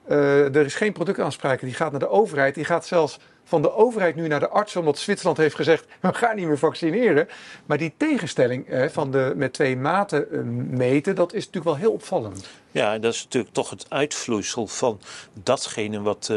Uh, 0.10 0.56
er 0.56 0.66
is 0.66 0.76
geen 0.76 0.94
productaanspraak, 0.94 1.60
die 1.60 1.74
gaat 1.74 1.92
naar 1.92 2.00
de 2.00 2.10
overheid. 2.10 2.56
Die 2.56 2.66
gaat 2.66 2.86
zelfs 2.86 3.20
van 3.44 3.62
de 3.62 3.74
overheid 3.74 4.16
nu 4.16 4.28
naar 4.28 4.40
de 4.40 4.50
arts, 4.50 4.76
omdat 4.76 4.98
Zwitserland 4.98 5.38
heeft 5.38 5.56
gezegd: 5.56 5.86
we 6.00 6.14
gaan 6.14 6.36
niet 6.36 6.48
meer 6.48 6.58
vaccineren. 6.58 7.28
Maar 7.66 7.78
die 7.78 7.94
tegenstelling 7.98 8.70
eh, 8.70 8.90
van 8.90 9.12
de 9.12 9.34
met 9.36 9.54
twee 9.54 9.78
maten 9.78 10.28
uh, 10.32 10.42
meten, 10.78 11.16
dat 11.16 11.34
is 11.34 11.46
natuurlijk 11.46 11.66
wel 11.66 11.76
heel 11.76 11.92
opvallend. 11.92 12.50
Ja, 12.72 12.98
dat 12.98 13.14
is 13.14 13.24
natuurlijk 13.24 13.54
toch 13.54 13.70
het 13.70 13.86
uitvloeisel 13.90 14.68
van 14.68 15.00
datgene 15.44 16.02
wat 16.02 16.32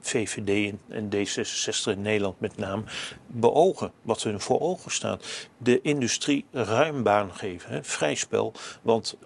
VVD 0.00 0.74
en 0.88 1.10
D66 1.14 1.92
in 1.92 2.02
Nederland 2.02 2.40
met 2.40 2.56
name 2.56 2.82
beogen, 3.26 3.92
wat 4.02 4.22
hun 4.22 4.40
voor 4.40 4.60
ogen 4.60 4.90
staat. 4.90 5.24
De 5.58 5.80
industrie 5.80 6.44
ruim 6.52 7.02
baan 7.02 7.34
geven, 7.34 7.70
hè? 7.70 7.84
vrij 7.84 8.14
spel. 8.14 8.52
Want 8.82 9.16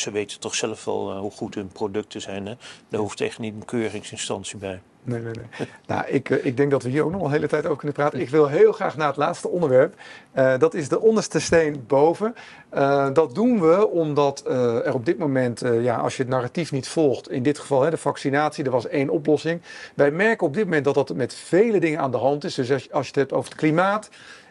ze 0.00 0.10
weten 0.10 0.40
toch 0.40 0.54
zelf 0.54 0.84
wel 0.84 1.12
uh, 1.12 1.18
hoe 1.18 1.30
goed 1.30 1.54
hun 1.54 1.68
producten 1.68 2.20
zijn. 2.20 2.46
Hè? 2.46 2.54
Daar 2.88 3.00
hoeft 3.00 3.20
echt 3.20 3.38
niet 3.38 3.54
een 3.54 3.64
keuringsinstantie 3.64 4.58
bij. 4.58 4.80
Nee, 5.02 5.20
nee, 5.20 5.32
nee. 5.32 5.68
nou, 5.86 6.06
ik, 6.06 6.28
ik 6.28 6.56
denk 6.56 6.70
dat 6.70 6.82
we 6.82 6.88
hier 6.88 7.04
ook 7.04 7.10
nog 7.10 7.22
een 7.22 7.30
hele 7.30 7.46
tijd 7.46 7.64
over 7.64 7.76
kunnen 7.76 7.96
praten. 7.96 8.20
Ik 8.20 8.28
wil 8.28 8.46
heel 8.46 8.72
graag 8.72 8.96
naar 8.96 9.06
het 9.06 9.16
laatste 9.16 9.48
onderwerp. 9.48 9.94
Uh, 10.34 10.58
dat 10.58 10.74
is 10.74 10.88
de 10.88 11.00
onderste 11.00 11.40
steen 11.40 11.84
boven. 11.86 12.34
Uh, 12.74 13.08
dat 13.12 13.34
doen 13.34 13.60
we 13.60 13.88
omdat 13.88 14.44
uh, 14.48 14.86
er 14.86 14.94
op 14.94 15.06
dit 15.06 15.18
moment, 15.18 15.62
ja, 15.80 15.96
als 15.96 16.16
je 16.16 16.22
het 16.22 16.32
narratief 16.32 16.72
niet 16.72 16.88
volgt, 16.88 17.30
in 17.30 17.42
dit 17.42 17.58
geval 17.58 17.82
hè, 17.82 17.90
de 17.90 17.96
vaccinatie, 17.96 18.64
er 18.64 18.70
was 18.70 18.86
één 18.86 19.08
oplossing. 19.08 19.62
Wij 19.94 20.10
merken 20.10 20.46
op 20.46 20.54
dit 20.54 20.64
moment 20.64 20.84
dat 20.84 20.94
dat 20.94 21.14
met 21.14 21.34
vele 21.34 21.80
dingen 21.80 22.00
aan 22.00 22.10
de 22.10 22.16
hand 22.16 22.44
is. 22.44 22.54
Dus 22.54 22.72
als 22.72 22.84
je, 22.84 22.92
als 22.92 23.02
je 23.02 23.10
het 23.10 23.20
hebt 23.20 23.32
over 23.32 23.50
het 23.50 23.58
klimaat, 23.58 24.10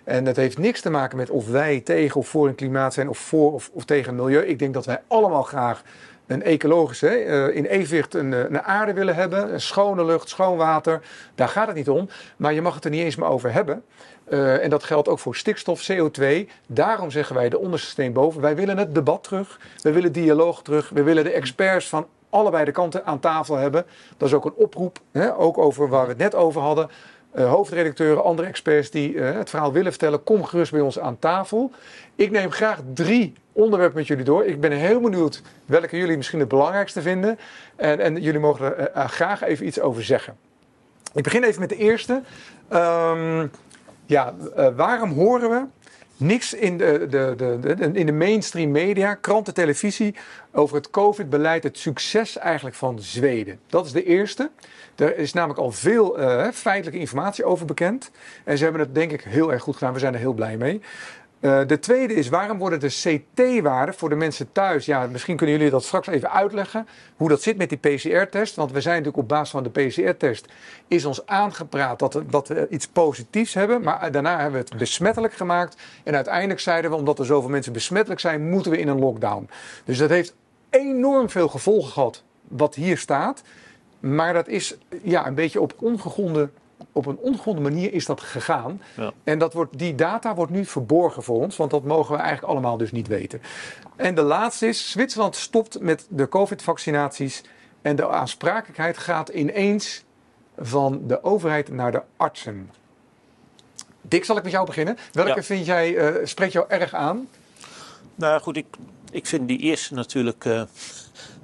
en 0.09 0.23
dat 0.23 0.35
heeft 0.35 0.57
niks 0.57 0.81
te 0.81 0.89
maken 0.89 1.17
met 1.17 1.29
of 1.29 1.47
wij 1.47 1.79
tegen 1.79 2.19
of 2.19 2.27
voor 2.27 2.47
een 2.47 2.55
klimaat 2.55 2.93
zijn 2.93 3.09
of 3.09 3.17
voor 3.17 3.53
of, 3.53 3.69
of 3.73 3.85
tegen 3.85 4.15
het 4.15 4.23
milieu. 4.23 4.45
Ik 4.45 4.59
denk 4.59 4.73
dat 4.73 4.85
wij 4.85 5.01
allemaal 5.07 5.43
graag 5.43 5.83
een 6.27 6.43
ecologische, 6.43 7.25
uh, 7.25 7.55
in 7.55 7.65
evenwicht 7.65 8.13
een, 8.13 8.33
eh, 8.33 8.39
een, 8.39 8.61
aarde 8.61 8.93
willen 8.93 9.15
hebben, 9.15 9.53
een 9.53 9.61
schone 9.61 10.05
lucht, 10.05 10.29
schoon 10.29 10.57
water. 10.57 11.01
Daar 11.35 11.47
gaat 11.47 11.67
het 11.67 11.75
niet 11.75 11.89
om. 11.89 12.09
Maar 12.37 12.53
je 12.53 12.61
mag 12.61 12.75
het 12.75 12.85
er 12.85 12.91
niet 12.91 13.03
eens 13.03 13.15
meer 13.15 13.27
over 13.27 13.53
hebben. 13.53 13.83
Uh, 14.29 14.63
en 14.63 14.69
dat 14.69 14.83
geldt 14.83 15.07
ook 15.07 15.19
voor 15.19 15.35
stikstof, 15.35 15.91
CO2. 15.91 16.49
Daarom 16.67 17.11
zeggen 17.11 17.35
wij 17.35 17.49
de 17.49 17.59
onderste 17.59 17.89
steen 17.89 18.13
boven. 18.13 18.41
Wij 18.41 18.55
willen 18.55 18.77
het 18.77 18.95
debat 18.95 19.23
terug. 19.23 19.59
We 19.81 19.91
willen 19.91 20.11
dialoog 20.11 20.61
terug. 20.61 20.89
We 20.89 21.03
willen 21.03 21.23
de 21.23 21.31
experts 21.31 21.87
van 21.87 22.07
allebei 22.29 22.65
de 22.65 22.71
kanten 22.71 23.05
aan 23.05 23.19
tafel 23.19 23.55
hebben. 23.55 23.85
Dat 24.17 24.27
is 24.27 24.33
ook 24.33 24.45
een 24.45 24.53
oproep, 24.55 24.99
hè, 25.11 25.37
ook 25.37 25.57
over 25.57 25.89
waar 25.89 26.03
we 26.03 26.09
het 26.09 26.17
net 26.17 26.35
over 26.35 26.61
hadden. 26.61 26.89
Uh, 27.35 27.49
hoofdredacteuren, 27.49 28.23
andere 28.23 28.47
experts 28.47 28.89
die 28.91 29.13
uh, 29.13 29.33
het 29.33 29.49
verhaal 29.49 29.71
willen 29.71 29.91
vertellen, 29.91 30.23
kom 30.23 30.43
gerust 30.43 30.71
bij 30.71 30.81
ons 30.81 30.99
aan 30.99 31.19
tafel. 31.19 31.71
Ik 32.15 32.31
neem 32.31 32.51
graag 32.51 32.79
drie 32.93 33.33
onderwerpen 33.51 33.97
met 33.97 34.07
jullie 34.07 34.23
door. 34.23 34.45
Ik 34.45 34.61
ben 34.61 34.71
heel 34.71 34.99
benieuwd 34.99 35.41
welke 35.65 35.97
jullie 35.97 36.17
misschien 36.17 36.39
het 36.39 36.47
belangrijkste 36.47 37.01
vinden. 37.01 37.39
En, 37.75 37.99
en 37.99 38.21
jullie 38.21 38.39
mogen 38.39 38.77
er 38.77 38.91
uh, 38.95 39.07
graag 39.07 39.41
even 39.41 39.65
iets 39.65 39.79
over 39.79 40.03
zeggen. 40.03 40.37
Ik 41.13 41.23
begin 41.23 41.43
even 41.43 41.59
met 41.59 41.69
de 41.69 41.77
eerste. 41.77 42.21
Um, 42.73 43.51
ja, 44.05 44.33
waarom 44.75 45.11
horen 45.11 45.49
we 45.49 45.63
niks 46.19 46.53
in 46.53 46.77
de, 46.77 47.07
de, 47.09 47.33
de, 47.61 47.89
in 47.93 48.05
de 48.05 48.11
mainstream 48.11 48.71
media, 48.71 49.13
kranten, 49.13 49.53
televisie, 49.53 50.15
over 50.51 50.75
het 50.75 50.89
COVID-beleid, 50.89 51.63
het 51.63 51.77
succes 51.77 52.37
eigenlijk 52.37 52.75
van 52.75 52.99
Zweden. 52.99 53.59
Dat 53.67 53.85
is 53.85 53.91
de 53.91 54.03
eerste. 54.03 54.49
Er 54.95 55.17
is 55.17 55.33
namelijk 55.33 55.59
al 55.59 55.71
veel 55.71 56.19
uh, 56.19 56.47
feitelijke 56.53 56.99
informatie 56.99 57.45
over 57.45 57.65
bekend. 57.65 58.11
En 58.43 58.57
ze 58.57 58.63
hebben 58.63 58.81
het 58.81 58.95
denk 58.95 59.11
ik 59.11 59.21
heel 59.21 59.51
erg 59.51 59.61
goed 59.61 59.73
gedaan. 59.73 59.93
We 59.93 59.99
zijn 59.99 60.13
er 60.13 60.19
heel 60.19 60.33
blij 60.33 60.57
mee. 60.57 60.81
Uh, 61.39 61.61
de 61.67 61.79
tweede 61.79 62.13
is, 62.13 62.29
waarom 62.29 62.57
worden 62.57 62.79
de 62.79 62.87
CT-waarden 62.87 63.95
voor 63.95 64.09
de 64.09 64.15
mensen 64.15 64.51
thuis? 64.51 64.85
Ja, 64.85 65.07
misschien 65.07 65.35
kunnen 65.37 65.55
jullie 65.55 65.71
dat 65.71 65.83
straks 65.83 66.07
even 66.07 66.31
uitleggen. 66.31 66.87
Hoe 67.17 67.29
dat 67.29 67.41
zit 67.41 67.57
met 67.57 67.69
die 67.69 67.77
PCR-test. 67.77 68.55
Want 68.55 68.71
we 68.71 68.81
zijn 68.81 68.95
natuurlijk 68.95 69.23
op 69.23 69.27
basis 69.27 69.49
van 69.49 69.63
de 69.63 69.69
PCR-test. 69.69 70.47
Is 70.87 71.05
ons 71.05 71.25
aangepraat 71.25 71.99
dat 71.99 72.21
dat 72.29 72.47
we 72.47 72.67
iets 72.69 72.87
positiefs 72.87 73.53
hebben. 73.53 73.81
Maar 73.81 74.11
daarna 74.11 74.39
hebben 74.39 74.61
we 74.61 74.67
het 74.69 74.77
besmettelijk 74.77 75.33
gemaakt. 75.33 75.81
En 76.03 76.15
uiteindelijk 76.15 76.59
zeiden 76.59 76.91
we, 76.91 76.97
omdat 76.97 77.19
er 77.19 77.25
zoveel 77.25 77.49
mensen 77.49 77.73
besmettelijk 77.73 78.21
zijn, 78.21 78.49
moeten 78.49 78.71
we 78.71 78.77
in 78.77 78.87
een 78.87 78.99
lockdown. 78.99 79.49
Dus 79.85 79.97
dat 79.97 80.09
heeft 80.09 80.35
enorm 80.69 81.29
veel 81.29 81.47
gevolgen 81.47 81.91
gehad. 81.91 82.23
Wat 82.47 82.75
hier 82.75 82.97
staat. 82.97 83.41
Maar 83.99 84.33
dat 84.33 84.47
is 84.47 84.77
ja, 85.03 85.27
een 85.27 85.35
beetje 85.35 85.61
op 85.61 85.73
ongegronde 85.77 86.49
op 86.91 87.05
een 87.05 87.17
ongegronde 87.17 87.61
manier 87.61 87.93
is 87.93 88.05
dat 88.05 88.21
gegaan. 88.21 88.81
Ja. 88.95 89.11
En 89.23 89.39
dat 89.39 89.53
wordt, 89.53 89.77
die 89.77 89.95
data 89.95 90.35
wordt 90.35 90.51
nu 90.51 90.65
verborgen 90.65 91.23
voor 91.23 91.39
ons, 91.41 91.57
want 91.57 91.71
dat 91.71 91.83
mogen 91.83 92.15
we 92.15 92.21
eigenlijk 92.21 92.51
allemaal 92.51 92.77
dus 92.77 92.91
niet 92.91 93.07
weten. 93.07 93.41
En 93.95 94.15
de 94.15 94.21
laatste 94.21 94.67
is, 94.67 94.91
Zwitserland 94.91 95.35
stopt 95.35 95.79
met 95.79 96.05
de 96.09 96.27
COVID-vaccinaties 96.27 97.43
en 97.81 97.95
de 97.95 98.09
aansprakelijkheid 98.09 98.97
gaat 98.97 99.29
ineens 99.29 100.03
van 100.57 101.01
de 101.07 101.23
overheid 101.23 101.71
naar 101.71 101.91
de 101.91 102.01
artsen. 102.17 102.71
Dick, 104.01 104.25
zal 104.25 104.37
ik 104.37 104.43
met 104.43 104.51
jou 104.51 104.65
beginnen? 104.65 104.97
Welke 105.11 105.35
ja. 105.35 105.43
vind 105.43 105.65
jij, 105.65 105.91
uh, 105.91 106.25
spreekt 106.25 106.53
jou 106.53 106.65
erg 106.69 106.93
aan? 106.93 107.27
Nou 108.15 108.41
goed, 108.41 108.57
ik, 108.57 108.65
ik 109.11 109.25
vind 109.25 109.47
die 109.47 109.59
eerste 109.59 109.93
natuurlijk... 109.93 110.45
Uh 110.45 110.61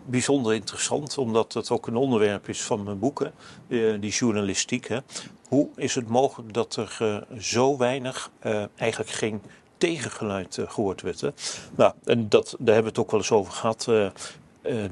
bijzonder 0.05 0.53
interessant, 0.53 1.17
omdat 1.17 1.53
het 1.53 1.69
ook 1.69 1.87
een 1.87 1.95
onderwerp 1.95 2.49
is 2.49 2.61
van 2.61 2.83
mijn 2.83 2.99
boeken, 2.99 3.33
uh, 3.67 4.01
die 4.01 4.11
journalistiek. 4.11 4.87
Hè. 4.87 4.99
Hoe 5.47 5.69
is 5.75 5.95
het 5.95 6.07
mogelijk 6.07 6.53
dat 6.53 6.75
er 6.75 6.97
uh, 7.01 7.39
zo 7.39 7.77
weinig, 7.77 8.31
eigenlijk 8.75 9.11
geen 9.11 9.41
tegengeluid 9.77 10.57
gehoord 10.67 11.01
werd? 11.01 11.21
Hè? 11.21 11.29
Nou, 11.75 11.93
en 12.03 12.29
dat, 12.29 12.55
daar 12.59 12.73
hebben 12.73 12.93
we 12.93 12.99
het 12.99 12.99
ook 12.99 13.11
wel 13.11 13.19
eens 13.19 13.31
over 13.31 13.53
gehad. 13.53 13.89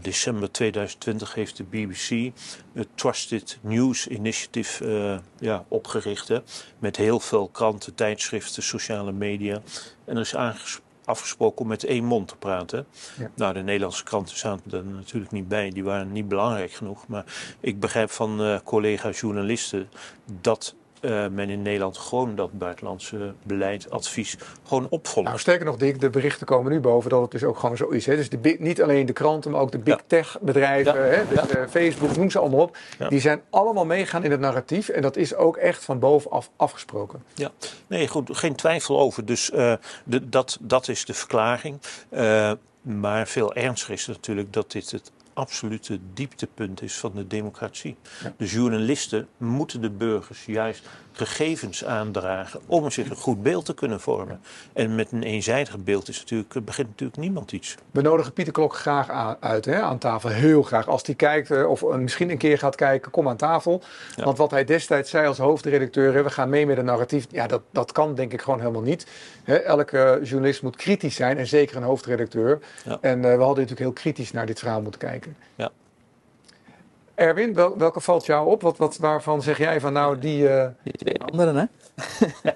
december 0.02 0.52
2020 0.52 1.34
heeft 1.34 1.58
de 1.58 1.64
BBC 1.64 2.32
het 2.74 2.88
Trusted 2.96 3.58
News 3.62 4.08
Initiative 4.08 5.22
ja, 5.40 5.66
opgericht. 5.68 6.32
Met 6.80 6.98
heel 6.98 7.20
veel 7.20 7.48
kranten, 7.48 7.96
tijdschriften, 7.96 8.64
sociale 8.64 9.12
media. 9.12 9.62
En 10.06 10.16
er 10.16 10.22
is 10.22 10.36
aangesproken 10.36 10.83
afgesproken 11.06 11.62
om 11.62 11.68
met 11.68 11.84
één 11.84 12.04
mond 12.04 12.28
te 12.28 12.36
praten. 12.36 12.86
Ja. 13.18 13.32
Nou, 13.36 13.54
de 13.54 13.62
Nederlandse 13.62 14.04
kranten 14.04 14.38
zaten 14.38 14.72
er 14.72 14.86
natuurlijk 14.86 15.32
niet 15.32 15.48
bij, 15.48 15.70
die 15.70 15.84
waren 15.84 16.12
niet 16.12 16.28
belangrijk 16.28 16.72
genoeg. 16.72 17.08
Maar 17.08 17.26
ik 17.60 17.80
begrijp 17.80 18.12
van 18.12 18.42
uh, 18.42 18.58
collega-journalisten 18.64 19.90
dat 20.42 20.76
uh, 21.04 21.28
men 21.28 21.50
in 21.50 21.62
Nederland 21.62 21.98
gewoon 21.98 22.36
dat 22.36 22.58
buitenlandse 22.58 23.34
beleid, 23.44 23.90
advies 23.90 24.38
gewoon 24.68 24.88
opvolgt. 24.90 25.28
Nou, 25.28 25.40
sterker 25.40 25.66
nog, 25.66 25.78
Dick, 25.78 26.00
de 26.00 26.10
berichten 26.10 26.46
komen 26.46 26.72
nu 26.72 26.80
boven 26.80 27.10
dat 27.10 27.22
het 27.22 27.32
dus 27.32 27.44
ook 27.44 27.58
gewoon 27.58 27.78
zo 27.78 27.88
is. 27.88 28.06
Hè? 28.06 28.16
Dus 28.16 28.30
de, 28.30 28.56
niet 28.60 28.82
alleen 28.82 29.06
de 29.06 29.14
kranten, 29.14 29.52
maar 29.52 29.62
ook 29.62 29.72
de 29.72 29.78
big 29.78 29.96
ja. 29.96 30.02
tech 30.08 30.38
bedrijven, 30.42 30.94
ja. 30.94 31.02
hè? 31.02 31.28
Dus, 31.28 31.56
uh, 31.56 31.64
Facebook, 31.70 32.16
noem 32.16 32.30
ze 32.30 32.40
allemaal 32.40 32.60
op. 32.60 32.78
Die 33.10 33.20
zijn 33.20 33.42
allemaal 33.50 33.86
meegaan 33.86 34.24
in 34.24 34.32
het 34.32 34.40
narratief 34.40 34.90
en 34.90 35.02
dat 35.02 35.16
is 35.16 35.36
ook 35.36 35.58
echt 35.58 35.84
van 35.84 36.00
bovenaf 36.00 36.50
afgesproken. 36.56 37.24
Ja, 37.34 37.52
nee, 37.88 38.08
goed, 38.08 38.38
geen 38.38 38.56
twijfel 38.56 39.00
over. 39.00 39.26
Dus 39.26 39.52
uh, 39.52 39.74
de, 40.04 40.30
dat, 40.30 40.58
dat 40.62 40.88
is 40.88 41.06
de 41.06 41.14
verklaring. 41.14 41.80
maar 42.82 43.28
veel 43.28 43.54
ernstiger 43.54 43.94
is 43.94 44.08
natuurlijk 44.08 44.54
dat 44.54 44.72
dit 44.72 44.92
het 44.92 45.12
absolute 45.34 46.00
dieptepunt 46.14 46.82
is 46.82 46.98
van 46.98 47.12
de 47.16 47.28
democratie. 47.28 47.96
De 48.38 48.46
journalisten 48.46 49.28
moeten 49.38 49.82
de 49.82 49.90
burgers 49.90 50.46
juist 50.46 50.90
gegevens 51.18 51.86
aandragen 51.86 52.60
om 52.66 52.92
zich 52.92 53.10
een 53.10 53.16
goed 53.16 53.44
beeld 53.44 53.66
te 53.66 53.74
kunnen 53.74 54.00
vormen. 54.00 54.42
En 54.74 54.96
met 54.96 55.12
een 55.12 55.24
eenzijdig 55.24 55.78
beeld 55.78 56.08
is 56.08 56.20
natuurlijk, 56.20 56.66
begint 56.66 56.88
natuurlijk 56.88 57.20
niemand 57.20 57.52
iets. 57.52 57.76
We 57.92 58.02
nodigen 58.02 58.34
Pieter 58.34 58.54
Klok 58.54 58.76
graag 58.76 59.38
uit 59.40 59.66
hè, 59.66 59.82
aan 59.82 59.98
tafel, 59.98 60.30
heel 60.30 60.64
graag. 60.64 60.88
Als 60.88 61.06
hij 61.06 61.16
kijkt 61.16 61.52
eh, 61.52 61.70
of 61.70 61.86
misschien 61.86 62.30
een 62.30 62.38
keer 62.38 62.58
gaat 62.58 62.76
kijken, 62.76 63.12
kom 63.12 63.28
aan 63.28 63.38
tafel. 63.38 63.82
Want 64.16 64.38
wat 64.38 64.52
hij 64.52 64.64
destijds 64.64 65.10
zei 65.10 65.28
als 65.28 65.38
hoofdredacteur, 65.38 66.24
we 66.24 66.30
gaan 66.30 66.50
mee 66.50 66.66
met 66.66 66.78
een 66.78 66.86
narratief, 66.86 67.26
ja, 67.32 67.48
dat, 67.48 67.62
dat 67.72 67.92
kan 67.92 68.16
denk 68.16 68.34
ik 68.34 68.42
gewoon 68.42 68.60
helemaal 68.60 68.82
niet. 68.82 69.08
elke 69.46 70.20
journalist 70.24 70.62
moet 70.62 70.76
kritisch 70.76 71.16
zijn 71.16 71.38
en 71.38 71.48
zeker 71.48 71.78
een 71.78 71.84
hoofdredacteur. 71.84 72.60
En 73.02 73.18
uh, 73.18 73.24
we 73.24 73.28
hadden 73.28 73.46
natuurlijk 73.46 73.80
heel 73.80 73.92
kritisch 73.92 74.32
naar 74.32 74.46
dit 74.46 74.60
verhaal 74.60 74.82
moeten 74.82 75.00
kijken. 75.00 75.36
Ja. 75.56 75.72
Erwin, 77.24 77.54
welke 77.54 78.02
valt 78.02 78.26
jou 78.26 78.50
op? 78.50 78.62
Wat, 78.62 78.78
wat, 78.78 78.98
waarvan 78.98 79.42
zeg 79.42 79.58
jij 79.58 79.80
van 79.80 79.94
nou 79.94 80.20
die... 80.20 80.44
Uh... 80.44 80.66
Die 80.84 80.94
twee 80.94 81.22
anderen, 81.22 81.56
hè? 81.56 81.66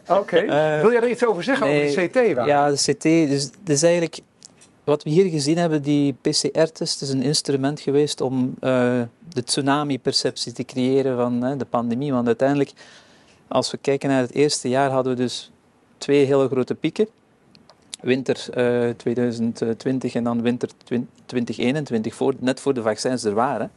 Oké. 0.19 0.41
Uh, 0.41 0.81
Wil 0.81 0.91
jij 0.91 1.01
er 1.01 1.09
iets 1.09 1.25
over 1.25 1.43
zeggen 1.43 1.67
over 1.67 1.95
de 1.95 2.07
CT? 2.07 2.33
Waar? 2.35 2.47
Ja, 2.47 2.69
de 2.69 2.93
CT. 2.93 3.01
Dus, 3.03 3.49
dus 3.63 3.81
eigenlijk, 3.81 4.19
wat 4.83 5.03
we 5.03 5.09
hier 5.09 5.29
gezien 5.29 5.57
hebben, 5.57 5.81
die 5.81 6.15
PCR-test 6.21 7.01
is 7.01 7.09
een 7.09 7.21
instrument 7.21 7.79
geweest 7.79 8.21
om 8.21 8.55
uh, 8.61 9.01
de 9.33 9.43
tsunami-perceptie 9.43 10.51
te 10.51 10.63
creëren 10.63 11.15
van 11.15 11.57
de 11.57 11.65
pandemie. 11.65 12.13
Want 12.13 12.27
uiteindelijk, 12.27 12.71
als 13.47 13.71
we 13.71 13.77
kijken 13.77 14.09
naar 14.09 14.21
het 14.21 14.33
eerste 14.33 14.69
jaar, 14.69 14.89
hadden 14.89 15.15
we 15.15 15.21
dus 15.21 15.51
twee 15.97 16.25
hele 16.25 16.47
grote 16.47 16.75
pieken. 16.75 17.07
Winter 18.01 18.45
2020 18.97 20.15
en 20.15 20.23
dan 20.23 20.41
winter 20.41 20.69
2021, 21.25 22.15
voor, 22.15 22.33
net 22.39 22.59
voor 22.59 22.73
de 22.73 22.81
vaccins 22.81 23.23
er 23.23 23.33
waren. 23.33 23.71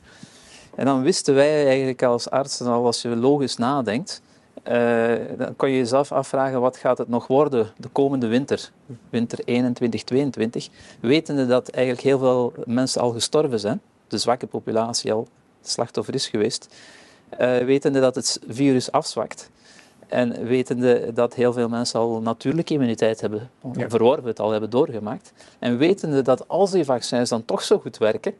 En 0.74 0.84
dan 0.84 1.02
wisten 1.02 1.34
wij 1.34 1.66
eigenlijk 1.66 2.02
als 2.02 2.30
artsen 2.30 2.66
al, 2.66 2.86
als 2.86 3.02
je 3.02 3.08
logisch 3.08 3.56
nadenkt, 3.56 4.22
uh, 4.68 5.14
dan 5.38 5.56
kan 5.56 5.70
je 5.70 5.76
jezelf 5.76 6.12
afvragen 6.12 6.60
wat 6.60 6.76
gaat 6.76 6.98
het 6.98 7.08
nog 7.08 7.26
worden 7.26 7.72
de 7.76 7.88
komende 7.88 8.26
winter, 8.26 8.70
winter 9.10 9.38
21, 9.44 10.04
22, 10.04 10.68
wetende 11.00 11.46
dat 11.46 11.68
eigenlijk 11.68 12.06
heel 12.06 12.18
veel 12.18 12.52
mensen 12.64 13.00
al 13.00 13.10
gestorven 13.10 13.60
zijn, 13.60 13.80
de 14.08 14.18
zwakke 14.18 14.46
populatie 14.46 15.12
al 15.12 15.28
slachtoffer 15.62 16.14
is 16.14 16.28
geweest, 16.28 16.74
uh, 17.32 17.58
wetende 17.58 18.00
dat 18.00 18.14
het 18.14 18.40
virus 18.48 18.92
afzwakt. 18.92 19.50
En 20.08 20.44
wetende 20.44 21.12
dat 21.12 21.34
heel 21.34 21.52
veel 21.52 21.68
mensen 21.68 22.00
al 22.00 22.20
natuurlijke 22.20 22.72
immuniteit 22.72 23.20
hebben 23.20 23.50
ja. 23.72 23.88
verworven, 23.88 24.26
het 24.26 24.40
al 24.40 24.50
hebben 24.50 24.70
doorgemaakt. 24.70 25.32
En 25.58 25.78
wetende 25.78 26.22
dat 26.22 26.48
als 26.48 26.70
die 26.70 26.84
vaccins 26.84 27.28
dan 27.28 27.44
toch 27.44 27.62
zo 27.62 27.78
goed 27.78 27.98
werken, 27.98 28.34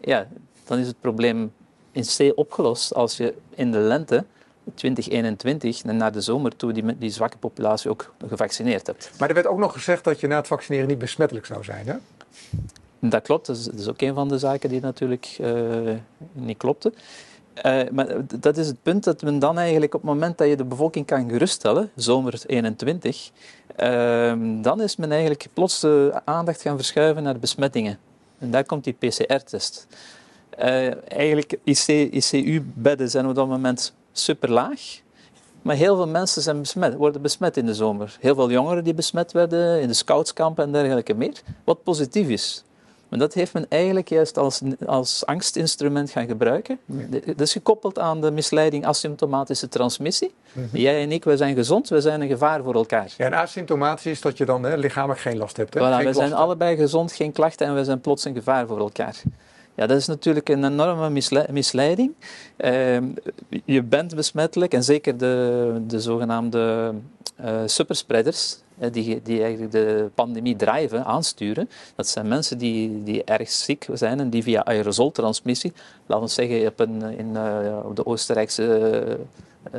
ja, 0.00 0.26
dan 0.66 0.78
is 0.78 0.86
het 0.86 1.00
probleem 1.00 1.52
in 1.96 2.04
C 2.16 2.38
opgelost 2.38 2.94
als 2.94 3.16
je 3.16 3.34
in 3.54 3.72
de 3.72 3.78
lente 3.78 4.24
2021 4.74 5.82
en 5.82 5.96
naar 5.96 6.12
de 6.12 6.20
zomer 6.20 6.56
toe 6.56 6.72
die, 6.72 6.98
die 6.98 7.10
zwakke 7.10 7.38
populatie 7.38 7.90
ook 7.90 8.14
gevaccineerd 8.28 8.86
hebt. 8.86 9.10
Maar 9.18 9.28
er 9.28 9.34
werd 9.34 9.46
ook 9.46 9.58
nog 9.58 9.72
gezegd 9.72 10.04
dat 10.04 10.20
je 10.20 10.26
na 10.26 10.36
het 10.36 10.46
vaccineren 10.46 10.88
niet 10.88 10.98
besmettelijk 10.98 11.46
zou 11.46 11.64
zijn, 11.64 11.86
hè? 11.86 11.94
Dat 12.98 13.22
klopt, 13.22 13.46
dat 13.46 13.70
is, 13.76 13.88
ook 13.88 14.00
een 14.00 14.14
van 14.14 14.28
de 14.28 14.38
zaken 14.38 14.68
die 14.68 14.80
natuurlijk 14.80 15.36
uh, 15.40 15.90
niet 16.32 16.56
klopte. 16.56 16.92
Uh, 17.66 17.82
maar 17.92 18.06
dat 18.40 18.56
is 18.56 18.66
het 18.66 18.82
punt 18.82 19.04
dat 19.04 19.22
men 19.22 19.38
dan 19.38 19.58
eigenlijk 19.58 19.94
op 19.94 20.00
het 20.00 20.10
moment 20.10 20.38
dat 20.38 20.48
je 20.48 20.56
de 20.56 20.64
bevolking 20.64 21.06
kan 21.06 21.28
geruststellen, 21.30 21.90
zomer 21.94 22.42
21, 22.46 23.30
uh, 23.80 24.30
ehm, 24.30 24.62
dan 24.62 24.80
is 24.80 24.96
men 24.96 25.10
eigenlijk 25.10 25.46
plots 25.52 25.80
de 25.80 26.20
aandacht 26.24 26.62
gaan 26.62 26.76
verschuiven 26.76 27.22
naar 27.22 27.32
de 27.32 27.38
besmettingen. 27.38 27.98
En 28.38 28.50
daar 28.50 28.64
komt 28.64 28.84
die 28.84 28.96
PCR-test. 28.98 29.86
Uh, 30.58 31.12
eigenlijk 31.12 31.58
IC, 31.64 31.86
ICU-bedden 31.88 33.10
zijn 33.10 33.26
op 33.28 33.34
dat 33.34 33.48
moment 33.48 33.94
super 34.12 34.50
laag. 34.50 34.80
Maar 35.62 35.76
heel 35.76 35.96
veel 35.96 36.08
mensen 36.08 36.42
zijn 36.42 36.60
besmet, 36.60 36.94
worden 36.94 37.22
besmet 37.22 37.56
in 37.56 37.66
de 37.66 37.74
zomer. 37.74 38.16
Heel 38.20 38.34
veel 38.34 38.50
jongeren 38.50 38.84
die 38.84 38.94
besmet 38.94 39.32
werden 39.32 39.80
in 39.80 39.88
de 39.88 39.94
scoutskampen 39.94 40.64
en 40.64 40.72
dergelijke 40.72 41.14
meer. 41.14 41.40
Wat 41.64 41.82
positief 41.82 42.28
is. 42.28 42.64
Maar 43.08 43.18
dat 43.18 43.34
heeft 43.34 43.52
men 43.52 43.66
eigenlijk 43.68 44.08
juist 44.08 44.38
als, 44.38 44.60
als 44.86 45.26
angstinstrument 45.26 46.10
gaan 46.10 46.26
gebruiken. 46.26 46.78
Dat 47.26 47.40
is 47.40 47.52
gekoppeld 47.52 47.98
aan 47.98 48.20
de 48.20 48.30
misleiding 48.30 48.86
asymptomatische 48.86 49.68
transmissie. 49.68 50.34
Mhm. 50.52 50.76
Jij 50.76 51.02
en 51.02 51.12
ik, 51.12 51.24
wij 51.24 51.36
zijn 51.36 51.54
gezond, 51.54 51.88
wij 51.88 52.00
zijn 52.00 52.20
een 52.20 52.28
gevaar 52.28 52.62
voor 52.62 52.74
elkaar. 52.74 53.14
Ja, 53.16 53.24
en 53.24 53.34
asymptomatisch 53.34 54.06
is 54.06 54.20
dat 54.20 54.36
je 54.36 54.44
dan 54.44 54.62
hè, 54.62 54.76
lichamelijk 54.76 55.20
geen 55.20 55.36
last 55.36 55.56
hebt. 55.56 55.74
Hè? 55.74 55.80
Voilà, 55.80 56.04
we 56.04 56.12
zijn 56.12 56.32
allebei 56.32 56.76
gezond, 56.76 57.12
geen 57.12 57.32
klachten 57.32 57.66
en 57.66 57.74
we 57.74 57.84
zijn 57.84 58.00
plots 58.00 58.24
een 58.24 58.34
gevaar 58.34 58.66
voor 58.66 58.78
elkaar. 58.78 59.22
Ja, 59.76 59.86
dat 59.86 59.96
is 59.96 60.06
natuurlijk 60.06 60.48
een 60.48 60.64
enorme 60.64 61.22
misleiding. 61.50 62.14
Uh, 62.58 62.98
je 63.64 63.82
bent 63.82 64.14
besmettelijk 64.14 64.74
en 64.74 64.84
zeker 64.84 65.16
de, 65.16 65.82
de 65.86 66.00
zogenaamde 66.00 66.94
uh, 67.40 67.60
superspreaders, 67.66 68.58
die, 68.92 69.22
die 69.22 69.42
eigenlijk 69.42 69.72
de 69.72 70.10
pandemie 70.14 70.56
drijven, 70.56 71.04
aansturen. 71.04 71.68
Dat 71.94 72.08
zijn 72.08 72.28
mensen 72.28 72.58
die, 72.58 73.02
die 73.02 73.24
erg 73.24 73.50
ziek 73.50 73.86
zijn 73.92 74.20
en 74.20 74.30
die 74.30 74.42
via 74.42 74.64
aerosoltransmissie, 74.64 75.72
laten 76.06 76.26
we 76.26 76.32
zeggen 76.32 76.66
op, 76.66 76.80
een, 76.80 77.02
in, 77.18 77.30
uh, 77.34 77.78
op 77.84 77.96
de 77.96 78.06
Oostenrijkse 78.06 79.18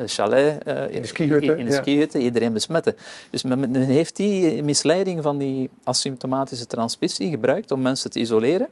chalet, 0.06 0.68
uh, 0.68 0.90
in 0.90 1.02
de 1.02 1.08
skihutten, 1.08 1.58
in 1.58 1.66
de 1.66 1.72
skihutten 1.72 2.22
iedereen 2.22 2.54
besmetten. 2.54 2.96
Dus 3.30 3.44
men, 3.44 3.76
heeft 3.76 4.16
die 4.16 4.64
misleiding 4.64 5.24
van 5.24 5.38
die 5.38 5.70
asymptomatische 5.84 6.68
transmissie 6.68 7.30
gebruikt 7.30 7.72
om 7.72 7.82
mensen 7.82 8.12
te 8.12 8.20
isoleren, 8.20 8.68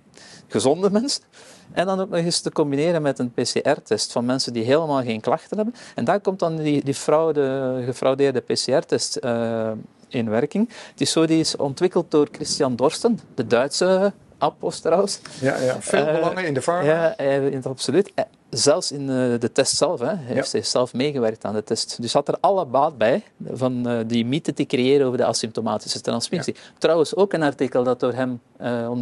gezonde 0.47 0.89
mensen, 0.91 1.24
en 1.72 1.86
dan 1.86 1.99
ook 1.99 2.09
nog 2.09 2.20
eens 2.20 2.39
te 2.39 2.51
combineren 2.51 3.01
met 3.01 3.20
een 3.20 3.32
PCR-test 3.32 4.11
van 4.11 4.26
mensen 4.26 4.53
die 4.53 4.63
helemaal 4.63 5.03
geen 5.03 5.22
klachten 5.22 5.57
hebben. 5.57 5.76
En 5.95 6.05
daar 6.05 6.20
komt 6.20 6.39
dan 6.39 6.55
die, 6.55 6.84
die 6.84 6.93
fraude, 6.93 7.82
gefraudeerde 7.86 8.39
PCR-test 8.39 9.18
uh, 9.22 9.72
in 10.07 10.30
werking. 10.30 10.70
Het 10.91 11.01
is 11.01 11.11
zo, 11.11 11.26
die 11.26 11.39
is 11.39 11.55
ontwikkeld 11.55 12.11
door 12.11 12.28
Christian 12.32 12.76
Dorsten, 12.76 13.20
de 13.36 13.47
Duitse 13.47 14.13
Appos 14.38 14.79
trouwens. 14.79 15.19
Ja, 15.41 15.57
ja. 15.57 15.81
veel 15.81 16.05
belangen 16.05 16.45
in 16.45 16.53
de 16.53 16.61
farm. 16.61 16.86
Ja, 16.86 17.15
absoluut 17.63 18.11
zelfs 18.49 18.91
in 18.91 19.07
de 19.39 19.49
test 19.53 19.75
zelf, 19.75 19.99
hè, 19.99 20.15
heeft 20.15 20.51
hij 20.51 20.61
zelf 20.61 20.93
meegewerkt 20.93 21.45
aan 21.45 21.53
de 21.53 21.63
test. 21.63 22.01
Dus 22.01 22.13
had 22.13 22.27
er 22.27 22.38
alle 22.39 22.65
baat 22.65 22.97
bij 22.97 23.23
van 23.51 24.03
die 24.07 24.25
mythe 24.25 24.53
te 24.53 24.65
creëren 24.65 25.05
over 25.05 25.17
de 25.17 25.25
asymptomatische 25.25 26.01
transmissie. 26.01 26.55
Trouwens 26.77 27.15
ook 27.15 27.33
een 27.33 27.43
artikel 27.43 27.83
dat 27.83 27.99
door 27.99 28.13
hem 28.13 28.41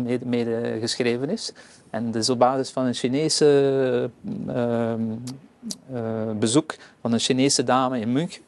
mede, 0.03 0.25
mede, 0.25 0.77
geschreven 0.79 1.29
is. 1.29 1.53
En 1.89 2.11
dus 2.11 2.29
op 2.29 2.39
basis 2.39 2.69
van 2.69 2.85
een 2.85 2.93
Chinese 2.93 4.09
bezoek 6.39 6.75
van 7.01 7.13
een 7.13 7.19
Chinese 7.19 7.63
dame 7.63 7.99
in 7.99 8.11
München. 8.11 8.41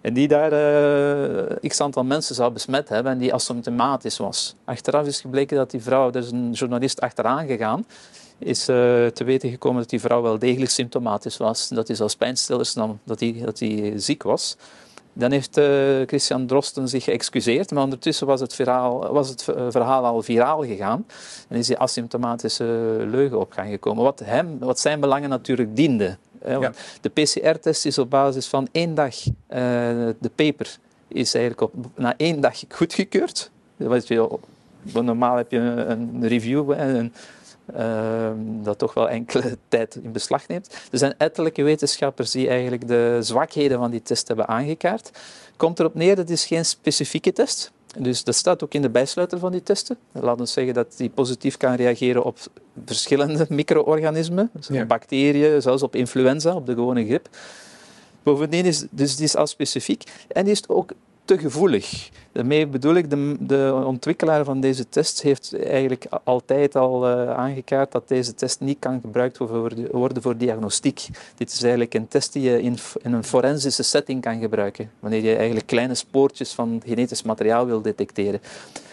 En 0.00 0.14
die 0.14 0.28
daar 0.28 0.50
x 1.60 1.80
aantal 1.80 2.04
mensen 2.04 2.34
zou 2.34 2.52
besmet 2.52 2.88
hebben 2.88 3.12
en 3.12 3.18
die 3.18 3.34
asymptomatisch 3.34 4.18
was. 4.18 4.54
Achteraf 4.64 5.06
is 5.06 5.20
gebleken 5.20 5.56
dat 5.56 5.70
die 5.70 5.82
vrouw, 5.82 6.08
er 6.08 6.16
is 6.16 6.30
een 6.30 6.52
journalist 6.52 7.00
achteraan 7.00 7.46
gegaan, 7.46 7.84
is 8.38 8.68
uh, 8.68 8.76
te 9.06 9.24
weten 9.24 9.50
gekomen 9.50 9.80
dat 9.80 9.90
die 9.90 10.00
vrouw 10.00 10.22
wel 10.22 10.38
degelijk 10.38 10.70
symptomatisch 10.70 11.36
was. 11.36 11.68
Dat 11.68 11.86
hij 11.86 11.96
zelfs 11.96 12.16
pijnstillers 12.16 12.74
nam, 12.74 12.98
dat 13.04 13.20
hij, 13.20 13.42
dat 13.44 13.62
ziek 13.96 14.22
was. 14.22 14.56
Dan 15.12 15.30
heeft 15.30 15.58
uh, 15.58 15.66
Christian 16.06 16.46
Drosten 16.46 16.88
zich 16.88 17.04
geëxcuseerd, 17.04 17.70
maar 17.70 17.82
ondertussen 17.82 18.26
was 18.26 18.40
het, 18.40 18.54
verhaal, 18.54 19.12
was 19.12 19.28
het 19.28 19.48
eh, 19.48 19.66
verhaal 19.70 20.04
al 20.04 20.22
viraal 20.22 20.64
gegaan 20.64 21.06
en 21.48 21.56
is 21.56 21.66
die 21.66 21.78
asymptomatische 21.78 22.64
leugen 23.10 23.40
op 23.40 23.52
gekomen. 23.52 24.04
Wat, 24.04 24.22
hem, 24.24 24.58
wat 24.58 24.80
zijn 24.80 25.00
belangen 25.00 25.28
natuurlijk 25.28 25.76
diende. 25.76 26.16
De 27.00 27.08
PCR-test 27.08 27.86
is 27.86 27.98
op 27.98 28.10
basis 28.10 28.46
van 28.46 28.68
één 28.72 28.94
dag, 28.94 29.14
uh, 29.26 29.32
de 30.18 30.30
paper 30.34 30.78
is 31.08 31.34
eigenlijk 31.34 31.62
op, 31.62 31.86
na 31.94 32.14
één 32.16 32.40
dag 32.40 32.62
goedgekeurd. 32.68 33.50
Je, 33.76 34.28
normaal 34.92 35.36
heb 35.36 35.50
je 35.50 35.58
een 35.58 36.28
review, 36.28 36.70
een, 36.70 37.12
Ehm, 37.74 38.62
dat 38.62 38.78
toch 38.78 38.94
wel 38.94 39.08
enkele 39.08 39.58
tijd 39.68 39.94
in 39.94 40.12
beslag 40.12 40.48
neemt. 40.48 40.74
Er 40.92 40.98
zijn 40.98 41.14
ettelijke 41.18 41.62
wetenschappers 41.62 42.30
die 42.30 42.48
eigenlijk 42.48 42.88
de 42.88 43.18
zwakheden 43.20 43.78
van 43.78 43.90
die 43.90 44.02
test 44.02 44.28
hebben 44.28 44.48
aangekaart. 44.48 45.10
Komt 45.56 45.78
erop 45.78 45.94
neer, 45.94 46.16
dat 46.16 46.28
is 46.28 46.44
geen 46.44 46.64
specifieke 46.64 47.32
test. 47.32 47.72
Dus 47.98 48.24
dat 48.24 48.34
staat 48.34 48.64
ook 48.64 48.74
in 48.74 48.82
de 48.82 48.90
bijsluiter 48.90 49.38
van 49.38 49.52
die 49.52 49.62
testen. 49.62 49.98
Laten 50.12 50.44
we 50.44 50.46
zeggen 50.46 50.74
dat 50.74 50.94
die 50.96 51.10
positief 51.10 51.56
kan 51.56 51.74
reageren 51.74 52.24
op 52.24 52.38
verschillende 52.84 53.46
micro-organismen, 53.48 54.50
dus 54.52 54.86
bacteriën, 54.86 55.62
zelfs 55.62 55.82
op 55.82 55.94
influenza, 55.94 56.54
op 56.54 56.66
de 56.66 56.74
gewone 56.74 57.04
griep. 57.04 57.28
Bovendien 58.22 58.64
is 58.64 58.84
dus 58.90 59.16
die 59.16 59.24
is 59.24 59.36
al 59.36 59.46
specifiek 59.46 60.02
en 60.28 60.44
die 60.44 60.52
is 60.52 60.68
ook 60.68 60.92
te 61.24 61.38
gevoelig. 61.38 62.10
Daarmee 62.32 62.66
bedoel 62.66 62.94
ik, 62.94 63.10
de, 63.10 63.36
de 63.40 63.82
ontwikkelaar 63.84 64.44
van 64.44 64.60
deze 64.60 64.88
test 64.88 65.22
heeft 65.22 65.64
eigenlijk 65.64 66.06
altijd 66.24 66.76
al 66.76 67.10
uh, 67.10 67.30
aangekaart 67.30 67.92
dat 67.92 68.08
deze 68.08 68.34
test 68.34 68.60
niet 68.60 68.76
kan 68.78 69.00
gebruikt 69.00 69.38
worden 69.92 70.22
voor 70.22 70.36
diagnostiek. 70.36 71.06
Dit 71.36 71.52
is 71.52 71.62
eigenlijk 71.62 71.94
een 71.94 72.08
test 72.08 72.32
die 72.32 72.42
je 72.42 72.62
in, 72.62 72.76
in, 73.02 73.12
een 73.12 73.24
forensische 73.24 73.82
setting 73.82 74.20
kan 74.20 74.40
gebruiken, 74.40 74.90
wanneer 75.00 75.22
je 75.22 75.36
eigenlijk 75.36 75.66
kleine 75.66 75.94
spoortjes 75.94 76.52
van 76.52 76.82
genetisch 76.86 77.22
materiaal 77.22 77.66
wil 77.66 77.82
detecteren. 77.82 78.40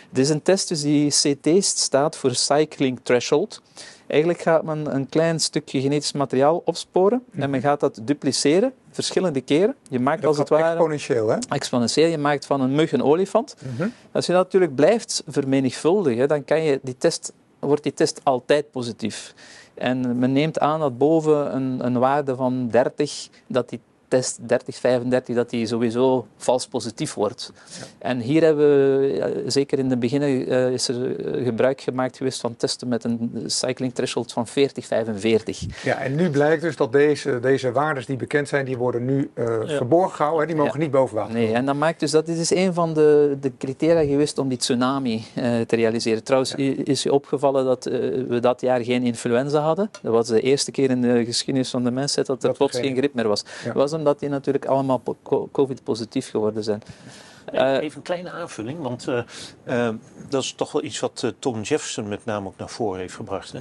Dit 0.10 0.24
is 0.24 0.30
een 0.30 0.42
test 0.42 0.68
dus 0.68 0.82
die 0.82 1.12
CT 1.12 1.66
staat 1.66 2.16
voor 2.16 2.36
Cycling 2.36 3.00
Threshold. 3.04 3.62
Eigenlijk 4.08 4.42
gaat 4.42 4.64
men 4.64 4.96
een 4.96 5.10
klein 5.10 5.40
stukje 5.40 5.82
genetisch 5.82 6.12
materiaal 6.12 6.62
opsporen 6.66 7.24
en 7.32 7.50
men 7.50 7.62
gaat 7.62 7.80
dat 7.80 8.00
dupliceren, 8.02 8.74
verschillende 8.92 9.42
keren. 9.42 9.76
Je 9.90 10.00
maakt 10.00 10.22
Dat 10.22 10.30
als 10.30 10.38
het 10.38 10.50
ware 10.50 10.70
exponentieel, 10.70 11.28
hè? 11.28 11.38
exponentieel. 11.50 12.08
Je 12.08 12.18
maakt 12.18 12.46
van 12.46 12.62
een 12.62 12.76
mug 12.76 12.92
een 12.92 13.04
olifant. 13.04 13.56
Als 14.12 14.26
je 14.26 14.32
dat 14.34 14.44
natuurlijk 14.44 14.76
blijft 14.76 15.24
vermenigvuldigen, 15.28 16.28
dan 16.28 16.44
kan 16.46 16.64
je 16.64 16.80
die 16.84 16.98
test, 16.98 17.34
wordt 17.60 17.84
die 17.84 17.94
test 17.94 18.20
altijd 18.24 18.72
positief. 18.72 19.34
En 19.74 20.20
men 20.20 20.32
neemt 20.32 20.60
aan 20.60 20.80
dat 20.80 20.98
boven 20.98 21.56
een, 21.56 21.86
een 21.86 22.00
waarde 22.00 22.36
van 22.36 22.68
30, 22.70 23.30
dat 23.48 23.70
die 23.70 23.80
test 24.08 24.40
30, 24.48 24.76
35, 24.76 25.36
dat 25.36 25.50
die 25.50 25.66
sowieso 25.68 26.28
vals 26.38 26.68
positief 26.68 27.14
wordt. 27.14 27.52
En 28.00 28.20
hier 28.20 28.42
hebben 28.44 28.68
we, 29.00 29.14
ja, 29.14 29.50
zeker 29.50 29.80
in 29.80 29.90
het 29.90 30.00
begin, 30.00 30.22
eh, 30.22 30.72
is 30.72 30.88
er 30.88 31.26
eh, 31.36 31.44
gebruik 31.46 31.82
gemaakt 31.82 32.18
geweest 32.18 32.42
van 32.42 32.56
testen 32.56 32.88
met 32.88 33.04
een 33.04 33.44
cycling 33.46 33.94
threshold 33.94 34.32
van 34.34 34.48
40, 34.48 34.86
45. 34.86 35.84
Ja, 35.84 35.98
en 35.98 36.16
nu 36.16 36.30
blijkt 36.30 36.62
dus 36.62 36.76
dat 36.76 36.92
deze, 36.92 37.40
deze 37.40 37.72
waardes 37.72 38.06
die 38.06 38.16
bekend 38.18 38.48
zijn, 38.48 38.66
die 38.66 38.78
worden 38.78 39.06
nu 39.06 39.30
eh, 39.34 39.46
verborgen 39.66 40.16
gehouden. 40.16 40.48
Hè? 40.48 40.54
Die 40.54 40.64
mogen 40.64 40.80
niet 40.80 40.92
boven 40.92 41.16
water. 41.16 41.34
Nee, 41.34 41.54
en 41.54 41.66
dat 41.66 41.76
maakt 41.76 42.00
dus 42.00 42.12
dat 42.12 42.26
dit 42.26 42.38
is 42.38 42.52
een 42.56 42.74
van 42.74 42.94
de, 42.94 43.38
de 43.42 43.52
criteria 43.58 44.10
geweest 44.10 44.38
om 44.38 44.48
die 44.48 44.58
tsunami 44.58 45.24
te 45.68 45.76
realiseren. 45.76 46.24
Trouwens, 46.24 46.56
is 46.56 47.04
je 47.04 47.14
opgevallen 47.14 47.66
dat 47.66 47.84
we 48.28 48.38
dat 48.42 48.62
jaar 48.62 48.84
geen 48.84 49.04
influenza 49.04 49.60
hadden? 49.60 49.90
Dat 50.02 50.12
was 50.14 50.28
de 50.28 50.42
eerste 50.42 50.72
keer 50.72 50.90
in 50.90 51.02
de 51.02 51.26
geschiedenis 51.26 51.70
van 51.70 51.84
de 51.84 51.92
mensheid 51.92 52.28
dat 52.28 52.42
er 52.42 52.48
Dat 52.48 52.58
plots 52.58 52.78
geen- 52.78 52.96
griep 52.98 53.14
meer 53.14 53.28
was. 53.28 53.44
Was 53.74 53.92
omdat 53.98 54.20
die 54.20 54.30
natuurlijk 54.30 54.66
allemaal 54.66 54.98
po- 54.98 55.18
co- 55.24 55.50
covid-positief 55.52 56.30
geworden 56.30 56.64
zijn. 56.64 56.82
Eh, 57.46 57.74
Even 57.82 57.98
een 57.98 58.04
kleine 58.04 58.32
aanvulling, 58.32 58.80
want 58.82 59.08
eh, 59.08 59.18
eh, 59.88 59.96
dat 60.30 60.44
is 60.44 60.54
toch 60.54 60.72
wel 60.72 60.84
iets 60.84 61.00
wat 61.00 61.34
Tom 61.40 61.62
Jefferson 61.62 62.08
met 62.08 62.26
name 62.26 62.48
ook 62.48 62.58
naar 62.58 62.70
voren 62.70 63.00
heeft 63.00 63.14
gebracht. 63.16 63.54
Hè. 63.54 63.60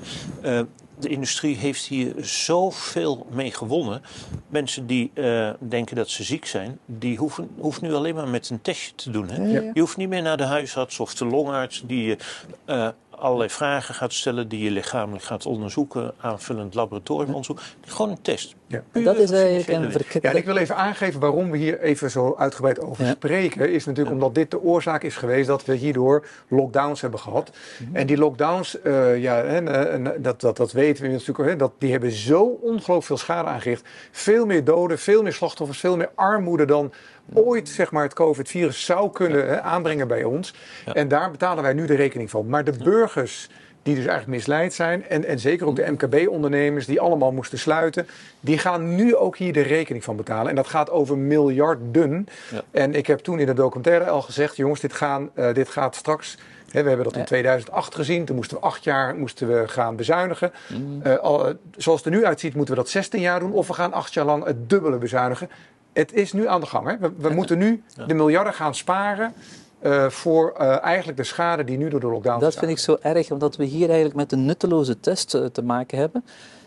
Eh, 0.59 0.65
de 0.99 1.09
industrie 1.09 1.57
heeft 1.57 1.85
hier 1.85 2.15
zoveel 2.21 3.27
mee 3.31 3.51
gewonnen. 3.53 4.03
Mensen 4.49 4.87
die 4.87 5.11
eh, 5.15 5.51
denken 5.59 5.97
dat 5.97 6.09
ze 6.09 6.23
ziek 6.23 6.47
zijn, 6.47 6.79
die 6.87 7.17
hoeven, 7.17 7.49
hoeven 7.59 7.85
nu 7.85 7.95
alleen 7.95 8.15
maar 8.15 8.29
met 8.29 8.51
een 8.51 8.61
testje 8.63 8.95
te 8.95 9.11
doen. 9.11 9.29
Hè. 9.29 9.43
Ja, 9.45 9.61
ja. 9.61 9.71
Je 9.75 9.81
hoeft 9.81 9.97
niet 9.97 10.09
meer 10.09 10.23
naar 10.23 10.37
de 10.37 10.45
huisarts 10.45 11.01
of 11.01 11.15
de 11.15 11.25
longarts 11.25 11.83
die 11.87 12.05
je 12.05 12.17
eh, 12.65 12.89
allerlei 13.19 13.51
vragen 13.51 13.95
gaat 13.95 14.13
stellen, 14.13 14.49
die 14.49 14.65
je 14.65 14.71
lichamelijk 14.71 15.25
gaat 15.25 15.47
onderzoeken, 15.47 16.15
aanvullend 16.21 16.75
laboratoriumonderzoek. 16.75 17.61
Gewoon 17.87 18.11
een 18.11 18.23
test. 18.23 18.55
Ja. 18.67 18.83
Dat 18.93 19.17
is 19.17 19.31
eigenlijk 19.31 19.69
een 19.69 20.21
Ja, 20.21 20.31
en 20.31 20.37
ik 20.37 20.45
wil 20.45 20.57
even 20.57 20.77
aangeven 20.77 21.21
waarom 21.21 21.51
we 21.51 21.57
hier 21.57 21.81
even 21.81 22.11
zo 22.11 22.35
uitgebreid 22.39 22.81
over 22.81 23.05
Ja. 23.05 23.11
spreken. 23.11 23.73
Is 23.73 23.85
natuurlijk 23.85 24.15
omdat 24.15 24.35
dit 24.35 24.51
de 24.51 24.63
oorzaak 24.63 25.03
is 25.03 25.17
geweest 25.17 25.47
dat 25.47 25.65
we 25.65 25.75
hierdoor 25.75 26.27
lockdowns 26.49 27.01
hebben 27.01 27.21
gehad. 27.21 27.51
En 27.93 28.07
die 28.07 28.17
lockdowns, 28.17 28.81
eh, 28.81 29.19
ja, 29.23 29.43
en, 29.43 29.69
eh, 29.69 29.95
en 29.95 30.23
dat, 30.23 30.41
dat, 30.41 30.57
dat 30.57 30.73
weten 30.73 31.05
we 31.05 31.11
natuurlijk, 31.11 31.49
hè, 31.49 31.57
dat, 31.57 31.73
die 31.79 31.91
hebben 31.91 32.11
zo 32.11 32.43
ongelooflijk 32.43 33.05
veel 33.05 33.17
schade 33.17 33.49
aangericht. 33.49 33.89
Veel 34.11 34.47
meer 34.47 34.65
doden, 34.65 34.99
veel 34.99 35.23
meer 35.23 35.33
slachtoffers, 35.33 35.79
veel 35.79 35.97
meer 35.97 36.11
armoede 36.15 36.65
dan 36.65 36.93
ooit 37.33 37.69
zeg 37.69 37.91
maar, 37.91 38.03
het 38.03 38.15
COVID-virus 38.15 38.85
zou 38.85 39.13
kunnen 39.13 39.49
hè, 39.49 39.61
aanbrengen 39.61 40.09
bij 40.09 40.25
ons. 40.25 40.55
En 40.93 41.09
daar 41.09 41.31
betalen 41.31 41.63
wij 41.63 41.73
nu 41.73 41.87
de 41.87 41.95
rekening 41.95 42.31
van. 42.31 42.49
Maar 42.49 42.65
de 42.65 42.73
burgers 42.85 43.49
die 43.87 43.95
dus 43.95 44.07
eigenlijk 44.07 44.39
misleid 44.39 44.75
zijn. 44.75 45.09
En, 45.09 45.25
en 45.25 45.39
zeker 45.39 45.67
ook 45.67 45.77
de 45.77 45.91
MKB-ondernemers 45.91 46.87
die 46.87 47.01
allemaal 47.01 47.33
moesten 47.33 47.59
sluiten. 47.59 48.07
Die 48.41 48.59
gaan 48.59 48.95
nu 48.95 49.17
ook 49.17 49.37
hier 49.37 49.53
de 49.53 49.61
rekening 49.61 50.05
van 50.05 50.17
betalen. 50.17 50.49
En 50.49 50.57
dat 50.57 50.67
gaat 50.67 50.91
over 50.91 51.19
miljarden. 51.19 52.27
Ja. 52.53 52.63
En 52.71 52.95
ik 52.95 53.07
heb 53.07 53.19
toen 53.19 53.39
in 53.39 53.47
de 53.47 53.53
documentaire 53.53 54.11
al 54.11 54.23
gezegd, 54.23 54.57
jongens, 54.57 54.81
dit, 54.81 54.93
gaan, 54.93 55.31
eh, 55.35 55.55
dit 55.55 55.69
gaat 55.69 55.95
straks... 55.95 56.39
Hè, 56.67 56.83
we 56.83 56.89
hebben 56.89 57.05
dat 57.07 57.15
in 57.15 57.21
Ja. 57.21 57.27
2008 57.27 57.95
gezien. 57.95 58.25
Toen 58.25 58.37
moesten 58.37 58.57
we 58.57 58.63
acht 58.63 58.85
jaar 58.85 59.15
moesten 59.15 59.49
we 59.49 59.69
gaan 59.69 59.97
bezuinigen. 59.97 60.53
Mm. 60.69 61.03
Eh, 61.03 61.17
al, 61.17 61.49
eh, 61.49 61.55
zoals 61.77 62.05
het 62.05 62.13
er 62.13 62.19
nu 62.19 62.27
uitziet, 62.27 62.55
moeten 62.55 62.75
we 62.75 62.81
dat 62.81 62.91
16 62.91 63.21
jaar 63.21 63.41
doen. 63.41 63.53
Of 63.53 63.67
we 63.67 63.73
gaan 63.73 63.93
acht 63.93 64.15
jaar 64.15 64.25
lang 64.25 64.45
het 64.45 64.69
dubbele 64.69 64.99
bezuinigen. 64.99 65.51
Het 65.97 66.13
is 66.13 66.33
nu 66.33 66.49
aan 66.49 66.61
de 66.61 66.67
gang. 66.67 66.87
Hè? 66.89 66.99
We, 66.99 67.13
we 67.17 67.29
moeten 67.29 67.59
nu 67.59 67.83
de 68.07 68.15
miljarden 68.15 68.53
gaan 68.53 68.75
sparen... 68.75 69.33
eh, 69.79 70.09
voor 70.09 70.53
eh, 70.59 70.83
eigenlijk 70.83 71.19
de 71.19 71.25
schade 71.25 71.65
die 71.65 71.79
nu 71.79 71.89
door 71.89 72.01
de 72.01 72.07
lockdown 72.07 72.41
Dat 72.41 72.55
vind 72.55 72.71
ik 72.71 72.79
zo 72.79 72.97
erg, 73.01 73.31
omdat 73.31 73.57
we 73.57 73.65
hier 73.65 73.87
eigenlijk 73.87 74.17
met 74.17 74.33
een 74.33 74.45
nutteloze 74.45 75.01
test 75.01 75.35
eh, 75.35 75.45
te 75.45 75.63
maken 75.63 75.99
hebben. 75.99 76.25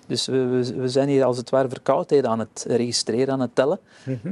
Dus 0.09 0.25
we, 0.25 0.45
we, 0.45 0.75
we 0.75 0.87
zijn 0.87 1.07
hier 1.07 1.23
als 1.23 1.37
het 1.37 1.49
ware 1.49 1.69
verkoudheden 1.69 2.29
aan 2.29 2.39
het 2.39 2.65
registreren, 2.67 3.33
aan 3.33 3.39
het 3.39 3.55
tellen. 3.55 3.79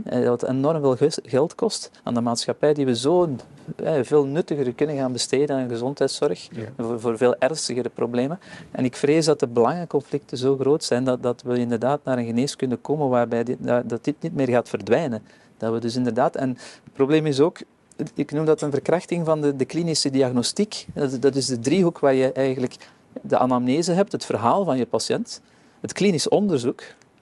Eh, 0.03 0.27
Wat 0.27 0.43
enorm 0.43 0.97
veel 0.97 1.09
geld 1.23 1.55
kost 1.55 1.91
aan 2.03 2.13
de 2.13 2.21
maatschappij, 2.21 2.73
die 2.73 2.85
we 2.85 2.95
zo 2.95 3.35
eh, 3.75 3.93
veel 4.01 4.25
nuttiger 4.25 4.73
kunnen 4.73 4.95
gaan 4.95 5.11
besteden 5.11 5.55
aan 5.55 5.69
gezondheidszorg. 5.69 6.47
Ja. 6.51 6.61
Voor, 6.77 6.99
voor 6.99 7.17
veel 7.17 7.35
ernstigere 7.35 7.89
problemen. 7.89 8.39
En 8.71 8.85
ik 8.85 8.95
vrees 8.95 9.25
dat 9.25 9.39
de 9.39 9.47
belangenconflicten 9.47 10.37
zo 10.37 10.57
groot 10.57 10.83
zijn 10.83 11.03
dat, 11.03 11.23
dat 11.23 11.41
we 11.41 11.57
inderdaad 11.59 12.03
naar 12.03 12.17
een 12.17 12.25
geneeskunde 12.25 12.75
komen 12.75 13.09
waarbij 13.09 13.43
dit, 13.43 13.57
dat 13.59 13.89
dat 13.89 14.03
dit 14.03 14.15
niet 14.19 14.35
meer 14.35 14.47
gaat 14.47 14.69
verdwijnen. 14.69 15.21
Dat 15.57 15.73
we 15.73 15.79
dus 15.79 15.95
inderdaad, 15.95 16.35
en 16.35 16.49
het 16.83 16.93
probleem 16.93 17.25
is 17.25 17.39
ook, 17.39 17.59
ik 18.13 18.31
noem 18.31 18.45
dat 18.45 18.61
een 18.61 18.71
verkrachting 18.71 19.25
van 19.25 19.41
de, 19.41 19.55
de 19.55 19.65
klinische 19.65 20.09
diagnostiek. 20.09 20.85
Dat, 20.93 21.21
dat 21.21 21.35
is 21.35 21.45
de 21.45 21.59
driehoek 21.59 21.99
waar 21.99 22.13
je 22.13 22.31
eigenlijk 22.31 22.75
de 23.21 23.37
anamnese 23.37 23.91
hebt, 23.91 24.11
het 24.11 24.25
verhaal 24.25 24.65
van 24.65 24.77
je 24.77 24.85
patiënt, 24.85 25.41
het 25.81 25.93
klinisch 25.93 26.29
onderzoek 26.29 26.81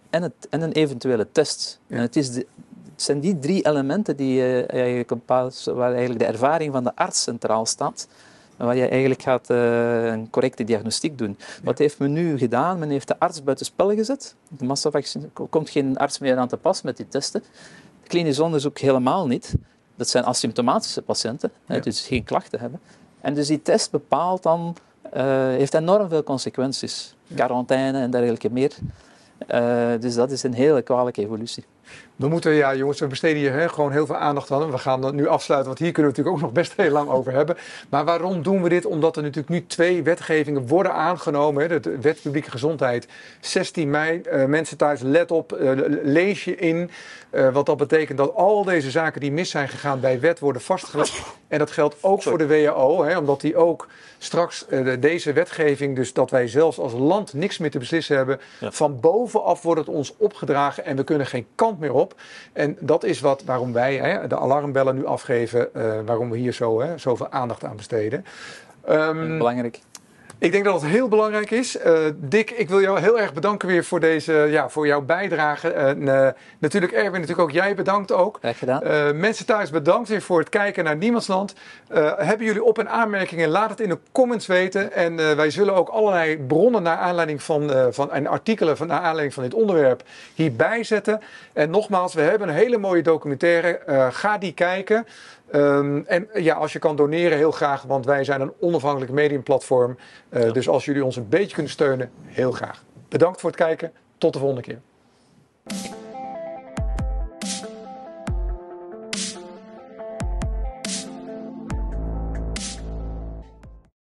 en, 0.10 0.22
het, 0.22 0.48
en 0.50 0.62
een 0.62 0.72
eventuele 0.72 1.28
test. 1.32 1.80
Ja. 1.88 1.96
En 1.96 2.02
het, 2.02 2.16
is 2.16 2.32
de, 2.32 2.46
het 2.92 3.02
zijn 3.02 3.20
die 3.20 3.40
drie 3.40 3.66
elementen 3.68 4.16
die, 4.16 4.66
eigenlijk 4.66 5.12
een 5.12 5.26
paar- 5.26 5.52
waar 5.66 5.92
eigenlijk 5.92 6.20
de 6.20 6.26
ervaring 6.26 6.74
van 6.74 6.84
de 6.84 6.96
arts 6.96 7.22
centraal 7.22 7.66
staat. 7.66 8.08
Waar 8.58 8.76
je 8.76 8.88
eigenlijk 8.88 9.22
gaat 9.22 9.50
eh, 9.50 10.06
een 10.06 10.30
correcte 10.30 10.64
diagnostiek 10.64 11.18
doen. 11.18 11.38
Wat 11.64 11.78
heeft 11.78 12.00
men 12.00 12.14
nu 12.14 12.38
gedaan? 12.38 12.80
Men 12.80 12.90
heeft 12.90 13.08
de 13.08 13.20
arts 13.20 13.44
buiten 13.44 13.66
spel 13.66 13.90
gezet. 13.96 14.36
De 14.48 14.66
massavaccinatie 14.66 15.32
er 15.44 15.48
komt 15.48 15.70
geen 15.70 15.98
arts 15.98 16.20
meer 16.20 16.38
aan 16.38 16.48
te 16.48 16.58
pas 16.58 16.82
met 16.82 16.98
die 16.98 17.08
testen. 17.08 17.44
Klinisch 18.08 18.40
onderzoek 18.40 18.78
helemaal 18.80 19.28
niet. 19.28 19.54
Dat 19.96 20.10
zijn 20.10 20.24
asymptomatische 20.24 21.02
patiënten, 21.02 21.52
Ja. 21.68 21.80
dus 21.80 22.02
geen 22.02 22.24
klachten 22.24 22.60
hebben. 22.60 22.80
En 23.22 23.34
dus 23.34 23.48
die 23.48 23.62
test 23.62 23.92
bepaalt 23.92 24.44
dan, 24.44 24.76
eh, 25.12 25.24
heeft 25.38 25.74
enorm 25.74 26.10
veel 26.10 26.24
consequenties. 26.24 27.15
Quarantaine 27.34 28.00
en 28.00 28.12
dergelijke 28.12 28.50
meer. 28.50 28.72
Eh, 29.48 29.92
dus 30.00 30.16
dat 30.16 30.32
is 30.32 30.44
een 30.44 30.54
hele 30.54 30.82
kwalijke 30.82 31.22
evolutie. 31.22 31.64
We 32.16 32.28
moeten, 32.28 32.52
ja 32.54 32.76
jongens, 32.76 33.00
we 33.00 33.08
besteden 33.08 33.38
hier 33.38 33.54
hè, 33.54 33.70
gewoon 33.70 33.92
heel 33.92 34.06
veel 34.06 34.16
aandacht 34.16 34.52
aan. 34.52 34.72
We 34.72 34.78
gaan 34.78 35.02
dat 35.02 35.14
nu 35.14 35.28
afsluiten, 35.28 35.68
want 35.70 35.80
hier 35.82 35.92
kunnen 35.92 36.12
we 36.12 36.18
natuurlijk 36.18 36.44
ook 36.44 36.54
nog 36.54 36.64
best 36.64 36.74
heel 36.76 36.92
lang 36.92 37.10
over 37.10 37.32
hebben. 37.34 37.58
Maar 37.90 38.06
waarom 38.06 38.42
doen 38.44 38.62
we 38.64 38.70
dit? 38.70 38.86
Omdat 38.86 39.16
er 39.16 39.22
natuurlijk 39.22 39.50
nu 39.50 39.66
twee 39.68 40.04
wetgevingen 40.04 40.68
worden 40.68 40.94
aangenomen. 40.94 41.70
Hè. 41.70 41.80
De 41.80 41.98
wet 42.02 42.22
publieke 42.22 42.52
gezondheid, 42.52 43.08
16 43.40 43.90
mei. 43.90 44.22
Eh, 44.22 44.46
mensen 44.46 44.78
thuis, 44.78 45.02
let 45.02 45.32
op, 45.32 45.52
eh, 45.54 45.72
lees 46.04 46.44
je 46.44 46.56
in. 46.56 46.90
Eh, 47.30 47.54
wat 47.54 47.66
dat 47.66 47.78
betekent 47.78 48.18
dat 48.18 48.36
al 48.36 48.64
deze 48.64 48.92
zaken 48.92 49.22
die 49.22 49.32
mis 49.32 49.50
zijn 49.50 49.70
gegaan 49.70 50.00
bij 50.00 50.20
wet 50.20 50.40
worden 50.40 50.62
vastgelegd. 50.62 51.22
En 51.48 51.60
dat 51.60 51.72
geldt 51.72 51.96
ook 52.02 52.22
voor 52.24 52.38
de 52.38 52.48
WHO, 52.48 53.04
hè, 53.04 53.18
omdat 53.18 53.42
die 53.42 53.56
ook 53.56 53.88
straks 54.18 54.66
de- 54.70 55.00
deze 55.00 55.34
wetgeving, 55.34 55.96
dus 55.96 56.14
dat 56.14 56.32
wij 56.32 56.48
zelfs 56.48 56.78
als 56.80 56.94
land 56.94 57.34
niks 57.34 57.58
meer 57.58 57.72
te 57.72 57.80
beslissen 57.80 58.16
hebben. 58.18 58.40
Ja. 58.60 58.72
Van 58.72 59.00
bovenaf 59.00 59.62
wordt 59.62 59.80
het 59.80 59.90
ons 59.90 60.14
opgedragen 60.18 60.86
en 60.86 60.96
we 60.96 61.04
kunnen 61.04 61.28
geen 61.28 61.46
kant 61.56 61.80
meer 61.80 61.94
op. 61.94 62.05
En 62.54 62.78
dat 62.80 63.04
is 63.04 63.20
wat, 63.20 63.44
waarom 63.44 63.74
wij 63.74 63.96
hè, 63.96 64.28
de 64.28 64.38
alarmbellen 64.38 64.96
nu 64.96 65.06
afgeven, 65.06 65.74
eh, 65.74 66.00
waarom 66.06 66.30
we 66.30 66.38
hier 66.38 66.54
zo, 66.54 66.82
hè, 66.82 66.98
zoveel 66.98 67.30
aandacht 67.30 67.64
aan 67.64 67.76
besteden. 67.76 68.26
Ehm, 68.86 69.38
Belangrijk. 69.38 69.80
Ik 70.40 70.52
denk 70.52 70.64
dat 70.64 70.82
het 70.82 70.92
heel 70.92 71.08
belangrijk 71.08 71.52
is. 71.52 71.78
Eh, 71.78 71.94
Dick, 72.16 72.52
ik 72.52 72.70
wil 72.70 72.82
jou 72.82 73.00
heel 73.00 73.20
erg 73.20 73.34
bedanken 73.34 73.68
weer 73.68 73.84
voor, 73.84 74.00
deze, 74.00 74.34
ja, 74.34 74.70
voor 74.70 74.88
jouw 74.88 75.02
bijdrage. 75.02 75.70
En, 75.70 76.08
eh, 76.08 76.34
natuurlijk 76.60 76.94
Erwin, 76.94 77.12
natuurlijk 77.12 77.40
ook 77.40 77.52
jij 77.52 77.76
bedankt 77.76 78.12
ook. 78.12 78.38
Graag 78.40 78.58
gedaan. 78.58 78.82
Eh, 78.82 79.12
mensen 79.12 79.46
thuis, 79.46 79.70
bedankt 79.70 80.10
weer 80.10 80.22
voor 80.22 80.40
het 80.40 80.50
kijken 80.50 80.84
naar 80.84 80.96
Niemandsland. 80.96 81.54
Hebben 82.18 82.46
jullie 82.46 82.64
op- 82.64 82.80
en 82.80 82.90
aanmerkingen? 82.90 83.50
Laat 83.50 83.70
het 83.70 83.80
in 83.80 83.90
de 83.90 83.98
comments 84.12 84.48
weten. 84.48 84.94
En 84.94 85.16
wij 85.16 85.50
zullen 85.50 85.74
ook 85.74 85.90
allerlei 85.90 86.38
bronnen 86.38 86.84
naar 86.84 86.98
aanleiding 86.98 87.44
van, 87.44 87.72
van 87.92 88.12
en 88.12 88.28
artikelen 88.28 88.78
van, 88.78 88.88
naar 88.88 89.00
aanleiding 89.00 89.34
van 89.34 89.44
dit 89.44 89.54
onderwerp 89.54 90.04
hierbij 90.34 90.84
zetten. 90.84 91.22
En 91.54 91.70
nogmaals, 91.70 92.14
we 92.14 92.22
hebben 92.22 92.48
een 92.48 92.56
hele 92.56 92.78
mooie 92.78 93.02
documentaire. 93.02 93.80
Ga 94.12 94.38
die 94.38 94.54
kijken. 94.54 95.06
Ehm, 95.56 96.02
en 96.06 96.28
ja, 96.34 96.56
als 96.56 96.74
je 96.74 96.80
kan 96.80 96.96
doneren, 96.96 97.38
heel 97.38 97.52
graag, 97.52 97.84
want 97.84 98.06
wij 98.06 98.24
zijn 98.24 98.42
een 98.42 98.54
onafhankelijk 98.60 99.12
mediumplatform. 99.12 99.98
Eh, 100.30 100.52
Dus 100.52 100.70
als 100.70 100.86
jullie 100.86 101.06
ons 101.06 101.16
een 101.16 101.30
beetje 101.30 101.54
kunnen 101.54 101.72
steunen, 101.72 102.12
heel 102.26 102.52
graag. 102.52 102.84
Bedankt 103.10 103.40
voor 103.40 103.50
het 103.50 103.60
kijken. 103.60 103.92
Tot 104.18 104.34
de 104.34 104.40
volgende 104.40 104.62
keer. 104.62 104.80